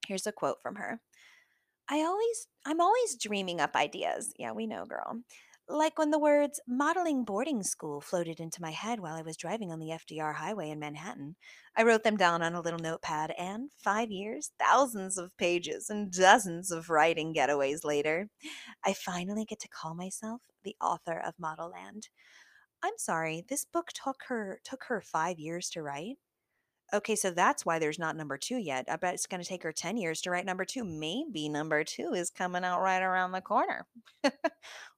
Here's 0.06 0.26
a 0.26 0.32
quote 0.32 0.60
from 0.62 0.74
her 0.74 1.00
I 1.88 1.98
always, 2.00 2.48
I'm 2.64 2.80
always 2.80 3.16
dreaming 3.16 3.60
up 3.60 3.76
ideas. 3.76 4.32
Yeah, 4.38 4.52
we 4.52 4.66
know, 4.66 4.84
girl. 4.86 5.20
Like 5.68 5.98
when 5.98 6.10
the 6.10 6.18
words 6.18 6.60
modeling 6.68 7.24
boarding 7.24 7.62
school 7.62 8.00
floated 8.02 8.38
into 8.38 8.60
my 8.60 8.70
head 8.70 9.00
while 9.00 9.14
I 9.14 9.22
was 9.22 9.36
driving 9.36 9.72
on 9.72 9.78
the 9.78 9.92
FDR 9.92 10.34
highway 10.34 10.68
in 10.68 10.78
Manhattan. 10.78 11.36
I 11.76 11.84
wrote 11.84 12.04
them 12.04 12.18
down 12.18 12.42
on 12.42 12.54
a 12.54 12.60
little 12.60 12.78
notepad, 12.78 13.32
and 13.38 13.70
five 13.82 14.10
years, 14.10 14.50
thousands 14.58 15.16
of 15.16 15.36
pages, 15.38 15.88
and 15.88 16.12
dozens 16.12 16.70
of 16.70 16.90
writing 16.90 17.34
getaways 17.34 17.82
later, 17.82 18.28
I 18.84 18.92
finally 18.92 19.46
get 19.46 19.60
to 19.60 19.68
call 19.68 19.94
myself 19.94 20.42
the 20.64 20.76
author 20.82 21.18
of 21.18 21.34
Model 21.38 21.70
Land. 21.70 22.08
I'm 22.82 22.94
sorry, 22.98 23.44
this 23.48 23.64
book 23.64 23.88
took 23.94 24.22
her 24.28 24.60
took 24.64 24.84
her 24.88 25.00
five 25.00 25.38
years 25.38 25.70
to 25.70 25.82
write. 25.82 26.18
Okay, 26.94 27.16
so 27.16 27.32
that's 27.32 27.66
why 27.66 27.80
there's 27.80 27.98
not 27.98 28.16
number 28.16 28.38
two 28.38 28.56
yet. 28.56 28.84
I 28.88 28.94
bet 28.94 29.14
it's 29.14 29.26
going 29.26 29.42
to 29.42 29.48
take 29.48 29.64
her 29.64 29.72
10 29.72 29.96
years 29.96 30.20
to 30.20 30.30
write 30.30 30.46
number 30.46 30.64
two. 30.64 30.84
Maybe 30.84 31.48
number 31.48 31.82
two 31.82 32.12
is 32.14 32.30
coming 32.30 32.62
out 32.62 32.82
right 32.82 33.02
around 33.02 33.32
the 33.32 33.40
corner. 33.40 33.84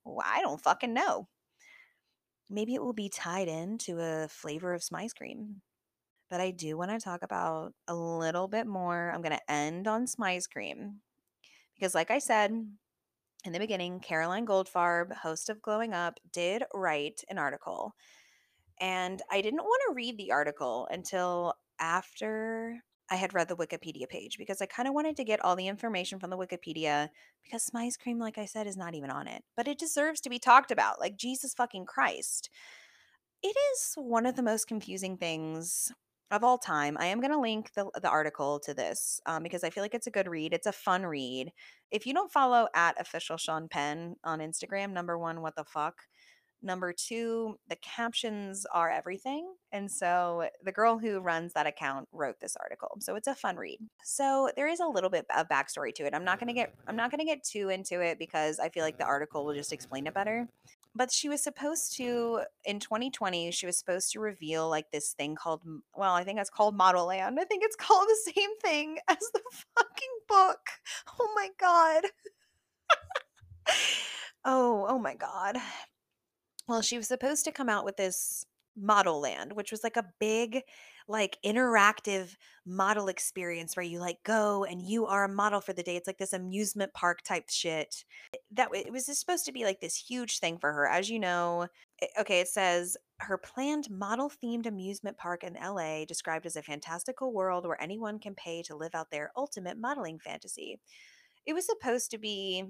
well, 0.05 0.23
I 0.23 0.43
don't 0.43 0.61
fucking 0.61 0.93
know. 0.93 1.27
Maybe 2.51 2.75
it 2.75 2.83
will 2.83 2.93
be 2.93 3.09
tied 3.09 3.49
into 3.49 3.99
a 3.99 4.29
flavor 4.29 4.75
of 4.75 4.83
Smize 4.83 5.17
Cream. 5.17 5.63
But 6.29 6.43
I 6.43 6.51
do 6.51 6.77
want 6.77 6.91
to 6.91 6.99
talk 6.99 7.23
about 7.23 7.73
a 7.89 7.95
little 7.95 8.47
bit 8.47 8.67
more. 8.67 9.11
I'm 9.11 9.23
going 9.23 9.37
to 9.37 9.51
end 9.51 9.89
on 9.89 10.05
Smize 10.05 10.51
Cream 10.51 10.97
because, 11.75 11.95
like 11.95 12.11
I 12.11 12.19
said 12.19 12.51
in 12.51 13.53
the 13.53 13.59
beginning, 13.59 14.01
Caroline 14.01 14.47
Goldfarb, 14.47 15.15
host 15.15 15.49
of 15.49 15.63
Glowing 15.63 15.95
Up, 15.95 16.21
did 16.31 16.63
write 16.75 17.23
an 17.31 17.39
article. 17.39 17.95
And 18.81 19.23
I 19.31 19.41
didn't 19.41 19.65
want 19.65 19.83
to 19.89 19.95
read 19.95 20.19
the 20.19 20.33
article 20.33 20.87
until 20.91 21.55
after 21.81 22.81
I 23.11 23.17
had 23.17 23.35
read 23.35 23.49
the 23.49 23.57
Wikipedia 23.57 24.09
page 24.09 24.37
because 24.37 24.61
I 24.61 24.67
kind 24.67 24.89
of 24.89 24.95
wanted 24.95 25.17
to 25.17 25.25
get 25.25 25.45
all 25.45 25.55
the 25.55 25.69
information 25.69 26.19
from 26.19 26.31
the 26.31 26.37
Wikipedia 26.37 27.09
because 27.45 27.69
Smize 27.71 27.99
Cream, 27.99 28.19
like 28.19 28.37
I 28.39 28.47
said, 28.47 28.67
is 28.67 28.77
not 28.77 28.95
even 28.95 29.11
on 29.11 29.29
it. 29.29 29.45
But 29.57 29.69
it 29.69 29.79
deserves 29.79 30.21
to 30.23 30.31
be 30.31 30.39
talked 30.39 30.73
about. 30.73 30.99
Like, 30.99 31.17
Jesus 31.17 31.55
fucking 31.55 31.87
Christ. 31.87 32.51
It 33.43 33.57
is 33.75 33.95
one 33.97 34.27
of 34.27 34.35
the 34.35 34.43
most 34.43 34.67
confusing 34.67 35.17
things 35.17 35.93
of 36.33 36.43
all 36.43 36.59
time. 36.59 36.97
I 36.99 37.07
am 37.07 37.21
going 37.21 37.31
to 37.31 37.39
link 37.39 37.73
the, 37.75 37.89
the 38.03 38.09
article 38.09 38.59
to 38.61 38.75
this 38.75 39.21
um, 39.27 39.45
because 39.45 39.63
I 39.63 39.71
feel 39.71 39.85
like 39.85 39.95
it's 39.95 40.09
a 40.09 40.13
good 40.13 40.27
read. 40.27 40.53
It's 40.53 40.67
a 40.67 40.73
fun 40.73 41.07
read. 41.07 41.53
If 41.93 42.07
you 42.07 42.15
don't 42.15 42.33
follow 42.33 42.67
at 42.75 43.01
official 43.01 43.37
Sean 43.37 43.69
Penn 43.69 44.17
on 44.25 44.41
Instagram, 44.41 44.93
number 44.93 45.17
one, 45.17 45.43
what 45.43 45.55
the 45.55 45.65
fuck? 45.65 45.95
Number 46.63 46.93
two, 46.93 47.59
the 47.69 47.77
captions 47.77 48.67
are 48.73 48.91
everything. 48.91 49.55
And 49.73 49.91
so 49.91 50.49
the 50.65 50.73
girl 50.73 50.99
who 50.99 51.21
runs 51.21 51.53
that 51.53 51.67
account 51.67 52.09
wrote 52.13 52.41
this 52.41 52.57
article. 52.57 52.97
So 53.01 53.15
it's 53.15 53.29
a 53.29 53.35
fun 53.35 53.57
read. 53.57 53.79
So 54.05 54.51
there 54.57 54.67
is 54.67 54.81
a 54.81 54.87
little 54.87 55.11
bit 55.11 55.27
of 55.37 55.49
backstory 55.49 55.95
to 55.97 56.07
it. 56.07 56.15
I'm 56.15 56.25
not 56.25 56.41
gonna 56.41 56.55
get 56.55 56.75
I'm 56.87 56.97
not 56.97 57.11
gonna 57.11 57.25
get 57.25 57.45
too 57.45 57.69
into 57.69 58.01
it 58.01 58.19
because 58.19 58.59
I 58.59 58.71
feel 58.71 58.85
like 58.85 58.99
the 58.99 59.05
article 59.05 59.45
will 59.45 59.55
just 59.55 59.73
explain 59.73 60.07
it 60.07 60.15
better. 60.15 60.49
But 60.95 61.13
she 61.13 61.29
was 61.29 61.43
supposed 61.43 61.95
to 61.99 62.41
in 62.65 62.81
2020, 62.81 63.51
she 63.51 63.67
was 63.67 63.79
supposed 63.79 64.11
to 64.13 64.21
reveal 64.21 64.69
like 64.71 64.91
this 64.91 65.13
thing 65.13 65.37
called 65.37 65.63
well, 65.95 66.15
I 66.15 66.25
think 66.25 66.41
it's 66.41 66.51
called 66.51 66.75
Model 66.75 67.07
Land. 67.07 67.39
I 67.39 67.45
think 67.45 67.65
it's 67.65 67.77
called 67.81 68.09
the 68.09 68.33
same 68.33 68.59
thing 68.61 68.99
as 69.09 69.19
the 69.35 69.43
fucking 69.77 70.17
book. 70.27 70.61
Oh 71.21 71.33
my 71.35 71.51
god. 71.61 72.05
oh, 74.45 74.87
oh 74.89 74.99
my 74.99 75.15
god 75.15 75.59
well, 76.69 76.83
she 76.83 76.97
was 76.97 77.09
supposed 77.09 77.45
to 77.45 77.53
come 77.53 77.69
out 77.69 77.85
with 77.85 77.97
this 77.97 78.45
model 78.77 79.21
land, 79.21 79.53
which 79.55 79.71
was 79.71 79.83
like 79.83 79.97
a 79.97 80.07
big, 80.21 80.63
like 81.09 81.39
interactive 81.45 82.37
model 82.67 83.09
experience 83.09 83.77
where 83.77 83.85
you 83.85 83.99
like 84.01 84.19
go 84.25 84.65
and 84.65 84.83
you 84.83 85.07
are 85.07 85.25
a 85.25 85.33
model 85.33 85.61
for 85.61 85.73
the 85.73 85.83
day. 85.83 85.97
It's 85.97 86.07
like 86.07 86.19
this 86.19 86.33
amusement 86.33 86.93
park 86.93 87.23
type 87.23 87.45
shit. 87.49 88.05
That 88.53 88.69
it 88.75 88.93
was 88.93 89.07
supposed 89.07 89.47
to 89.47 89.53
be 89.53 89.65
like 89.65 89.81
this 89.81 89.97
huge 89.97 90.39
thing 90.39 90.59
for 90.59 90.73
her. 90.73 90.87
As 90.87 91.09
you 91.09 91.19
know, 91.19 91.69
okay, 92.21 92.41
it 92.41 92.49
says 92.49 92.97
her 93.21 93.39
planned 93.39 93.89
model 93.91 94.31
themed 94.31 94.67
amusement 94.67 95.17
park 95.17 95.43
in 95.43 95.55
LA, 95.55 96.05
described 96.05 96.45
as 96.45 96.57
a 96.57 96.63
fantastical 96.63 97.33
world 97.33 97.67
where 97.67 97.81
anyone 97.81 98.19
can 98.19 98.35
pay 98.35 98.63
to 98.65 98.77
live 98.77 98.95
out 98.95 99.11
their 99.11 99.33
ultimate 99.37 99.79
modeling 99.79 100.19
fantasy. 100.19 100.79
It 101.47 101.55
was 101.55 101.67
supposed 101.67 102.11
to 102.11 102.19
be 102.19 102.65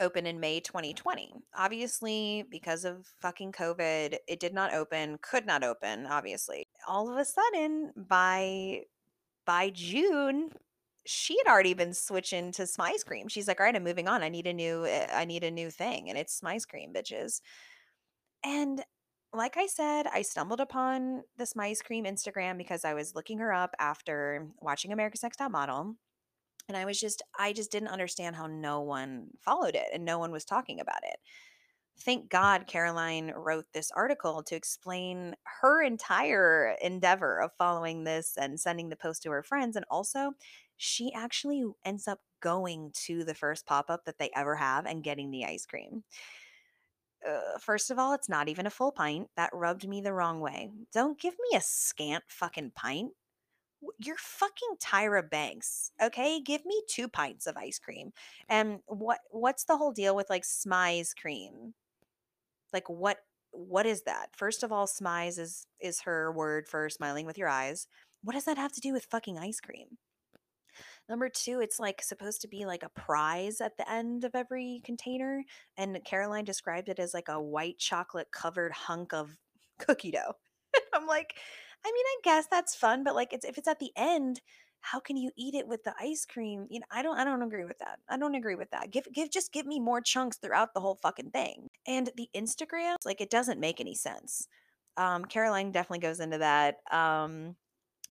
open 0.00 0.26
in 0.26 0.40
May 0.40 0.60
2020. 0.60 1.32
Obviously, 1.56 2.44
because 2.50 2.84
of 2.84 3.06
fucking 3.20 3.52
COVID, 3.52 4.16
it 4.26 4.40
did 4.40 4.54
not 4.54 4.72
open, 4.72 5.18
could 5.22 5.46
not 5.46 5.64
open, 5.64 6.06
obviously. 6.06 6.66
All 6.86 7.10
of 7.10 7.18
a 7.18 7.24
sudden, 7.24 7.92
by 7.96 8.82
by 9.46 9.70
June, 9.70 10.50
she 11.06 11.38
had 11.38 11.50
already 11.50 11.74
been 11.74 11.94
switching 11.94 12.52
to 12.52 12.62
Smize 12.62 13.04
Cream. 13.04 13.28
She's 13.28 13.48
like, 13.48 13.60
"All 13.60 13.66
right, 13.66 13.74
I'm 13.74 13.84
moving 13.84 14.08
on. 14.08 14.22
I 14.22 14.28
need 14.28 14.46
a 14.46 14.52
new 14.52 14.86
eh, 14.86 15.06
I 15.12 15.24
need 15.24 15.44
a 15.44 15.50
new 15.50 15.70
thing." 15.70 16.08
And 16.08 16.18
it's 16.18 16.40
Smize 16.40 16.68
Cream, 16.68 16.92
bitches. 16.94 17.40
And 18.44 18.84
like 19.32 19.56
I 19.56 19.66
said, 19.66 20.06
I 20.06 20.22
stumbled 20.22 20.60
upon 20.60 21.22
the 21.36 21.44
Smize 21.44 21.84
Cream 21.84 22.04
Instagram 22.04 22.56
because 22.58 22.84
I 22.84 22.94
was 22.94 23.14
looking 23.14 23.38
her 23.38 23.52
up 23.52 23.74
after 23.78 24.48
watching 24.60 24.92
America's 24.92 25.22
Next 25.22 25.36
Top 25.36 25.50
Model 25.50 25.96
and 26.68 26.76
I 26.76 26.84
was 26.84 27.00
just, 27.00 27.22
I 27.38 27.52
just 27.52 27.72
didn't 27.72 27.88
understand 27.88 28.36
how 28.36 28.46
no 28.46 28.80
one 28.80 29.28
followed 29.40 29.74
it 29.74 29.86
and 29.92 30.04
no 30.04 30.18
one 30.18 30.30
was 30.30 30.44
talking 30.44 30.80
about 30.80 31.02
it. 31.02 31.16
Thank 32.00 32.28
God 32.30 32.66
Caroline 32.68 33.32
wrote 33.34 33.66
this 33.72 33.90
article 33.90 34.42
to 34.44 34.54
explain 34.54 35.34
her 35.60 35.82
entire 35.82 36.76
endeavor 36.80 37.40
of 37.40 37.50
following 37.58 38.04
this 38.04 38.36
and 38.40 38.60
sending 38.60 38.88
the 38.88 38.96
post 38.96 39.22
to 39.24 39.30
her 39.30 39.42
friends. 39.42 39.74
And 39.74 39.84
also, 39.90 40.32
she 40.76 41.12
actually 41.12 41.64
ends 41.84 42.06
up 42.06 42.20
going 42.40 42.92
to 43.06 43.24
the 43.24 43.34
first 43.34 43.66
pop 43.66 43.90
up 43.90 44.04
that 44.04 44.18
they 44.18 44.30
ever 44.36 44.54
have 44.54 44.86
and 44.86 45.02
getting 45.02 45.30
the 45.30 45.44
ice 45.44 45.66
cream. 45.66 46.04
Uh, 47.28 47.58
first 47.58 47.90
of 47.90 47.98
all, 47.98 48.12
it's 48.12 48.28
not 48.28 48.48
even 48.48 48.66
a 48.66 48.70
full 48.70 48.92
pint. 48.92 49.28
That 49.36 49.50
rubbed 49.52 49.88
me 49.88 50.00
the 50.00 50.12
wrong 50.12 50.38
way. 50.40 50.70
Don't 50.92 51.18
give 51.20 51.34
me 51.50 51.56
a 51.56 51.60
scant 51.60 52.22
fucking 52.28 52.72
pint 52.76 53.10
you're 53.98 54.16
fucking 54.18 54.76
Tyra 54.80 55.28
Banks. 55.28 55.92
Okay, 56.02 56.40
give 56.40 56.64
me 56.64 56.82
two 56.88 57.08
pints 57.08 57.46
of 57.46 57.56
ice 57.56 57.78
cream. 57.78 58.12
And 58.48 58.80
what 58.86 59.20
what's 59.30 59.64
the 59.64 59.76
whole 59.76 59.92
deal 59.92 60.16
with 60.16 60.30
like 60.30 60.44
Smize 60.44 61.16
cream? 61.16 61.74
Like 62.72 62.88
what 62.88 63.18
what 63.50 63.86
is 63.86 64.02
that? 64.02 64.30
First 64.36 64.62
of 64.62 64.72
all, 64.72 64.86
Smize 64.86 65.38
is 65.38 65.66
is 65.80 66.02
her 66.02 66.32
word 66.32 66.68
for 66.68 66.88
smiling 66.88 67.26
with 67.26 67.38
your 67.38 67.48
eyes. 67.48 67.86
What 68.22 68.34
does 68.34 68.44
that 68.44 68.58
have 68.58 68.72
to 68.72 68.80
do 68.80 68.92
with 68.92 69.04
fucking 69.04 69.38
ice 69.38 69.60
cream? 69.60 69.98
Number 71.08 71.30
two, 71.30 71.60
it's 71.60 71.80
like 71.80 72.02
supposed 72.02 72.42
to 72.42 72.48
be 72.48 72.66
like 72.66 72.82
a 72.82 72.90
prize 72.90 73.60
at 73.60 73.76
the 73.78 73.90
end 73.90 74.24
of 74.24 74.34
every 74.34 74.82
container. 74.84 75.42
And 75.76 75.98
Caroline 76.04 76.44
described 76.44 76.88
it 76.88 76.98
as 76.98 77.14
like 77.14 77.28
a 77.28 77.40
white 77.40 77.78
chocolate 77.78 78.28
covered 78.30 78.72
hunk 78.72 79.14
of 79.14 79.36
cookie 79.78 80.10
dough. 80.10 80.34
I'm 80.94 81.06
like, 81.06 81.34
I 81.84 81.92
mean, 81.92 82.04
I 82.06 82.16
guess 82.24 82.46
that's 82.50 82.74
fun, 82.74 83.04
but 83.04 83.14
like 83.14 83.32
it's 83.32 83.44
if 83.44 83.58
it's 83.58 83.68
at 83.68 83.78
the 83.78 83.92
end, 83.96 84.40
how 84.80 85.00
can 85.00 85.16
you 85.16 85.30
eat 85.36 85.54
it 85.54 85.66
with 85.68 85.84
the 85.84 85.94
ice 86.00 86.24
cream? 86.26 86.66
You 86.70 86.80
know, 86.80 86.86
I 86.90 87.02
don't 87.02 87.18
I 87.18 87.24
don't 87.24 87.42
agree 87.42 87.64
with 87.64 87.78
that. 87.78 87.98
I 88.08 88.16
don't 88.18 88.34
agree 88.34 88.54
with 88.54 88.70
that. 88.70 88.90
Give 88.90 89.06
give 89.12 89.30
just 89.30 89.52
give 89.52 89.66
me 89.66 89.80
more 89.80 90.00
chunks 90.00 90.38
throughout 90.38 90.74
the 90.74 90.80
whole 90.80 90.98
fucking 91.02 91.30
thing. 91.30 91.68
And 91.86 92.10
the 92.16 92.28
Instagram, 92.36 92.96
like 93.04 93.20
it 93.20 93.30
doesn't 93.30 93.60
make 93.60 93.80
any 93.80 93.94
sense. 93.94 94.48
Um, 94.96 95.24
Caroline 95.24 95.70
definitely 95.72 96.00
goes 96.00 96.20
into 96.20 96.38
that. 96.38 96.76
Um, 96.90 97.56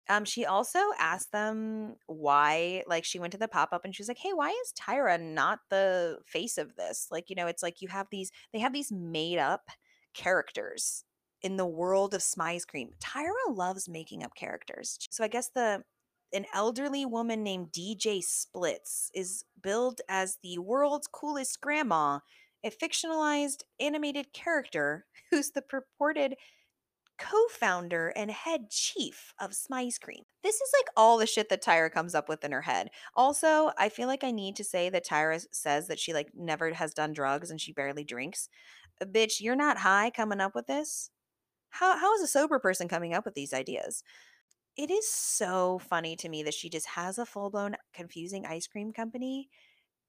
um, 0.09 0.23
she 0.25 0.45
also 0.45 0.79
asked 0.99 1.31
them 1.33 1.95
why, 2.07 2.83
like, 2.87 3.03
she 3.03 3.19
went 3.19 3.33
to 3.33 3.37
the 3.37 3.47
pop 3.47 3.69
up 3.73 3.83
and 3.83 3.93
she 3.93 4.01
was 4.01 4.07
like, 4.07 4.19
"Hey, 4.19 4.31
why 4.33 4.49
is 4.51 4.73
Tyra 4.73 5.19
not 5.21 5.59
the 5.69 6.19
face 6.25 6.57
of 6.57 6.75
this? 6.77 7.07
Like, 7.11 7.29
you 7.29 7.35
know, 7.35 7.47
it's 7.47 7.61
like 7.63 7.81
you 7.81 7.89
have 7.89 8.07
these, 8.09 8.31
they 8.53 8.59
have 8.59 8.73
these 8.73 8.91
made 8.91 9.37
up 9.37 9.69
characters 10.13 11.03
in 11.41 11.57
the 11.57 11.65
world 11.65 12.13
of 12.13 12.21
Smize 12.21 12.65
Cream. 12.65 12.91
Tyra 12.99 13.55
loves 13.55 13.87
making 13.87 14.23
up 14.23 14.35
characters. 14.35 14.97
So 15.11 15.23
I 15.23 15.27
guess 15.27 15.49
the 15.49 15.83
an 16.33 16.45
elderly 16.53 17.05
woman 17.05 17.41
named 17.43 17.71
DJ 17.71 18.21
Splits 18.21 19.09
is 19.13 19.45
billed 19.61 20.01
as 20.09 20.37
the 20.43 20.57
world's 20.57 21.07
coolest 21.07 21.61
grandma, 21.61 22.19
a 22.63 22.69
fictionalized 22.69 23.63
animated 23.79 24.33
character 24.33 25.05
who's 25.31 25.51
the 25.51 25.61
purported 25.61 26.35
co-founder 27.17 28.09
and 28.09 28.29
head 28.29 28.69
chief 28.69 29.33
of 29.39 29.51
Smize 29.51 29.99
Cream. 29.99 30.23
This 30.43 30.55
is 30.55 30.71
like 30.77 30.87
all 30.95 31.17
the 31.17 31.25
shit 31.25 31.49
that 31.49 31.63
Tyra 31.63 31.91
comes 31.91 32.13
up 32.13 32.29
with 32.29 32.43
in 32.43 32.51
her 32.51 32.61
head. 32.61 32.89
Also, 33.15 33.71
I 33.77 33.89
feel 33.89 34.07
like 34.07 34.23
I 34.23 34.31
need 34.31 34.55
to 34.57 34.63
say 34.63 34.89
that 34.89 35.05
Tyra 35.05 35.43
says 35.51 35.87
that 35.87 35.99
she 35.99 36.13
like 36.13 36.29
never 36.35 36.73
has 36.73 36.93
done 36.93 37.13
drugs 37.13 37.49
and 37.49 37.59
she 37.59 37.71
barely 37.71 38.03
drinks. 38.03 38.49
Uh, 39.01 39.05
bitch, 39.05 39.39
you're 39.39 39.55
not 39.55 39.79
high 39.79 40.11
coming 40.11 40.39
up 40.39 40.53
with 40.53 40.67
this. 40.67 41.09
How 41.69 41.97
how 41.97 42.13
is 42.15 42.21
a 42.21 42.27
sober 42.27 42.59
person 42.59 42.87
coming 42.87 43.13
up 43.13 43.25
with 43.25 43.35
these 43.35 43.53
ideas? 43.53 44.03
It 44.75 44.91
is 44.91 45.11
so 45.11 45.79
funny 45.79 46.15
to 46.17 46.29
me 46.29 46.43
that 46.43 46.53
she 46.53 46.69
just 46.69 46.87
has 46.89 47.17
a 47.17 47.25
full-blown 47.25 47.75
confusing 47.93 48.45
ice 48.45 48.67
cream 48.67 48.93
company 48.93 49.49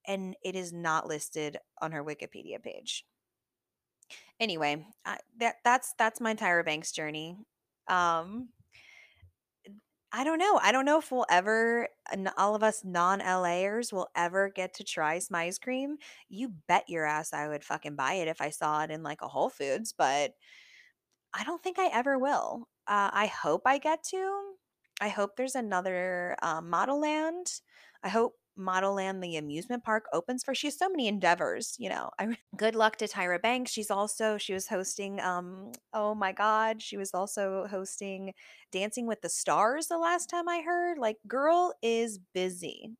and 0.06 0.36
it 0.44 0.54
is 0.54 0.72
not 0.72 1.06
listed 1.06 1.58
on 1.80 1.92
her 1.92 2.04
Wikipedia 2.04 2.62
page. 2.62 3.06
Anyway, 4.40 4.86
I, 5.04 5.18
that 5.38 5.56
that's 5.64 5.94
that's 5.98 6.20
my 6.20 6.34
Tyra 6.34 6.64
Banks 6.64 6.92
journey. 6.92 7.36
Um 7.88 8.50
I 10.10 10.24
don't 10.24 10.38
know. 10.38 10.58
I 10.62 10.72
don't 10.72 10.86
know 10.86 10.98
if 10.98 11.12
we'll 11.12 11.26
ever, 11.30 11.86
all 12.38 12.54
of 12.54 12.62
us 12.62 12.82
non 12.82 13.18
LAers 13.18 13.92
will 13.92 14.08
ever 14.16 14.48
get 14.48 14.72
to 14.74 14.84
try 14.84 15.18
some 15.18 15.34
ice 15.34 15.58
cream. 15.58 15.98
You 16.30 16.54
bet 16.66 16.88
your 16.88 17.04
ass 17.04 17.34
I 17.34 17.48
would 17.48 17.62
fucking 17.62 17.94
buy 17.94 18.14
it 18.14 18.28
if 18.28 18.40
I 18.40 18.48
saw 18.50 18.82
it 18.84 18.90
in 18.90 19.02
like 19.02 19.20
a 19.20 19.28
Whole 19.28 19.50
Foods, 19.50 19.92
but 19.92 20.32
I 21.34 21.44
don't 21.44 21.62
think 21.62 21.78
I 21.78 21.88
ever 21.92 22.18
will. 22.18 22.68
Uh, 22.86 23.10
I 23.12 23.26
hope 23.26 23.62
I 23.66 23.78
get 23.78 24.02
to. 24.10 24.54
I 25.00 25.08
hope 25.08 25.36
there's 25.36 25.54
another 25.54 26.36
um, 26.42 26.70
Model 26.70 27.00
Land. 27.00 27.46
I 28.02 28.08
hope 28.08 28.34
Model 28.56 28.94
Land, 28.94 29.22
the 29.22 29.36
amusement 29.36 29.84
park, 29.84 30.06
opens 30.12 30.42
for. 30.42 30.54
She 30.54 30.66
has 30.66 30.78
so 30.78 30.88
many 30.88 31.06
endeavors, 31.06 31.76
you 31.78 31.88
know. 31.88 32.10
I 32.18 32.36
good 32.56 32.74
luck 32.74 32.96
to 32.96 33.06
Tyra 33.06 33.40
Banks. 33.40 33.70
She's 33.70 33.90
also 33.90 34.36
she 34.38 34.52
was 34.52 34.66
hosting. 34.68 35.20
Um, 35.20 35.72
oh 35.94 36.14
my 36.14 36.32
God, 36.32 36.82
she 36.82 36.96
was 36.96 37.14
also 37.14 37.66
hosting 37.70 38.32
Dancing 38.72 39.06
with 39.06 39.20
the 39.22 39.28
Stars. 39.28 39.86
The 39.86 39.98
last 39.98 40.28
time 40.28 40.48
I 40.48 40.62
heard, 40.62 40.98
like, 40.98 41.18
girl 41.28 41.74
is 41.82 42.18
busy. 42.34 42.90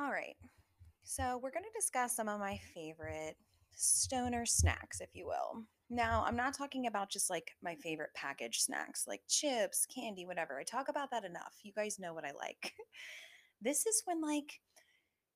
All 0.00 0.10
right. 0.10 0.36
So, 1.04 1.38
we're 1.42 1.50
going 1.50 1.64
to 1.64 1.78
discuss 1.78 2.16
some 2.16 2.26
of 2.26 2.40
my 2.40 2.58
favorite 2.74 3.36
stoner 3.76 4.46
snacks, 4.46 5.02
if 5.02 5.10
you 5.12 5.26
will. 5.26 5.64
Now, 5.90 6.24
I'm 6.26 6.36
not 6.36 6.56
talking 6.56 6.86
about 6.86 7.10
just 7.10 7.28
like 7.28 7.50
my 7.62 7.74
favorite 7.74 8.14
packaged 8.14 8.62
snacks 8.62 9.04
like 9.06 9.20
chips, 9.28 9.86
candy, 9.94 10.24
whatever. 10.24 10.58
I 10.58 10.64
talk 10.64 10.88
about 10.88 11.10
that 11.10 11.24
enough. 11.24 11.52
You 11.62 11.72
guys 11.74 11.98
know 11.98 12.14
what 12.14 12.24
I 12.24 12.30
like. 12.32 12.72
this 13.60 13.84
is 13.86 14.02
when 14.06 14.22
like 14.22 14.60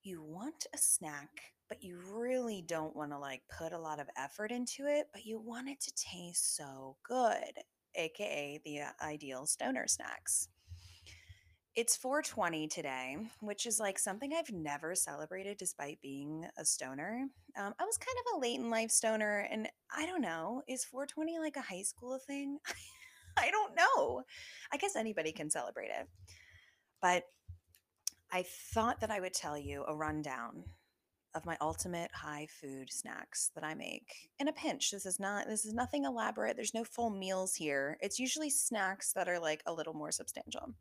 you 0.02 0.22
want 0.22 0.66
a 0.74 0.78
snack, 0.78 1.28
but 1.68 1.82
you 1.82 2.00
really 2.10 2.64
don't 2.66 2.96
want 2.96 3.10
to 3.10 3.18
like 3.18 3.42
put 3.58 3.74
a 3.74 3.78
lot 3.78 4.00
of 4.00 4.08
effort 4.16 4.50
into 4.50 4.86
it, 4.86 5.08
but 5.12 5.26
you 5.26 5.38
want 5.38 5.68
it 5.68 5.80
to 5.82 5.92
taste 5.94 6.56
so 6.56 6.96
good, 7.06 7.52
aka 7.96 8.62
the 8.64 8.80
uh, 8.80 8.90
ideal 9.02 9.44
stoner 9.44 9.86
snacks. 9.86 10.48
It's 11.76 11.96
420 11.96 12.68
today, 12.68 13.16
which 13.40 13.66
is 13.66 13.80
like 13.80 13.98
something 13.98 14.32
I've 14.32 14.52
never 14.52 14.94
celebrated 14.94 15.58
despite 15.58 16.00
being 16.00 16.46
a 16.56 16.64
stoner. 16.64 17.26
Um, 17.58 17.74
I 17.80 17.84
was 17.84 17.98
kind 17.98 18.16
of 18.20 18.36
a 18.36 18.40
late 18.40 18.60
in 18.60 18.70
life 18.70 18.92
stoner, 18.92 19.48
and 19.50 19.68
I 19.92 20.06
don't 20.06 20.20
know, 20.20 20.62
is 20.68 20.84
420 20.84 21.40
like 21.40 21.56
a 21.56 21.60
high 21.60 21.82
school 21.82 22.20
thing? 22.24 22.58
I 23.36 23.50
don't 23.50 23.74
know. 23.74 24.22
I 24.72 24.76
guess 24.76 24.94
anybody 24.94 25.32
can 25.32 25.50
celebrate 25.50 25.88
it. 25.88 26.06
But 27.02 27.24
I 28.30 28.44
thought 28.72 29.00
that 29.00 29.10
I 29.10 29.18
would 29.18 29.34
tell 29.34 29.58
you 29.58 29.84
a 29.88 29.96
rundown 29.96 30.62
of 31.34 31.44
my 31.44 31.56
ultimate 31.60 32.12
high 32.14 32.46
food 32.60 32.92
snacks 32.92 33.50
that 33.56 33.64
I 33.64 33.74
make 33.74 34.30
in 34.38 34.46
a 34.46 34.52
pinch. 34.52 34.92
This 34.92 35.06
is 35.06 35.18
not 35.18 35.48
this 35.48 35.64
is 35.64 35.74
nothing 35.74 36.04
elaborate. 36.04 36.54
There's 36.54 36.72
no 36.72 36.84
full 36.84 37.10
meals 37.10 37.56
here. 37.56 37.98
It's 38.00 38.20
usually 38.20 38.50
snacks 38.50 39.12
that 39.14 39.28
are 39.28 39.40
like 39.40 39.64
a 39.66 39.72
little 39.72 39.94
more 39.94 40.12
substantial. 40.12 40.72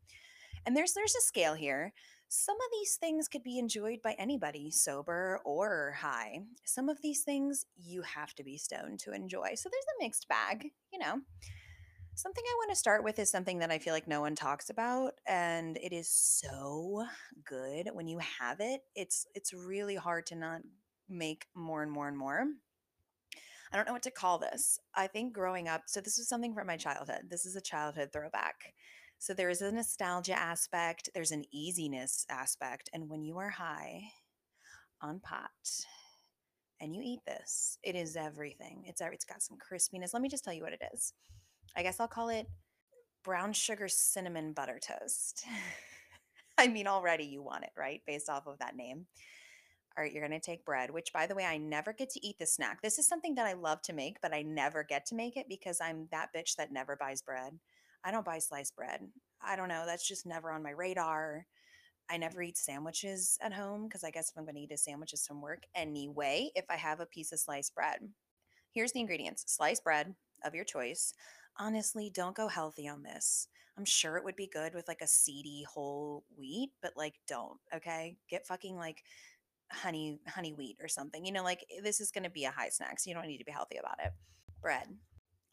And 0.66 0.76
there's 0.76 0.92
there's 0.94 1.14
a 1.14 1.20
scale 1.20 1.54
here. 1.54 1.92
Some 2.28 2.56
of 2.56 2.66
these 2.72 2.96
things 2.96 3.28
could 3.28 3.42
be 3.42 3.58
enjoyed 3.58 4.00
by 4.02 4.14
anybody, 4.18 4.70
sober 4.70 5.40
or 5.44 5.96
high. 6.00 6.40
Some 6.64 6.88
of 6.88 7.00
these 7.02 7.22
things 7.22 7.66
you 7.76 8.02
have 8.02 8.34
to 8.34 8.44
be 8.44 8.56
stoned 8.56 8.98
to 9.00 9.12
enjoy. 9.12 9.54
So 9.54 9.68
there's 9.70 9.84
a 9.84 10.04
mixed 10.04 10.26
bag, 10.26 10.70
you 10.92 10.98
know. 10.98 11.20
Something 12.16 12.44
I 12.46 12.56
want 12.58 12.70
to 12.70 12.76
start 12.76 13.02
with 13.02 13.18
is 13.18 13.30
something 13.30 13.58
that 13.58 13.72
I 13.72 13.78
feel 13.78 13.92
like 13.92 14.06
no 14.06 14.20
one 14.20 14.36
talks 14.36 14.70
about 14.70 15.14
and 15.26 15.76
it 15.78 15.92
is 15.92 16.08
so 16.08 17.04
good 17.44 17.90
when 17.92 18.06
you 18.06 18.20
have 18.40 18.60
it. 18.60 18.82
It's 18.94 19.26
it's 19.34 19.52
really 19.52 19.96
hard 19.96 20.26
to 20.26 20.36
not 20.36 20.62
make 21.08 21.46
more 21.54 21.82
and 21.82 21.90
more 21.90 22.08
and 22.08 22.16
more. 22.16 22.46
I 23.72 23.76
don't 23.76 23.86
know 23.86 23.92
what 23.92 24.04
to 24.04 24.12
call 24.12 24.38
this. 24.38 24.78
I 24.94 25.08
think 25.08 25.32
growing 25.32 25.66
up, 25.66 25.82
so 25.86 26.00
this 26.00 26.18
is 26.18 26.28
something 26.28 26.54
from 26.54 26.68
my 26.68 26.76
childhood. 26.76 27.22
This 27.28 27.44
is 27.44 27.56
a 27.56 27.60
childhood 27.60 28.10
throwback. 28.12 28.72
So 29.18 29.32
there 29.32 29.50
is 29.50 29.62
a 29.62 29.72
nostalgia 29.72 30.38
aspect, 30.38 31.08
there's 31.14 31.32
an 31.32 31.44
easiness 31.50 32.26
aspect, 32.28 32.90
and 32.92 33.08
when 33.08 33.24
you 33.24 33.38
are 33.38 33.50
high 33.50 34.02
on 35.00 35.20
pot 35.20 35.50
and 36.80 36.94
you 36.94 37.00
eat 37.02 37.20
this, 37.26 37.78
it 37.82 37.94
is 37.94 38.16
everything. 38.16 38.84
It's 38.86 39.00
it's 39.00 39.24
got 39.24 39.42
some 39.42 39.56
crispiness. 39.56 40.12
Let 40.12 40.22
me 40.22 40.28
just 40.28 40.44
tell 40.44 40.52
you 40.52 40.62
what 40.62 40.72
it 40.74 40.82
is. 40.92 41.14
I 41.76 41.82
guess 41.82 42.00
I'll 42.00 42.08
call 42.08 42.28
it 42.28 42.46
brown 43.24 43.52
sugar 43.52 43.88
cinnamon 43.88 44.52
butter 44.52 44.78
toast. 44.78 45.44
I 46.58 46.68
mean, 46.68 46.86
already 46.86 47.24
you 47.24 47.42
want 47.42 47.64
it, 47.64 47.72
right? 47.76 48.02
Based 48.06 48.28
off 48.28 48.46
of 48.46 48.58
that 48.58 48.76
name. 48.76 49.06
All 49.96 50.02
right, 50.02 50.12
you're 50.12 50.26
going 50.26 50.38
to 50.38 50.44
take 50.44 50.64
bread, 50.64 50.90
which 50.90 51.12
by 51.12 51.26
the 51.26 51.34
way, 51.34 51.44
I 51.44 51.56
never 51.56 51.92
get 51.92 52.10
to 52.10 52.26
eat 52.26 52.36
the 52.38 52.46
snack. 52.46 52.82
This 52.82 52.98
is 52.98 53.06
something 53.08 53.36
that 53.36 53.46
I 53.46 53.52
love 53.52 53.80
to 53.82 53.92
make, 53.92 54.20
but 54.20 54.34
I 54.34 54.42
never 54.42 54.82
get 54.82 55.06
to 55.06 55.14
make 55.14 55.36
it 55.36 55.46
because 55.48 55.80
I'm 55.80 56.08
that 56.10 56.30
bitch 56.36 56.56
that 56.56 56.72
never 56.72 56.96
buys 56.96 57.22
bread. 57.22 57.58
I 58.04 58.10
don't 58.10 58.24
buy 58.24 58.38
sliced 58.38 58.76
bread. 58.76 59.00
I 59.42 59.56
don't 59.56 59.68
know. 59.68 59.84
That's 59.86 60.06
just 60.06 60.26
never 60.26 60.50
on 60.50 60.62
my 60.62 60.70
radar. 60.70 61.46
I 62.10 62.18
never 62.18 62.42
eat 62.42 62.58
sandwiches 62.58 63.38
at 63.40 63.52
home 63.52 63.84
because 63.84 64.04
I 64.04 64.10
guess 64.10 64.30
if 64.30 64.36
I'm 64.36 64.44
going 64.44 64.56
to 64.56 64.60
eat 64.60 64.72
a 64.72 64.76
sandwich, 64.76 65.14
it's 65.14 65.26
from 65.26 65.40
work 65.40 65.62
anyway. 65.74 66.50
If 66.54 66.66
I 66.68 66.76
have 66.76 67.00
a 67.00 67.06
piece 67.06 67.32
of 67.32 67.40
sliced 67.40 67.74
bread, 67.74 68.00
here's 68.72 68.92
the 68.92 69.00
ingredients 69.00 69.44
sliced 69.46 69.84
bread 69.84 70.14
of 70.44 70.54
your 70.54 70.64
choice. 70.64 71.14
Honestly, 71.58 72.10
don't 72.12 72.36
go 72.36 72.48
healthy 72.48 72.88
on 72.88 73.02
this. 73.02 73.48
I'm 73.78 73.84
sure 73.84 74.16
it 74.16 74.24
would 74.24 74.36
be 74.36 74.46
good 74.46 74.74
with 74.74 74.86
like 74.86 75.00
a 75.00 75.06
seedy 75.06 75.64
whole 75.68 76.24
wheat, 76.38 76.70
but 76.82 76.92
like 76.96 77.14
don't, 77.26 77.58
okay? 77.74 78.16
Get 78.28 78.46
fucking 78.46 78.76
like 78.76 79.02
honey 79.72 80.20
honey 80.28 80.52
wheat 80.52 80.76
or 80.80 80.88
something. 80.88 81.24
You 81.24 81.32
know, 81.32 81.42
like 81.42 81.64
eh, 81.70 81.80
this 81.82 82.00
is 82.00 82.10
going 82.10 82.24
to 82.24 82.30
be 82.30 82.44
a 82.44 82.50
high 82.50 82.68
snack, 82.68 83.00
so 83.00 83.08
you 83.08 83.14
don't 83.14 83.26
need 83.26 83.38
to 83.38 83.44
be 83.44 83.52
healthy 83.52 83.78
about 83.78 83.98
it. 84.04 84.12
Bread, 84.62 84.88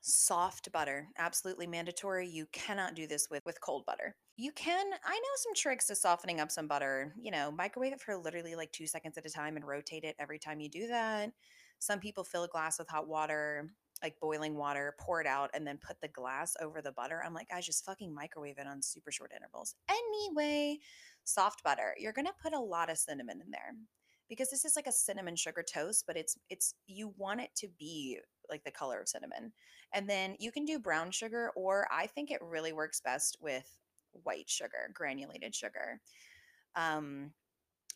soft 0.01 0.71
butter 0.71 1.07
absolutely 1.17 1.67
mandatory 1.67 2.27
you 2.27 2.47
cannot 2.51 2.95
do 2.95 3.05
this 3.07 3.27
with 3.29 3.43
with 3.45 3.61
cold 3.61 3.85
butter. 3.85 4.15
You 4.37 4.51
can 4.51 4.85
i 5.05 5.13
know 5.13 5.35
some 5.37 5.53
tricks 5.55 5.87
to 5.87 5.95
softening 5.95 6.39
up 6.39 6.51
some 6.51 6.67
butter 6.67 7.13
you 7.21 7.31
know 7.31 7.51
microwave 7.51 7.93
it 7.93 8.01
for 8.01 8.17
literally 8.17 8.55
like 8.55 8.71
two 8.71 8.87
seconds 8.87 9.17
at 9.17 9.25
a 9.25 9.29
time 9.29 9.55
and 9.55 9.65
rotate 9.65 10.03
it 10.03 10.15
every 10.19 10.39
time 10.39 10.59
you 10.59 10.69
do 10.69 10.87
that. 10.87 11.31
Some 11.79 11.99
people 11.99 12.23
fill 12.23 12.43
a 12.43 12.47
glass 12.47 12.79
with 12.79 12.89
hot 12.89 13.07
water 13.07 13.71
like 14.01 14.19
boiling 14.19 14.55
water 14.55 14.95
pour 14.99 15.21
it 15.21 15.27
out 15.27 15.51
and 15.53 15.65
then 15.65 15.77
put 15.77 16.01
the 16.01 16.07
glass 16.07 16.55
over 16.59 16.81
the 16.81 16.91
butter. 16.91 17.21
I'm 17.23 17.35
like 17.35 17.49
guys 17.49 17.67
just 17.67 17.85
fucking 17.85 18.13
microwave 18.13 18.57
it 18.57 18.67
on 18.67 18.81
super 18.81 19.11
short 19.11 19.31
intervals. 19.35 19.75
Anyway 19.89 20.79
soft 21.23 21.63
butter 21.63 21.93
you're 21.99 22.13
gonna 22.13 22.31
put 22.41 22.53
a 22.53 22.59
lot 22.59 22.89
of 22.89 22.97
cinnamon 22.97 23.41
in 23.45 23.51
there 23.51 23.75
because 24.27 24.49
this 24.49 24.65
is 24.65 24.75
like 24.75 24.87
a 24.87 24.91
cinnamon 24.91 25.35
sugar 25.35 25.63
toast 25.63 26.05
but 26.07 26.17
it's 26.17 26.37
it's 26.49 26.73
you 26.87 27.13
want 27.17 27.41
it 27.41 27.51
to 27.55 27.67
be 27.77 28.17
like 28.51 28.63
the 28.63 28.71
color 28.71 28.99
of 28.99 29.07
cinnamon 29.07 29.53
and 29.93 30.09
then 30.09 30.35
you 30.39 30.51
can 30.51 30.65
do 30.65 30.79
brown 30.79 31.11
sugar, 31.11 31.51
or 31.55 31.87
I 31.91 32.07
think 32.07 32.31
it 32.31 32.41
really 32.41 32.73
works 32.73 33.01
best 33.01 33.37
with 33.41 33.77
white 34.23 34.49
sugar, 34.49 34.91
granulated 34.93 35.53
sugar. 35.53 35.99
Um, 36.75 37.31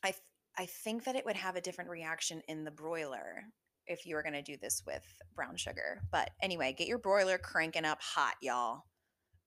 I 0.04 0.12
th- 0.12 0.22
I 0.58 0.66
think 0.66 1.04
that 1.04 1.16
it 1.16 1.26
would 1.26 1.36
have 1.36 1.58
a 1.58 1.62
different 1.62 1.90
reaction 1.90 2.42
in 2.48 2.64
the 2.64 2.72
broiler 2.72 3.44
if 3.88 4.06
you 4.06 4.16
were 4.16 4.24
going 4.24 4.34
to 4.34 4.42
do 4.42 4.56
this 4.58 4.84
with 4.86 5.04
brown 5.36 5.58
sugar. 5.58 6.02
But 6.12 6.32
anyway, 6.42 6.74
get 6.78 6.88
your 6.88 6.98
broiler 6.98 7.38
cranking 7.38 7.86
up 7.86 8.02
hot, 8.02 8.36
y'all. 8.42 8.84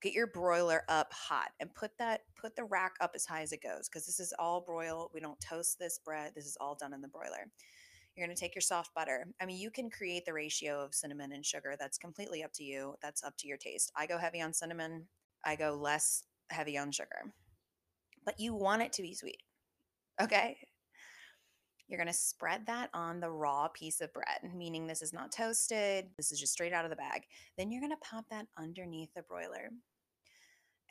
Get 0.01 0.13
your 0.13 0.27
broiler 0.27 0.83
up 0.87 1.11
hot 1.11 1.49
and 1.59 1.73
put 1.73 1.91
that 1.97 2.21
put 2.39 2.55
the 2.55 2.63
rack 2.63 2.93
up 3.01 3.11
as 3.15 3.25
high 3.25 3.41
as 3.41 3.51
it 3.51 3.61
goes 3.61 3.89
because 3.89 4.05
this 4.05 4.19
is 4.19 4.33
all 4.39 4.61
broil. 4.61 5.11
We 5.13 5.19
don't 5.19 5.39
toast 5.39 5.77
this 5.79 5.99
bread. 5.99 6.33
This 6.35 6.45
is 6.45 6.57
all 6.61 6.75
done 6.75 6.93
in 6.93 7.01
the 7.01 7.07
broiler. 7.07 7.51
You're 8.15 8.25
going 8.27 8.35
to 8.35 8.39
take 8.39 8.55
your 8.55 8.61
soft 8.61 8.93
butter. 8.93 9.27
I 9.41 9.45
mean, 9.45 9.57
you 9.57 9.71
can 9.71 9.89
create 9.89 10.25
the 10.25 10.33
ratio 10.33 10.83
of 10.83 10.93
cinnamon 10.93 11.31
and 11.31 11.45
sugar. 11.45 11.75
That's 11.79 11.97
completely 11.97 12.43
up 12.43 12.51
to 12.53 12.63
you. 12.63 12.95
That's 13.01 13.23
up 13.23 13.37
to 13.37 13.47
your 13.47 13.57
taste. 13.57 13.91
I 13.95 14.07
go 14.07 14.17
heavy 14.17 14.41
on 14.41 14.53
cinnamon, 14.53 15.05
I 15.45 15.55
go 15.55 15.73
less 15.73 16.23
heavy 16.49 16.77
on 16.77 16.91
sugar. 16.91 17.33
But 18.25 18.39
you 18.39 18.53
want 18.53 18.81
it 18.81 18.93
to 18.93 19.01
be 19.01 19.13
sweet. 19.13 19.41
Okay? 20.21 20.57
You're 21.87 21.97
going 21.97 22.07
to 22.07 22.13
spread 22.13 22.67
that 22.67 22.89
on 22.93 23.19
the 23.19 23.31
raw 23.31 23.67
piece 23.67 23.99
of 23.99 24.13
bread, 24.13 24.53
meaning 24.55 24.85
this 24.85 25.01
is 25.01 25.11
not 25.11 25.31
toasted. 25.31 26.05
This 26.17 26.31
is 26.31 26.39
just 26.39 26.53
straight 26.53 26.73
out 26.73 26.85
of 26.85 26.91
the 26.91 26.95
bag. 26.95 27.23
Then 27.57 27.71
you're 27.71 27.81
going 27.81 27.91
to 27.91 27.97
pop 28.07 28.25
that 28.29 28.45
underneath 28.57 29.09
the 29.15 29.23
broiler. 29.23 29.71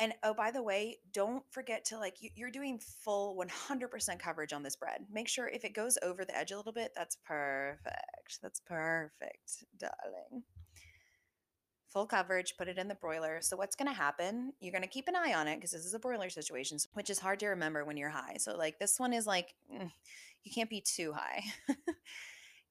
And 0.01 0.15
oh, 0.23 0.33
by 0.33 0.53
the 0.53 0.63
way, 0.63 0.99
don't 1.13 1.43
forget 1.51 1.85
to 1.87 1.99
like, 1.99 2.23
you, 2.23 2.31
you're 2.37 2.51
doing 2.51 2.79
full 2.79 3.37
100% 3.37 4.19
coverage 4.19 4.53
on 4.53 4.63
this 4.63 4.77
bread. 4.77 5.07
Make 5.13 5.29
sure 5.29 5.49
if 5.49 5.65
it 5.65 5.75
goes 5.75 5.99
over 6.03 6.25
the 6.25 6.37
edge 6.37 6.53
a 6.53 6.57
little 6.57 6.73
bit, 6.73 6.93
that's 6.95 7.17
perfect. 7.25 8.39
That's 8.41 8.61
perfect, 8.61 9.65
darling. 9.77 10.45
Full 11.89 12.07
coverage, 12.07 12.55
put 12.57 12.69
it 12.69 12.79
in 12.79 12.87
the 12.87 12.95
broiler. 12.95 13.39
So, 13.41 13.57
what's 13.57 13.75
going 13.75 13.89
to 13.89 13.95
happen? 13.95 14.53
You're 14.61 14.73
going 14.73 14.83
to 14.83 14.89
keep 14.89 15.09
an 15.09 15.17
eye 15.17 15.33
on 15.35 15.49
it 15.49 15.57
because 15.57 15.71
this 15.71 15.87
is 15.87 15.95
a 15.95 15.99
broiler 15.99 16.29
situation, 16.29 16.77
which 16.93 17.09
is 17.09 17.19
hard 17.19 17.41
to 17.41 17.47
remember 17.49 17.85
when 17.85 17.97
you're 17.97 18.11
high. 18.11 18.37
So, 18.39 18.57
like, 18.57 18.79
this 18.79 19.01
one 19.01 19.15
is 19.15 19.27
like, 19.27 19.55
mm, 19.75 19.91
you 20.45 20.53
can't 20.53 20.69
be 20.69 20.83
too 20.83 21.13
high. 21.13 21.43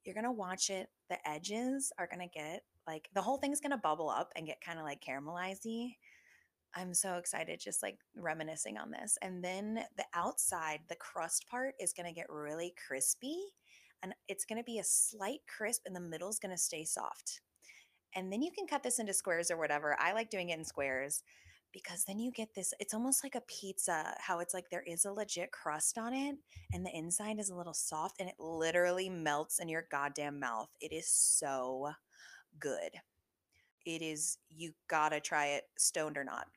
you're 0.05 0.13
going 0.13 0.23
to 0.23 0.31
watch 0.31 0.69
it. 0.69 0.89
The 1.09 1.17
edges 1.27 1.91
are 1.97 2.07
going 2.07 2.29
to 2.29 2.33
get 2.33 2.61
like, 2.87 3.09
the 3.13 3.21
whole 3.21 3.37
thing's 3.37 3.59
going 3.59 3.71
to 3.71 3.77
bubble 3.77 4.09
up 4.09 4.31
and 4.35 4.47
get 4.47 4.61
kind 4.61 4.79
of 4.79 4.85
like 4.85 5.03
caramelized 5.03 5.65
I'm 6.75 6.93
so 6.93 7.15
excited 7.15 7.59
just 7.59 7.81
like 7.81 7.97
reminiscing 8.15 8.77
on 8.77 8.91
this. 8.91 9.17
And 9.21 9.43
then 9.43 9.83
the 9.97 10.05
outside, 10.13 10.79
the 10.89 10.95
crust 10.95 11.47
part 11.49 11.73
is 11.79 11.93
going 11.93 12.07
to 12.07 12.13
get 12.13 12.29
really 12.29 12.73
crispy. 12.87 13.37
and 14.03 14.13
it's 14.27 14.45
going 14.45 14.59
to 14.59 14.63
be 14.63 14.79
a 14.79 14.83
slight 14.83 15.39
crisp 15.47 15.83
and 15.85 15.95
the 15.95 15.99
middle 15.99 16.29
is 16.29 16.39
going 16.39 16.55
to 16.55 16.61
stay 16.61 16.85
soft. 16.85 17.41
And 18.15 18.31
then 18.31 18.41
you 18.41 18.51
can 18.51 18.67
cut 18.67 18.83
this 18.83 18.99
into 18.99 19.13
squares 19.13 19.49
or 19.51 19.57
whatever. 19.57 19.97
I 19.99 20.13
like 20.13 20.29
doing 20.29 20.49
it 20.49 20.59
in 20.59 20.65
squares 20.65 21.23
because 21.73 22.05
then 22.05 22.19
you 22.19 22.31
get 22.31 22.53
this 22.55 22.73
it's 22.79 22.93
almost 22.93 23.23
like 23.23 23.35
a 23.35 23.41
pizza 23.41 24.15
how 24.19 24.39
it's 24.39 24.53
like 24.53 24.69
there 24.69 24.83
is 24.87 25.05
a 25.05 25.11
legit 25.11 25.51
crust 25.51 25.97
on 25.97 26.13
it 26.13 26.35
and 26.73 26.85
the 26.85 26.95
inside 26.95 27.39
is 27.39 27.49
a 27.49 27.55
little 27.55 27.73
soft 27.73 28.19
and 28.19 28.29
it 28.29 28.35
literally 28.39 29.09
melts 29.09 29.59
in 29.59 29.69
your 29.69 29.85
goddamn 29.91 30.39
mouth. 30.39 30.69
It 30.79 30.93
is 30.93 31.07
so 31.09 31.91
good. 32.59 32.91
It 33.87 34.01
is 34.01 34.37
you 34.49 34.73
got 34.89 35.09
to 35.09 35.21
try 35.21 35.45
it 35.45 35.63
stoned 35.77 36.17
or 36.17 36.25
not. 36.25 36.47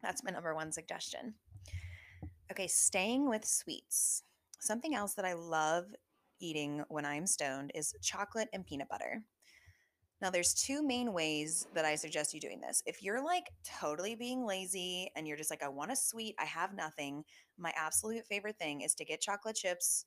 That's 0.00 0.22
my 0.22 0.30
number 0.30 0.54
one 0.54 0.70
suggestion. 0.70 1.34
Okay, 2.52 2.68
staying 2.68 3.28
with 3.28 3.44
sweets. 3.44 4.22
Something 4.60 4.94
else 4.94 5.14
that 5.14 5.24
I 5.24 5.32
love 5.32 5.86
eating 6.38 6.84
when 6.88 7.04
I'm 7.04 7.26
stoned 7.26 7.72
is 7.74 7.96
chocolate 8.00 8.48
and 8.52 8.64
peanut 8.64 8.88
butter. 8.88 9.24
Now, 10.20 10.30
there's 10.30 10.54
two 10.54 10.86
main 10.86 11.12
ways 11.12 11.66
that 11.74 11.84
I 11.84 11.96
suggest 11.96 12.32
you 12.32 12.38
doing 12.38 12.60
this. 12.60 12.80
If 12.86 13.02
you're 13.02 13.24
like 13.24 13.50
totally 13.64 14.14
being 14.14 14.46
lazy 14.46 15.10
and 15.16 15.26
you're 15.26 15.36
just 15.36 15.50
like, 15.50 15.64
I 15.64 15.68
want 15.68 15.90
a 15.90 15.96
sweet, 15.96 16.36
I 16.38 16.44
have 16.44 16.76
nothing, 16.76 17.24
my 17.58 17.72
absolute 17.76 18.24
favorite 18.28 18.56
thing 18.56 18.82
is 18.82 18.94
to 18.94 19.04
get 19.04 19.20
chocolate 19.20 19.56
chips 19.56 20.04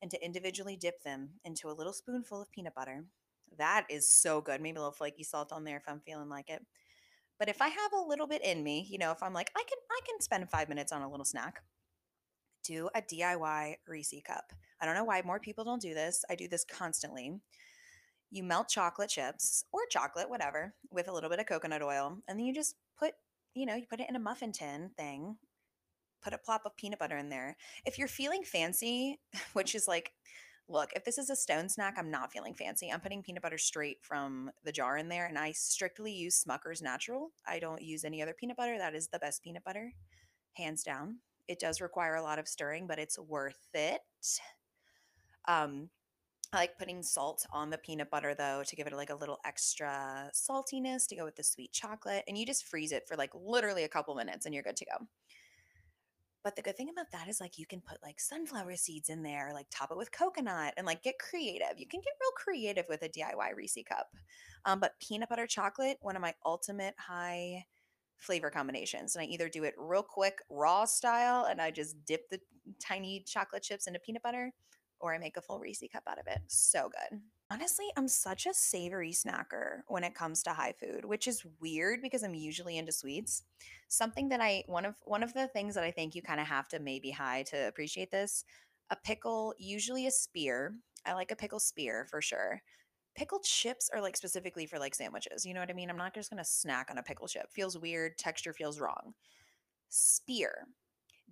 and 0.00 0.08
to 0.12 0.24
individually 0.24 0.76
dip 0.76 1.02
them 1.02 1.30
into 1.44 1.68
a 1.68 1.74
little 1.74 1.92
spoonful 1.92 2.40
of 2.40 2.52
peanut 2.52 2.76
butter. 2.76 3.06
That 3.58 3.86
is 3.88 4.08
so 4.10 4.40
good. 4.40 4.60
Maybe 4.60 4.76
a 4.76 4.80
little 4.80 4.92
flaky 4.92 5.22
salt 5.22 5.52
on 5.52 5.64
there 5.64 5.76
if 5.76 5.88
I'm 5.88 6.00
feeling 6.00 6.28
like 6.28 6.50
it. 6.50 6.64
But 7.38 7.48
if 7.48 7.60
I 7.60 7.68
have 7.68 7.92
a 7.92 8.08
little 8.08 8.26
bit 8.26 8.44
in 8.44 8.62
me, 8.62 8.86
you 8.88 8.98
know, 8.98 9.10
if 9.10 9.22
I'm 9.22 9.34
like, 9.34 9.50
I 9.56 9.62
can 9.68 9.78
I 9.90 10.00
can 10.06 10.20
spend 10.20 10.50
five 10.50 10.68
minutes 10.68 10.92
on 10.92 11.02
a 11.02 11.10
little 11.10 11.24
snack, 11.24 11.62
do 12.64 12.88
a 12.94 13.02
DIY 13.02 13.76
Reese 13.86 14.14
cup. 14.26 14.52
I 14.80 14.86
don't 14.86 14.94
know 14.94 15.04
why 15.04 15.22
more 15.24 15.40
people 15.40 15.64
don't 15.64 15.80
do 15.80 15.94
this. 15.94 16.24
I 16.30 16.34
do 16.34 16.48
this 16.48 16.64
constantly. 16.64 17.40
You 18.30 18.42
melt 18.42 18.68
chocolate 18.68 19.10
chips 19.10 19.64
or 19.72 19.80
chocolate, 19.90 20.28
whatever, 20.28 20.74
with 20.90 21.08
a 21.08 21.12
little 21.12 21.30
bit 21.30 21.38
of 21.38 21.46
coconut 21.46 21.82
oil, 21.82 22.18
and 22.26 22.38
then 22.38 22.46
you 22.46 22.54
just 22.54 22.74
put, 22.98 23.12
you 23.54 23.66
know, 23.66 23.74
you 23.74 23.86
put 23.88 24.00
it 24.00 24.08
in 24.08 24.16
a 24.16 24.20
muffin 24.20 24.52
tin 24.52 24.90
thing, 24.96 25.36
put 26.22 26.32
a 26.32 26.38
plop 26.38 26.62
of 26.66 26.76
peanut 26.76 26.98
butter 26.98 27.16
in 27.16 27.28
there. 27.28 27.56
If 27.84 27.98
you're 27.98 28.08
feeling 28.08 28.42
fancy, 28.42 29.20
which 29.52 29.74
is 29.74 29.86
like, 29.86 30.12
look, 30.68 30.90
if 30.94 31.04
this 31.04 31.18
is 31.18 31.30
a 31.30 31.36
stone 31.36 31.68
snack, 31.68 31.94
I'm 31.98 32.10
not 32.10 32.32
feeling 32.32 32.54
fancy. 32.54 32.90
I'm 32.90 33.00
putting 33.00 33.22
peanut 33.22 33.42
butter 33.42 33.58
straight 33.58 33.98
from 34.02 34.50
the 34.64 34.72
jar 34.72 34.96
in 34.96 35.08
there, 35.08 35.26
and 35.26 35.38
I 35.38 35.52
strictly 35.52 36.12
use 36.12 36.42
Smucker's 36.42 36.82
Natural. 36.82 37.30
I 37.46 37.58
don't 37.58 37.82
use 37.82 38.04
any 38.04 38.22
other 38.22 38.34
peanut 38.34 38.56
butter. 38.56 38.78
That 38.78 38.94
is 38.94 39.08
the 39.08 39.18
best 39.18 39.42
peanut 39.42 39.64
butter, 39.64 39.92
hands 40.54 40.82
down. 40.82 41.18
It 41.48 41.60
does 41.60 41.80
require 41.80 42.16
a 42.16 42.22
lot 42.22 42.38
of 42.38 42.48
stirring, 42.48 42.86
but 42.86 42.98
it's 42.98 43.18
worth 43.18 43.68
it. 43.72 44.00
Um, 45.46 45.90
I 46.52 46.58
like 46.58 46.78
putting 46.78 47.02
salt 47.02 47.44
on 47.52 47.70
the 47.70 47.78
peanut 47.78 48.10
butter 48.10 48.34
though 48.34 48.62
to 48.66 48.76
give 48.76 48.86
it 48.86 48.92
like 48.92 49.10
a 49.10 49.14
little 49.14 49.38
extra 49.44 50.30
saltiness 50.32 51.06
to 51.08 51.16
go 51.16 51.24
with 51.24 51.36
the 51.36 51.42
sweet 51.42 51.72
chocolate. 51.72 52.24
And 52.26 52.38
you 52.38 52.46
just 52.46 52.64
freeze 52.64 52.92
it 52.92 53.06
for 53.06 53.16
like 53.16 53.30
literally 53.34 53.84
a 53.84 53.88
couple 53.88 54.14
minutes 54.14 54.46
and 54.46 54.54
you're 54.54 54.62
good 54.62 54.76
to 54.76 54.86
go. 54.86 55.06
But 56.46 56.54
the 56.54 56.62
good 56.62 56.76
thing 56.76 56.90
about 56.90 57.10
that 57.10 57.26
is 57.26 57.40
like 57.40 57.58
you 57.58 57.66
can 57.66 57.80
put 57.80 58.00
like 58.04 58.20
sunflower 58.20 58.76
seeds 58.76 59.08
in 59.08 59.24
there, 59.24 59.50
like 59.52 59.66
top 59.68 59.90
it 59.90 59.96
with 59.96 60.12
coconut 60.12 60.74
and 60.76 60.86
like 60.86 61.02
get 61.02 61.18
creative. 61.18 61.76
You 61.76 61.88
can 61.88 61.98
get 61.98 62.12
real 62.20 62.30
creative 62.36 62.84
with 62.88 63.02
a 63.02 63.08
DIY 63.08 63.56
Reese 63.56 63.78
cup. 63.84 64.06
Um, 64.64 64.78
but 64.78 64.92
peanut 65.00 65.28
butter 65.28 65.48
chocolate, 65.48 65.96
one 66.02 66.14
of 66.14 66.22
my 66.22 66.34
ultimate 66.44 66.94
high 67.00 67.64
flavor 68.16 68.48
combinations. 68.48 69.16
And 69.16 69.24
I 69.24 69.26
either 69.26 69.48
do 69.48 69.64
it 69.64 69.74
real 69.76 70.04
quick, 70.04 70.38
raw 70.48 70.84
style, 70.84 71.46
and 71.46 71.60
I 71.60 71.72
just 71.72 71.96
dip 72.04 72.28
the 72.28 72.38
tiny 72.80 73.24
chocolate 73.26 73.64
chips 73.64 73.88
into 73.88 73.98
peanut 73.98 74.22
butter, 74.22 74.52
or 75.00 75.14
I 75.14 75.18
make 75.18 75.36
a 75.36 75.42
full 75.42 75.58
Reese 75.58 75.82
cup 75.92 76.04
out 76.08 76.18
of 76.18 76.26
it. 76.26 76.40
So 76.46 76.90
good. 76.90 77.20
Honestly, 77.50 77.86
I'm 77.96 78.08
such 78.08 78.46
a 78.46 78.54
savory 78.54 79.12
snacker 79.12 79.82
when 79.86 80.02
it 80.02 80.14
comes 80.14 80.42
to 80.42 80.50
high 80.50 80.72
food, 80.72 81.04
which 81.04 81.28
is 81.28 81.46
weird 81.60 82.02
because 82.02 82.22
I'm 82.24 82.34
usually 82.34 82.76
into 82.76 82.90
sweets. 82.92 83.44
Something 83.88 84.28
that 84.30 84.40
I 84.40 84.64
one 84.66 84.84
of 84.84 84.96
one 85.04 85.22
of 85.22 85.32
the 85.32 85.46
things 85.48 85.74
that 85.76 85.84
I 85.84 85.92
think 85.92 86.14
you 86.14 86.22
kind 86.22 86.40
of 86.40 86.46
have 86.48 86.68
to 86.68 86.80
maybe 86.80 87.10
high 87.10 87.44
to 87.50 87.68
appreciate 87.68 88.10
this, 88.10 88.44
a 88.90 88.96
pickle, 88.96 89.54
usually 89.58 90.06
a 90.06 90.10
spear. 90.10 90.74
I 91.04 91.12
like 91.12 91.30
a 91.30 91.36
pickle 91.36 91.60
spear 91.60 92.06
for 92.10 92.20
sure. 92.20 92.62
Pickled 93.14 93.44
chips 93.44 93.88
are 93.94 94.00
like 94.00 94.16
specifically 94.16 94.66
for 94.66 94.78
like 94.78 94.94
sandwiches. 94.94 95.46
You 95.46 95.54
know 95.54 95.60
what 95.60 95.70
I 95.70 95.74
mean? 95.74 95.88
I'm 95.88 95.96
not 95.96 96.14
just 96.14 96.30
going 96.30 96.42
to 96.42 96.48
snack 96.48 96.88
on 96.90 96.98
a 96.98 97.02
pickle 97.02 97.28
chip. 97.28 97.50
Feels 97.52 97.78
weird, 97.78 98.18
texture 98.18 98.52
feels 98.52 98.80
wrong. 98.80 99.14
Spear 99.88 100.66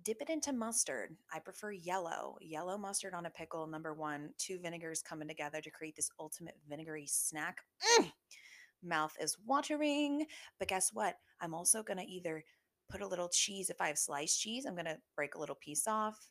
dip 0.05 0.21
it 0.21 0.29
into 0.29 0.53
mustard. 0.53 1.17
I 1.33 1.39
prefer 1.39 1.71
yellow. 1.71 2.37
Yellow 2.39 2.77
mustard 2.77 3.15
on 3.15 3.25
a 3.25 3.31
pickle, 3.31 3.65
number 3.65 3.93
one. 3.93 4.29
Two 4.37 4.59
vinegars 4.59 5.01
coming 5.01 5.27
together 5.27 5.59
to 5.61 5.71
create 5.71 5.95
this 5.95 6.11
ultimate 6.19 6.55
vinegary 6.69 7.07
snack. 7.07 7.57
Mm! 7.99 8.11
Mouth 8.83 9.15
is 9.19 9.35
watering. 9.45 10.25
But 10.59 10.67
guess 10.67 10.91
what? 10.93 11.15
I'm 11.41 11.55
also 11.55 11.81
going 11.81 11.97
to 11.97 12.05
either 12.05 12.43
put 12.87 13.01
a 13.01 13.07
little 13.07 13.29
cheese. 13.29 13.71
If 13.71 13.81
I 13.81 13.87
have 13.87 13.97
sliced 13.97 14.39
cheese, 14.39 14.65
I'm 14.65 14.75
going 14.75 14.85
to 14.85 14.99
break 15.15 15.33
a 15.33 15.39
little 15.39 15.55
piece 15.55 15.87
off. 15.87 16.29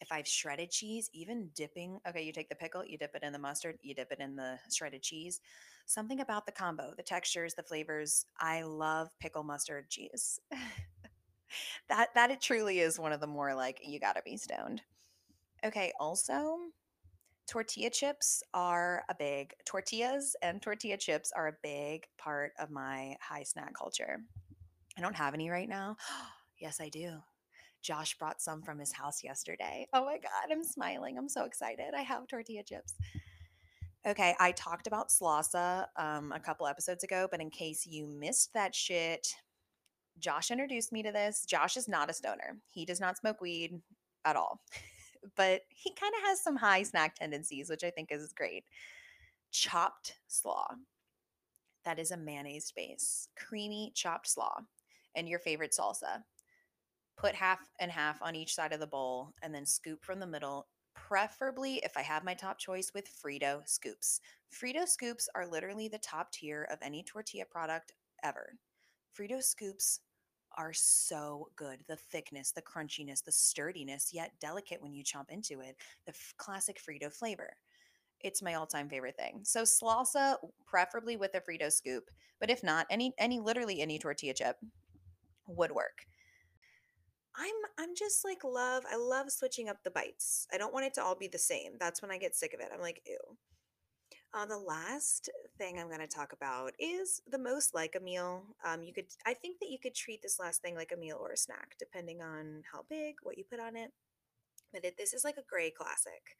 If 0.00 0.10
I 0.10 0.16
have 0.16 0.26
shredded 0.26 0.70
cheese, 0.70 1.08
even 1.12 1.50
dipping, 1.54 2.00
okay, 2.08 2.22
you 2.22 2.32
take 2.32 2.48
the 2.48 2.56
pickle, 2.56 2.84
you 2.84 2.98
dip 2.98 3.14
it 3.14 3.22
in 3.22 3.32
the 3.32 3.38
mustard, 3.38 3.76
you 3.82 3.94
dip 3.94 4.10
it 4.10 4.18
in 4.18 4.34
the 4.34 4.58
shredded 4.72 5.02
cheese. 5.02 5.40
Something 5.86 6.20
about 6.20 6.46
the 6.46 6.52
combo, 6.52 6.94
the 6.96 7.04
textures, 7.04 7.54
the 7.54 7.62
flavors. 7.62 8.24
I 8.40 8.62
love 8.62 9.10
pickle 9.20 9.44
mustard 9.44 9.90
cheese. 9.90 10.40
that 11.88 12.08
that 12.14 12.30
it 12.30 12.40
truly 12.40 12.80
is 12.80 12.98
one 12.98 13.12
of 13.12 13.20
the 13.20 13.26
more 13.26 13.54
like 13.54 13.80
you 13.84 13.98
gotta 13.98 14.22
be 14.24 14.36
stoned. 14.36 14.82
Okay, 15.64 15.92
also 16.00 16.58
tortilla 17.48 17.90
chips 17.90 18.42
are 18.54 19.04
a 19.08 19.14
big 19.14 19.52
tortillas 19.64 20.36
and 20.42 20.62
tortilla 20.62 20.96
chips 20.96 21.32
are 21.36 21.48
a 21.48 21.56
big 21.62 22.06
part 22.16 22.52
of 22.58 22.70
my 22.70 23.16
high 23.20 23.42
snack 23.42 23.74
culture. 23.74 24.18
I 24.96 25.00
don't 25.00 25.16
have 25.16 25.34
any 25.34 25.50
right 25.50 25.68
now. 25.68 25.96
yes, 26.58 26.80
I 26.80 26.88
do. 26.88 27.18
Josh 27.82 28.16
brought 28.16 28.40
some 28.40 28.62
from 28.62 28.78
his 28.78 28.92
house 28.92 29.24
yesterday. 29.24 29.88
Oh 29.92 30.04
my 30.04 30.18
God, 30.18 30.50
I'm 30.50 30.64
smiling. 30.64 31.18
I'm 31.18 31.28
so 31.28 31.44
excited. 31.44 31.94
I 31.96 32.02
have 32.02 32.28
tortilla 32.28 32.62
chips. 32.62 32.94
Okay, 34.06 34.34
I 34.40 34.52
talked 34.52 34.86
about 34.86 35.10
Slausa 35.10 35.86
um, 35.96 36.32
a 36.32 36.40
couple 36.40 36.66
episodes 36.66 37.04
ago, 37.04 37.28
but 37.30 37.40
in 37.40 37.50
case 37.50 37.86
you 37.86 38.06
missed 38.06 38.52
that 38.54 38.74
shit, 38.74 39.28
Josh 40.22 40.50
introduced 40.50 40.92
me 40.92 41.02
to 41.02 41.12
this. 41.12 41.44
Josh 41.44 41.76
is 41.76 41.88
not 41.88 42.08
a 42.08 42.14
stoner. 42.14 42.56
He 42.70 42.84
does 42.86 43.00
not 43.00 43.18
smoke 43.18 43.40
weed 43.40 43.80
at 44.24 44.36
all. 44.36 44.60
but 45.36 45.62
he 45.68 45.92
kind 45.92 46.14
of 46.16 46.28
has 46.28 46.42
some 46.42 46.56
high 46.56 46.82
snack 46.82 47.16
tendencies, 47.16 47.68
which 47.68 47.84
I 47.84 47.90
think 47.90 48.10
is 48.10 48.32
great. 48.32 48.64
Chopped 49.50 50.18
slaw. 50.28 50.66
That 51.84 51.98
is 51.98 52.12
a 52.12 52.16
mayonnaise 52.16 52.72
base. 52.74 53.28
Creamy 53.36 53.92
chopped 53.94 54.28
slaw 54.28 54.60
and 55.16 55.28
your 55.28 55.40
favorite 55.40 55.74
salsa. 55.78 56.22
Put 57.16 57.34
half 57.34 57.60
and 57.80 57.90
half 57.90 58.22
on 58.22 58.36
each 58.36 58.54
side 58.54 58.72
of 58.72 58.80
the 58.80 58.86
bowl 58.86 59.34
and 59.42 59.54
then 59.54 59.66
scoop 59.66 60.04
from 60.04 60.20
the 60.20 60.26
middle. 60.26 60.68
Preferably, 60.94 61.76
if 61.84 61.96
I 61.96 62.02
have 62.02 62.24
my 62.24 62.34
top 62.34 62.58
choice, 62.58 62.92
with 62.94 63.08
Frito 63.08 63.66
scoops. 63.68 64.20
Frito 64.52 64.86
scoops 64.86 65.28
are 65.34 65.46
literally 65.46 65.88
the 65.88 65.98
top 65.98 66.30
tier 66.30 66.68
of 66.70 66.78
any 66.82 67.02
tortilla 67.02 67.44
product 67.50 67.92
ever. 68.22 68.54
Frito 69.18 69.42
scoops 69.42 70.00
are 70.56 70.72
so 70.72 71.48
good. 71.56 71.80
The 71.88 71.96
thickness, 71.96 72.52
the 72.52 72.62
crunchiness, 72.62 73.24
the 73.24 73.32
sturdiness, 73.32 74.10
yet 74.12 74.32
delicate 74.40 74.82
when 74.82 74.92
you 74.92 75.04
chomp 75.04 75.30
into 75.30 75.60
it. 75.60 75.76
The 76.06 76.12
f- 76.12 76.34
classic 76.36 76.80
Frito 76.80 77.12
flavor. 77.12 77.56
It's 78.20 78.42
my 78.42 78.54
all-time 78.54 78.88
favorite 78.88 79.16
thing. 79.16 79.40
So 79.42 79.62
salsa, 79.62 80.36
preferably 80.66 81.16
with 81.16 81.34
a 81.34 81.40
Frito 81.40 81.72
scoop, 81.72 82.04
but 82.40 82.50
if 82.50 82.62
not, 82.62 82.86
any 82.90 83.12
any 83.18 83.40
literally 83.40 83.80
any 83.80 83.98
tortilla 83.98 84.34
chip 84.34 84.56
would 85.46 85.72
work. 85.72 86.06
I'm 87.34 87.54
I'm 87.78 87.94
just 87.96 88.24
like 88.24 88.44
love 88.44 88.84
I 88.90 88.96
love 88.96 89.30
switching 89.30 89.68
up 89.68 89.82
the 89.82 89.90
bites. 89.90 90.46
I 90.52 90.58
don't 90.58 90.72
want 90.72 90.86
it 90.86 90.94
to 90.94 91.02
all 91.02 91.16
be 91.16 91.28
the 91.28 91.38
same. 91.38 91.72
That's 91.80 92.02
when 92.02 92.10
I 92.10 92.18
get 92.18 92.36
sick 92.36 92.54
of 92.54 92.60
it. 92.60 92.68
I'm 92.72 92.80
like, 92.80 93.02
ew. 93.06 93.18
Uh, 94.34 94.46
the 94.46 94.56
last 94.56 95.28
thing 95.58 95.78
I'm 95.78 95.88
going 95.88 96.00
to 96.00 96.06
talk 96.06 96.32
about 96.32 96.72
is 96.78 97.20
the 97.30 97.38
most 97.38 97.74
like 97.74 97.94
a 97.94 98.02
meal. 98.02 98.44
Um, 98.64 98.82
you 98.82 98.94
could, 98.94 99.04
I 99.26 99.34
think 99.34 99.58
that 99.60 99.68
you 99.68 99.78
could 99.78 99.94
treat 99.94 100.22
this 100.22 100.40
last 100.40 100.62
thing 100.62 100.74
like 100.74 100.90
a 100.94 100.98
meal 100.98 101.18
or 101.20 101.32
a 101.32 101.36
snack, 101.36 101.76
depending 101.78 102.22
on 102.22 102.62
how 102.72 102.84
big, 102.88 103.16
what 103.22 103.36
you 103.36 103.44
put 103.44 103.60
on 103.60 103.76
it. 103.76 103.92
But 104.72 104.86
it, 104.86 104.96
this 104.96 105.12
is 105.12 105.22
like 105.22 105.36
a 105.36 105.44
gray 105.46 105.70
classic 105.70 106.38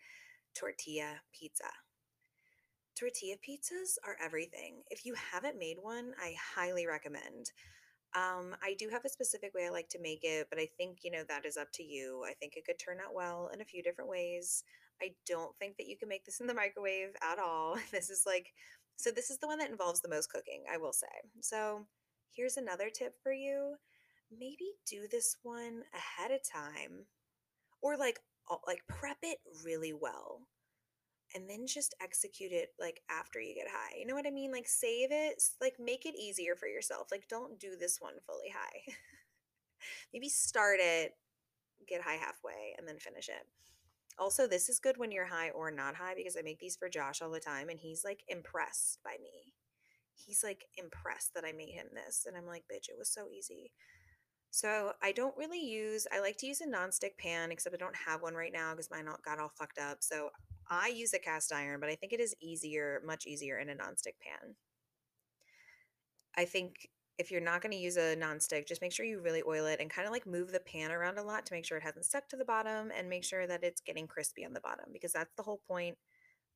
tortilla 0.55 1.21
pizza. 1.39 1.69
Tortilla 2.99 3.37
pizzas 3.47 3.99
are 4.07 4.17
everything. 4.23 4.83
If 4.91 5.05
you 5.05 5.15
haven't 5.15 5.59
made 5.59 5.77
one, 5.81 6.13
I 6.19 6.35
highly 6.55 6.87
recommend. 6.87 7.53
Um, 8.15 8.55
I 8.63 8.75
do 8.79 8.89
have 8.91 9.05
a 9.05 9.11
specific 9.11 9.55
way 9.55 9.67
I 9.67 9.71
like 9.71 9.89
to 9.91 10.01
make 10.01 10.21
it, 10.23 10.47
but 10.49 10.59
I 10.59 10.69
think, 10.79 10.99
you 11.03 11.11
know, 11.11 11.25
that 11.29 11.45
is 11.45 11.59
up 11.59 11.73
to 11.75 11.83
you. 11.83 12.25
I 12.27 12.33
think 12.35 12.57
it 12.57 12.65
could 12.65 12.79
turn 12.79 12.99
out 13.05 13.15
well 13.15 13.51
in 13.53 13.61
a 13.61 13.67
few 13.67 13.83
different 13.83 14.11
ways. 14.11 14.65
I 15.03 15.15
don't 15.27 15.57
think 15.59 15.77
that 15.77 15.87
you 15.89 15.97
can 15.99 16.09
make 16.09 16.25
this 16.25 16.41
in 16.41 16.47
the 16.47 16.55
microwave 16.55 17.15
at 17.23 17.39
all. 17.39 17.77
This 17.93 18.11
is 18.11 18.25
like, 18.27 18.53
so 18.97 19.11
this 19.11 19.31
is 19.31 19.39
the 19.39 19.47
one 19.49 19.59
that 19.59 19.71
involves 19.71 20.01
the 20.01 20.09
most 20.09 20.31
cooking, 20.31 20.65
I 20.73 20.79
will 20.79 20.93
say. 20.93 21.09
So 21.41 21.87
here's 22.37 22.57
another 22.57 22.91
tip 22.91 23.15
for 23.23 23.33
you. 23.33 23.77
Maybe 24.31 24.73
do 24.87 25.07
this 25.11 25.37
one 25.43 25.83
ahead 25.95 26.31
of 26.31 26.41
time 26.49 27.07
or 27.83 27.97
like, 27.97 28.21
like 28.67 28.83
prep 28.89 29.19
it 29.23 29.39
really 29.65 29.93
well. 29.93 30.43
and 31.35 31.49
then 31.49 31.67
just 31.67 31.95
execute 32.03 32.53
it 32.53 32.71
like 32.79 33.01
after 33.11 33.41
you 33.41 33.55
get 33.55 33.69
high. 33.69 33.97
You 33.99 34.07
know 34.07 34.15
what 34.15 34.27
I 34.27 34.31
mean? 34.31 34.53
Like 34.53 34.69
save 34.69 35.09
it, 35.11 35.43
like 35.61 35.75
make 35.79 36.05
it 36.05 36.15
easier 36.15 36.55
for 36.57 36.67
yourself. 36.69 37.09
Like 37.11 37.27
don't 37.29 37.59
do 37.59 37.77
this 37.79 37.99
one 38.01 38.15
fully 38.27 38.51
high. 38.55 38.93
Maybe 40.13 40.29
start 40.29 40.79
it, 40.81 41.13
get 41.89 42.03
high 42.03 42.15
halfway, 42.17 42.75
and 42.79 42.87
then 42.89 42.99
finish 42.99 43.29
it. 43.29 43.47
Also, 44.19 44.47
this 44.47 44.69
is 44.69 44.79
good 44.79 44.99
when 44.99 45.11
you're 45.11 45.27
high 45.27 45.51
or 45.51 45.71
not 45.71 45.97
high 45.97 46.15
because 46.15 46.37
I 46.37 46.43
make 46.43 46.61
these 46.61 46.77
for 46.77 46.89
Josh 46.89 47.23
all 47.23 47.31
the 47.31 47.41
time 47.41 47.69
and 47.69 47.81
he's 47.81 48.05
like 48.05 48.23
impressed 48.29 48.99
by 49.05 49.17
me. 49.23 49.55
He's 50.15 50.45
like 50.45 50.67
impressed 50.77 51.35
that 51.35 51.45
I 51.45 51.53
made 51.53 51.71
him 51.71 51.87
this. 51.93 52.25
And 52.27 52.37
I'm 52.37 52.47
like, 52.47 52.65
bitch, 52.73 52.89
it 52.89 52.99
was 52.99 53.13
so 53.13 53.27
easy. 53.29 53.73
So 54.51 54.93
I 55.03 55.13
don't 55.13 55.37
really 55.37 55.65
use, 55.65 56.07
I 56.13 56.21
like 56.21 56.37
to 56.39 56.47
use 56.47 56.61
a 56.61 56.67
nonstick 56.67 57.17
pan, 57.19 57.51
except 57.51 57.75
I 57.75 57.79
don't 57.79 57.97
have 58.07 58.21
one 58.21 58.35
right 58.35 58.53
now 58.53 58.73
because 58.73 58.91
mine 58.91 59.09
got 59.25 59.39
all 59.39 59.53
fucked 59.59 59.79
up. 59.79 59.99
So 60.01 60.29
I 60.69 60.89
use 60.89 61.15
a 61.15 61.19
cast 61.19 61.53
iron, 61.53 61.81
but 61.81 61.89
I 61.89 61.95
think 61.95 62.13
it 62.13 62.21
is 62.21 62.37
easier, 62.41 63.01
much 63.05 63.27
easier 63.27 63.59
in 63.59 63.71
a 63.71 63.75
nonstick 63.75 64.21
pan. 64.21 64.57
I 66.37 66.45
think 66.45 66.89
if 67.19 67.31
you're 67.31 67.41
not 67.41 67.61
going 67.61 67.73
to 67.73 67.79
use 67.79 67.97
a 67.97 68.17
nonstick, 68.17 68.67
just 68.67 68.81
make 68.81 68.93
sure 68.93 69.05
you 69.05 69.21
really 69.21 69.43
oil 69.47 69.67
it 69.67 69.81
and 69.81 69.91
kind 69.91 70.07
of 70.07 70.13
like 70.13 70.27
move 70.27 70.51
the 70.51 70.61
pan 70.61 70.91
around 70.91 71.19
a 71.19 71.23
lot 71.23 71.45
to 71.47 71.55
make 71.55 71.65
sure 71.65 71.77
it 71.77 71.85
hasn't 71.85 72.05
stuck 72.05 72.29
to 72.29 72.37
the 72.37 72.45
bottom 72.45 72.91
and 72.97 73.09
make 73.09 73.25
sure 73.25 73.47
that 73.47 73.63
it's 73.63 73.81
getting 73.81 74.07
crispy 74.07 74.45
on 74.45 74.53
the 74.53 74.61
bottom 74.61 74.87
because 74.93 75.13
that's 75.13 75.35
the 75.37 75.43
whole 75.43 75.61
point 75.69 75.97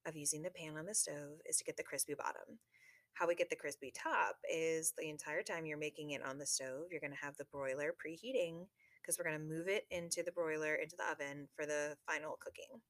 of 0.06 0.16
using 0.16 0.42
the 0.42 0.50
pan 0.50 0.76
on 0.76 0.86
the 0.86 0.94
stove 0.94 1.40
is 1.48 1.56
to 1.56 1.64
get 1.64 1.76
the 1.76 1.82
crispy 1.82 2.14
bottom. 2.14 2.58
How 3.14 3.26
we 3.26 3.34
get 3.34 3.50
the 3.50 3.56
crispy 3.56 3.92
top 3.94 4.36
is 4.50 4.92
the 4.96 5.08
entire 5.08 5.42
time 5.42 5.66
you're 5.66 5.78
making 5.78 6.10
it 6.10 6.24
on 6.24 6.38
the 6.38 6.46
stove, 6.46 6.88
you're 6.90 7.00
going 7.00 7.12
to 7.12 7.24
have 7.24 7.36
the 7.36 7.46
broiler 7.52 7.94
preheating 7.94 8.66
because 9.00 9.18
we're 9.18 9.30
going 9.30 9.40
to 9.40 9.54
move 9.54 9.68
it 9.68 9.84
into 9.90 10.22
the 10.22 10.32
broiler 10.32 10.74
into 10.74 10.96
the 10.96 11.10
oven 11.10 11.48
for 11.54 11.66
the 11.66 11.96
final 12.06 12.38
cooking. 12.40 12.80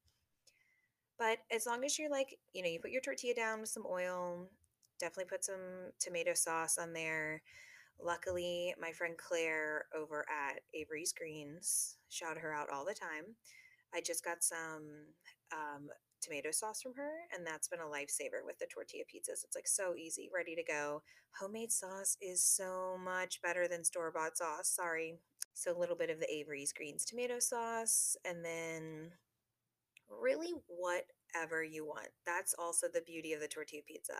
But 1.18 1.38
as 1.50 1.66
long 1.66 1.84
as 1.84 1.98
you're 1.98 2.10
like, 2.10 2.38
you 2.52 2.62
know, 2.62 2.68
you 2.68 2.80
put 2.80 2.90
your 2.90 3.00
tortilla 3.00 3.34
down 3.34 3.60
with 3.60 3.70
some 3.70 3.84
oil, 3.90 4.48
definitely 4.98 5.30
put 5.30 5.44
some 5.44 5.90
tomato 6.00 6.34
sauce 6.34 6.78
on 6.78 6.92
there. 6.92 7.42
Luckily, 8.02 8.74
my 8.80 8.92
friend 8.92 9.16
Claire 9.16 9.86
over 9.96 10.26
at 10.28 10.60
Avery's 10.74 11.12
Greens, 11.12 11.96
shout 12.08 12.38
her 12.38 12.52
out 12.52 12.68
all 12.70 12.84
the 12.84 12.94
time. 12.94 13.36
I 13.94 14.00
just 14.00 14.24
got 14.24 14.44
some 14.44 15.06
um, 15.52 15.88
tomato 16.20 16.50
sauce 16.50 16.82
from 16.82 16.94
her, 16.96 17.10
and 17.34 17.46
that's 17.46 17.68
been 17.68 17.80
a 17.80 17.84
lifesaver 17.84 18.44
with 18.44 18.58
the 18.58 18.66
tortilla 18.66 19.04
pizzas. 19.04 19.44
It's 19.44 19.54
like 19.54 19.68
so 19.68 19.94
easy, 19.94 20.28
ready 20.34 20.54
to 20.54 20.62
go. 20.62 21.02
Homemade 21.40 21.72
sauce 21.72 22.16
is 22.20 22.42
so 22.42 22.98
much 23.02 23.40
better 23.42 23.66
than 23.68 23.84
store 23.84 24.12
bought 24.12 24.36
sauce. 24.36 24.68
Sorry. 24.68 25.14
So, 25.54 25.74
a 25.74 25.78
little 25.78 25.96
bit 25.96 26.10
of 26.10 26.20
the 26.20 26.30
Avery's 26.30 26.72
Greens 26.72 27.06
tomato 27.06 27.38
sauce, 27.38 28.14
and 28.26 28.44
then 28.44 29.12
really 30.08 30.52
whatever 30.66 31.64
you 31.64 31.86
want. 31.86 32.08
That's 32.26 32.54
also 32.58 32.88
the 32.92 33.00
beauty 33.00 33.32
of 33.32 33.40
the 33.40 33.48
tortilla 33.48 33.82
pizza. 33.86 34.14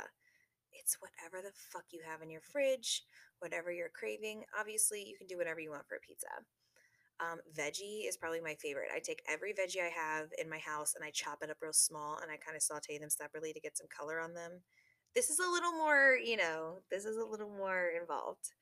It's 0.72 0.98
whatever 1.00 1.42
the 1.42 1.54
fuck 1.72 1.84
you 1.90 2.00
have 2.06 2.22
in 2.22 2.30
your 2.30 2.40
fridge, 2.40 3.02
whatever 3.40 3.72
you're 3.72 3.92
craving. 3.94 4.44
Obviously, 4.58 5.04
you 5.06 5.16
can 5.16 5.26
do 5.26 5.38
whatever 5.38 5.60
you 5.60 5.70
want 5.70 5.86
for 5.88 5.96
a 5.96 6.00
pizza. 6.00 6.28
Um, 7.18 7.40
veggie 7.56 8.06
is 8.06 8.16
probably 8.16 8.40
my 8.40 8.54
favorite. 8.54 8.90
I 8.94 9.00
take 9.00 9.22
every 9.28 9.54
veggie 9.54 9.80
I 9.80 9.88
have 9.88 10.28
in 10.38 10.50
my 10.50 10.58
house 10.58 10.94
and 10.94 11.04
I 11.04 11.10
chop 11.10 11.38
it 11.42 11.50
up 11.50 11.56
real 11.62 11.72
small 11.72 12.18
and 12.20 12.30
I 12.30 12.36
kind 12.36 12.56
of 12.56 12.62
saute 12.62 12.98
them 12.98 13.10
separately 13.10 13.52
to 13.52 13.60
get 13.60 13.76
some 13.78 13.86
color 13.88 14.20
on 14.20 14.34
them. 14.34 14.60
This 15.14 15.30
is 15.30 15.38
a 15.38 15.50
little 15.50 15.72
more, 15.72 16.18
you 16.22 16.36
know, 16.36 16.82
this 16.90 17.06
is 17.06 17.16
a 17.16 17.24
little 17.24 17.48
more 17.48 17.90
involved 17.98 18.52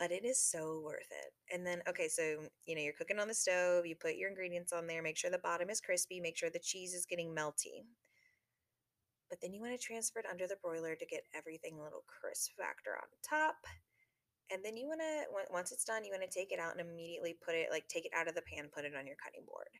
but 0.00 0.10
it 0.10 0.24
is 0.24 0.42
so 0.42 0.80
worth 0.82 1.10
it. 1.10 1.54
And 1.54 1.64
then, 1.64 1.82
okay, 1.86 2.08
so, 2.08 2.38
you 2.64 2.74
know, 2.74 2.80
you're 2.80 2.94
cooking 2.94 3.18
on 3.18 3.28
the 3.28 3.34
stove, 3.34 3.84
you 3.84 3.94
put 3.94 4.16
your 4.16 4.30
ingredients 4.30 4.72
on 4.72 4.86
there, 4.86 5.02
make 5.02 5.18
sure 5.18 5.30
the 5.30 5.38
bottom 5.38 5.68
is 5.68 5.82
crispy, 5.82 6.20
make 6.20 6.38
sure 6.38 6.48
the 6.48 6.58
cheese 6.58 6.94
is 6.94 7.04
getting 7.04 7.34
melty. 7.36 7.84
But 9.30 9.40
then 9.40 9.54
you 9.54 9.62
want 9.62 9.72
to 9.78 9.86
transfer 9.86 10.18
it 10.20 10.26
under 10.30 10.46
the 10.46 10.58
broiler 10.62 10.96
to 10.96 11.06
get 11.06 11.24
everything 11.34 11.78
a 11.78 11.82
little 11.84 12.04
crisp 12.06 12.52
factor 12.58 12.98
on 13.00 13.08
top. 13.22 13.56
And 14.52 14.64
then 14.64 14.76
you 14.76 14.88
want 14.88 15.00
to, 15.00 15.24
once 15.52 15.72
it's 15.72 15.84
done, 15.84 16.04
you 16.04 16.12
want 16.12 16.28
to 16.28 16.38
take 16.38 16.52
it 16.52 16.58
out 16.58 16.76
and 16.76 16.80
immediately 16.82 17.36
put 17.44 17.54
it, 17.54 17.70
like, 17.70 17.86
take 17.88 18.04
it 18.04 18.12
out 18.16 18.28
of 18.28 18.34
the 18.34 18.42
pan, 18.42 18.68
put 18.74 18.84
it 18.84 18.96
on 18.98 19.06
your 19.06 19.16
cutting 19.22 19.46
board. 19.46 19.70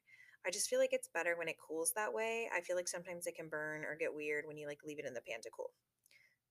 I 0.46 0.50
just 0.50 0.68
feel 0.70 0.78
like 0.78 0.92
it's 0.94 1.10
better 1.12 1.36
when 1.36 1.48
it 1.48 1.56
cools 1.58 1.92
that 1.96 2.14
way. 2.14 2.48
I 2.54 2.60
feel 2.62 2.76
like 2.76 2.88
sometimes 2.88 3.26
it 3.26 3.34
can 3.34 3.48
burn 3.50 3.84
or 3.84 3.96
get 3.98 4.14
weird 4.14 4.46
when 4.46 4.56
you, 4.56 4.68
like, 4.68 4.80
leave 4.86 5.00
it 5.00 5.06
in 5.06 5.14
the 5.14 5.22
pan 5.26 5.42
to 5.42 5.50
cool 5.50 5.72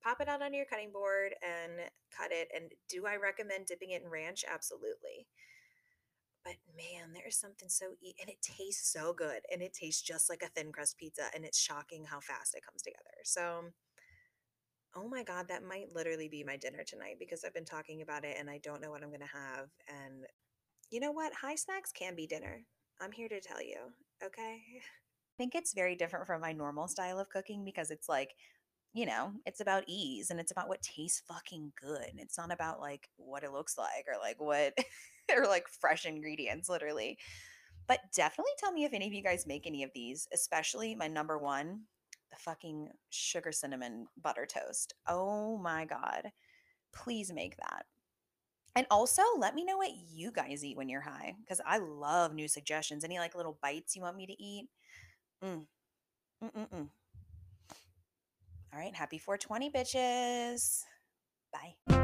pop 0.03 0.21
it 0.21 0.29
out 0.29 0.41
on 0.41 0.53
your 0.53 0.65
cutting 0.65 0.91
board 0.91 1.33
and 1.43 1.79
cut 2.15 2.31
it. 2.31 2.49
And 2.55 2.71
do 2.89 3.05
I 3.05 3.17
recommend 3.17 3.65
dipping 3.67 3.91
it 3.91 4.03
in 4.03 4.09
ranch? 4.09 4.45
Absolutely. 4.49 5.27
But 6.49 6.57
man, 6.75 7.13
there 7.13 7.27
is 7.27 7.35
something 7.37 7.69
so 7.69 7.93
e- 8.01 8.15
and 8.19 8.27
it 8.27 8.41
tastes 8.41 8.91
so 8.91 9.13
good 9.13 9.41
and 9.51 9.61
it 9.61 9.71
tastes 9.73 10.01
just 10.01 10.29
like 10.29 10.41
a 10.41 10.47
thin 10.47 10.71
crust 10.71 10.97
pizza 10.97 11.25
and 11.35 11.45
it's 11.45 11.59
shocking 11.59 12.05
how 12.05 12.19
fast 12.19 12.55
it 12.55 12.65
comes 12.65 12.81
together. 12.81 13.21
So 13.23 13.65
oh 14.95 15.07
my 15.07 15.23
god, 15.23 15.47
that 15.47 15.63
might 15.63 15.93
literally 15.93 16.27
be 16.27 16.43
my 16.43 16.57
dinner 16.57 16.83
tonight 16.83 17.17
because 17.19 17.43
I've 17.43 17.53
been 17.53 17.65
talking 17.65 18.01
about 18.01 18.25
it 18.25 18.35
and 18.39 18.49
I 18.49 18.59
don't 18.63 18.81
know 18.81 18.89
what 18.89 19.03
I'm 19.03 19.09
going 19.09 19.19
to 19.19 19.25
have 19.27 19.69
and 19.87 20.25
you 20.89 20.99
know 20.99 21.11
what? 21.11 21.33
High 21.33 21.55
snacks 21.55 21.91
can 21.91 22.15
be 22.15 22.25
dinner. 22.25 22.63
I'm 22.99 23.11
here 23.11 23.29
to 23.29 23.39
tell 23.39 23.61
you, 23.61 23.77
okay? 24.23 24.61
I 24.77 25.37
think 25.37 25.55
it's 25.55 25.73
very 25.73 25.95
different 25.95 26.27
from 26.27 26.41
my 26.41 26.51
normal 26.51 26.87
style 26.87 27.19
of 27.19 27.29
cooking 27.29 27.63
because 27.63 27.91
it's 27.91 28.09
like 28.09 28.31
you 28.93 29.05
know, 29.05 29.33
it's 29.45 29.61
about 29.61 29.83
ease 29.87 30.31
and 30.31 30.39
it's 30.39 30.51
about 30.51 30.67
what 30.67 30.81
tastes 30.81 31.21
fucking 31.27 31.73
good. 31.79 32.07
And 32.09 32.19
it's 32.19 32.37
not 32.37 32.51
about 32.51 32.79
like 32.79 33.09
what 33.17 33.43
it 33.43 33.51
looks 33.51 33.77
like 33.77 34.05
or 34.07 34.19
like 34.19 34.41
what 34.41 34.73
or 35.36 35.45
like 35.45 35.67
fresh 35.67 36.05
ingredients, 36.05 36.69
literally. 36.69 37.17
But 37.88 37.99
definitely 38.13 38.51
tell 38.57 38.71
me 38.71 38.86
if 38.86 38.93
any 38.93 39.07
of 39.07 39.13
you 39.13 39.23
guys 39.23 39.47
make 39.47 39.65
any 39.65 39.84
of 39.84 39.91
these, 39.95 40.27
especially 40.34 40.95
my 40.95 41.07
number 41.07 41.38
one, 41.38 41.82
the 42.30 42.38
fucking 42.38 42.89
sugar 43.09 43.51
cinnamon 43.51 44.07
butter 44.21 44.45
toast. 44.45 44.93
Oh 45.07 45.57
my 45.57 45.86
God. 45.86 46.32
Please 46.93 47.32
make 47.34 47.57
that. 47.57 47.86
And 48.75 48.86
also 48.91 49.23
let 49.38 49.55
me 49.55 49.65
know 49.65 49.77
what 49.77 49.91
you 50.11 50.32
guys 50.32 50.63
eat 50.63 50.77
when 50.77 50.89
you're 50.89 51.01
high 51.01 51.36
because 51.41 51.59
I 51.65 51.80
love 51.80 52.34
new 52.34 52.47
suggestions. 52.47 53.03
Any 53.03 53.17
like 53.17 53.36
little 53.36 53.57
bites 53.61 53.95
you 53.95 54.03
want 54.03 54.17
me 54.17 54.27
to 54.27 54.43
eat? 54.43 54.67
Mm. 55.43 55.65
Mm-mm-mm. 56.43 56.89
All 58.71 58.80
right, 58.80 58.95
happy 58.95 59.17
420, 59.17 59.71
bitches. 59.71 60.84
Bye. 61.51 61.98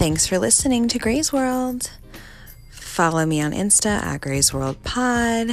Thanks 0.00 0.26
for 0.26 0.38
listening 0.38 0.88
to 0.88 0.98
Gray's 0.98 1.30
World. 1.30 1.90
Follow 2.70 3.26
me 3.26 3.42
on 3.42 3.52
Insta 3.52 4.02
at 4.02 4.22
Gray's 4.22 4.50
World 4.50 4.82
Pod. 4.82 5.48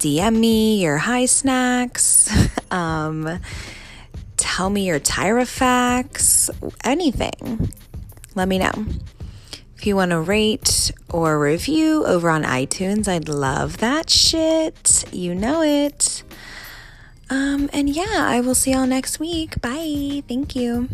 DM 0.00 0.36
me 0.36 0.82
your 0.82 0.98
high 0.98 1.26
snacks. 1.26 2.28
um, 2.72 3.38
tell 4.36 4.68
me 4.68 4.84
your 4.88 4.98
Tyra 4.98 5.46
facts. 5.46 6.50
Anything 6.82 7.72
let 8.34 8.48
me 8.48 8.58
know. 8.58 8.84
If 9.76 9.86
you 9.86 9.94
want 9.94 10.10
to 10.10 10.20
rate 10.20 10.90
or 11.08 11.38
review 11.38 12.04
over 12.04 12.30
on 12.30 12.42
iTunes, 12.42 13.06
I'd 13.06 13.28
love 13.28 13.76
that 13.76 14.10
shit. 14.10 15.04
You 15.12 15.36
know 15.36 15.62
it. 15.62 16.24
Um, 17.30 17.70
and 17.72 17.88
yeah, 17.88 18.04
I 18.10 18.40
will 18.40 18.56
see 18.56 18.72
y'all 18.72 18.88
next 18.88 19.20
week. 19.20 19.60
Bye. 19.60 20.24
Thank 20.26 20.56
you. 20.56 20.88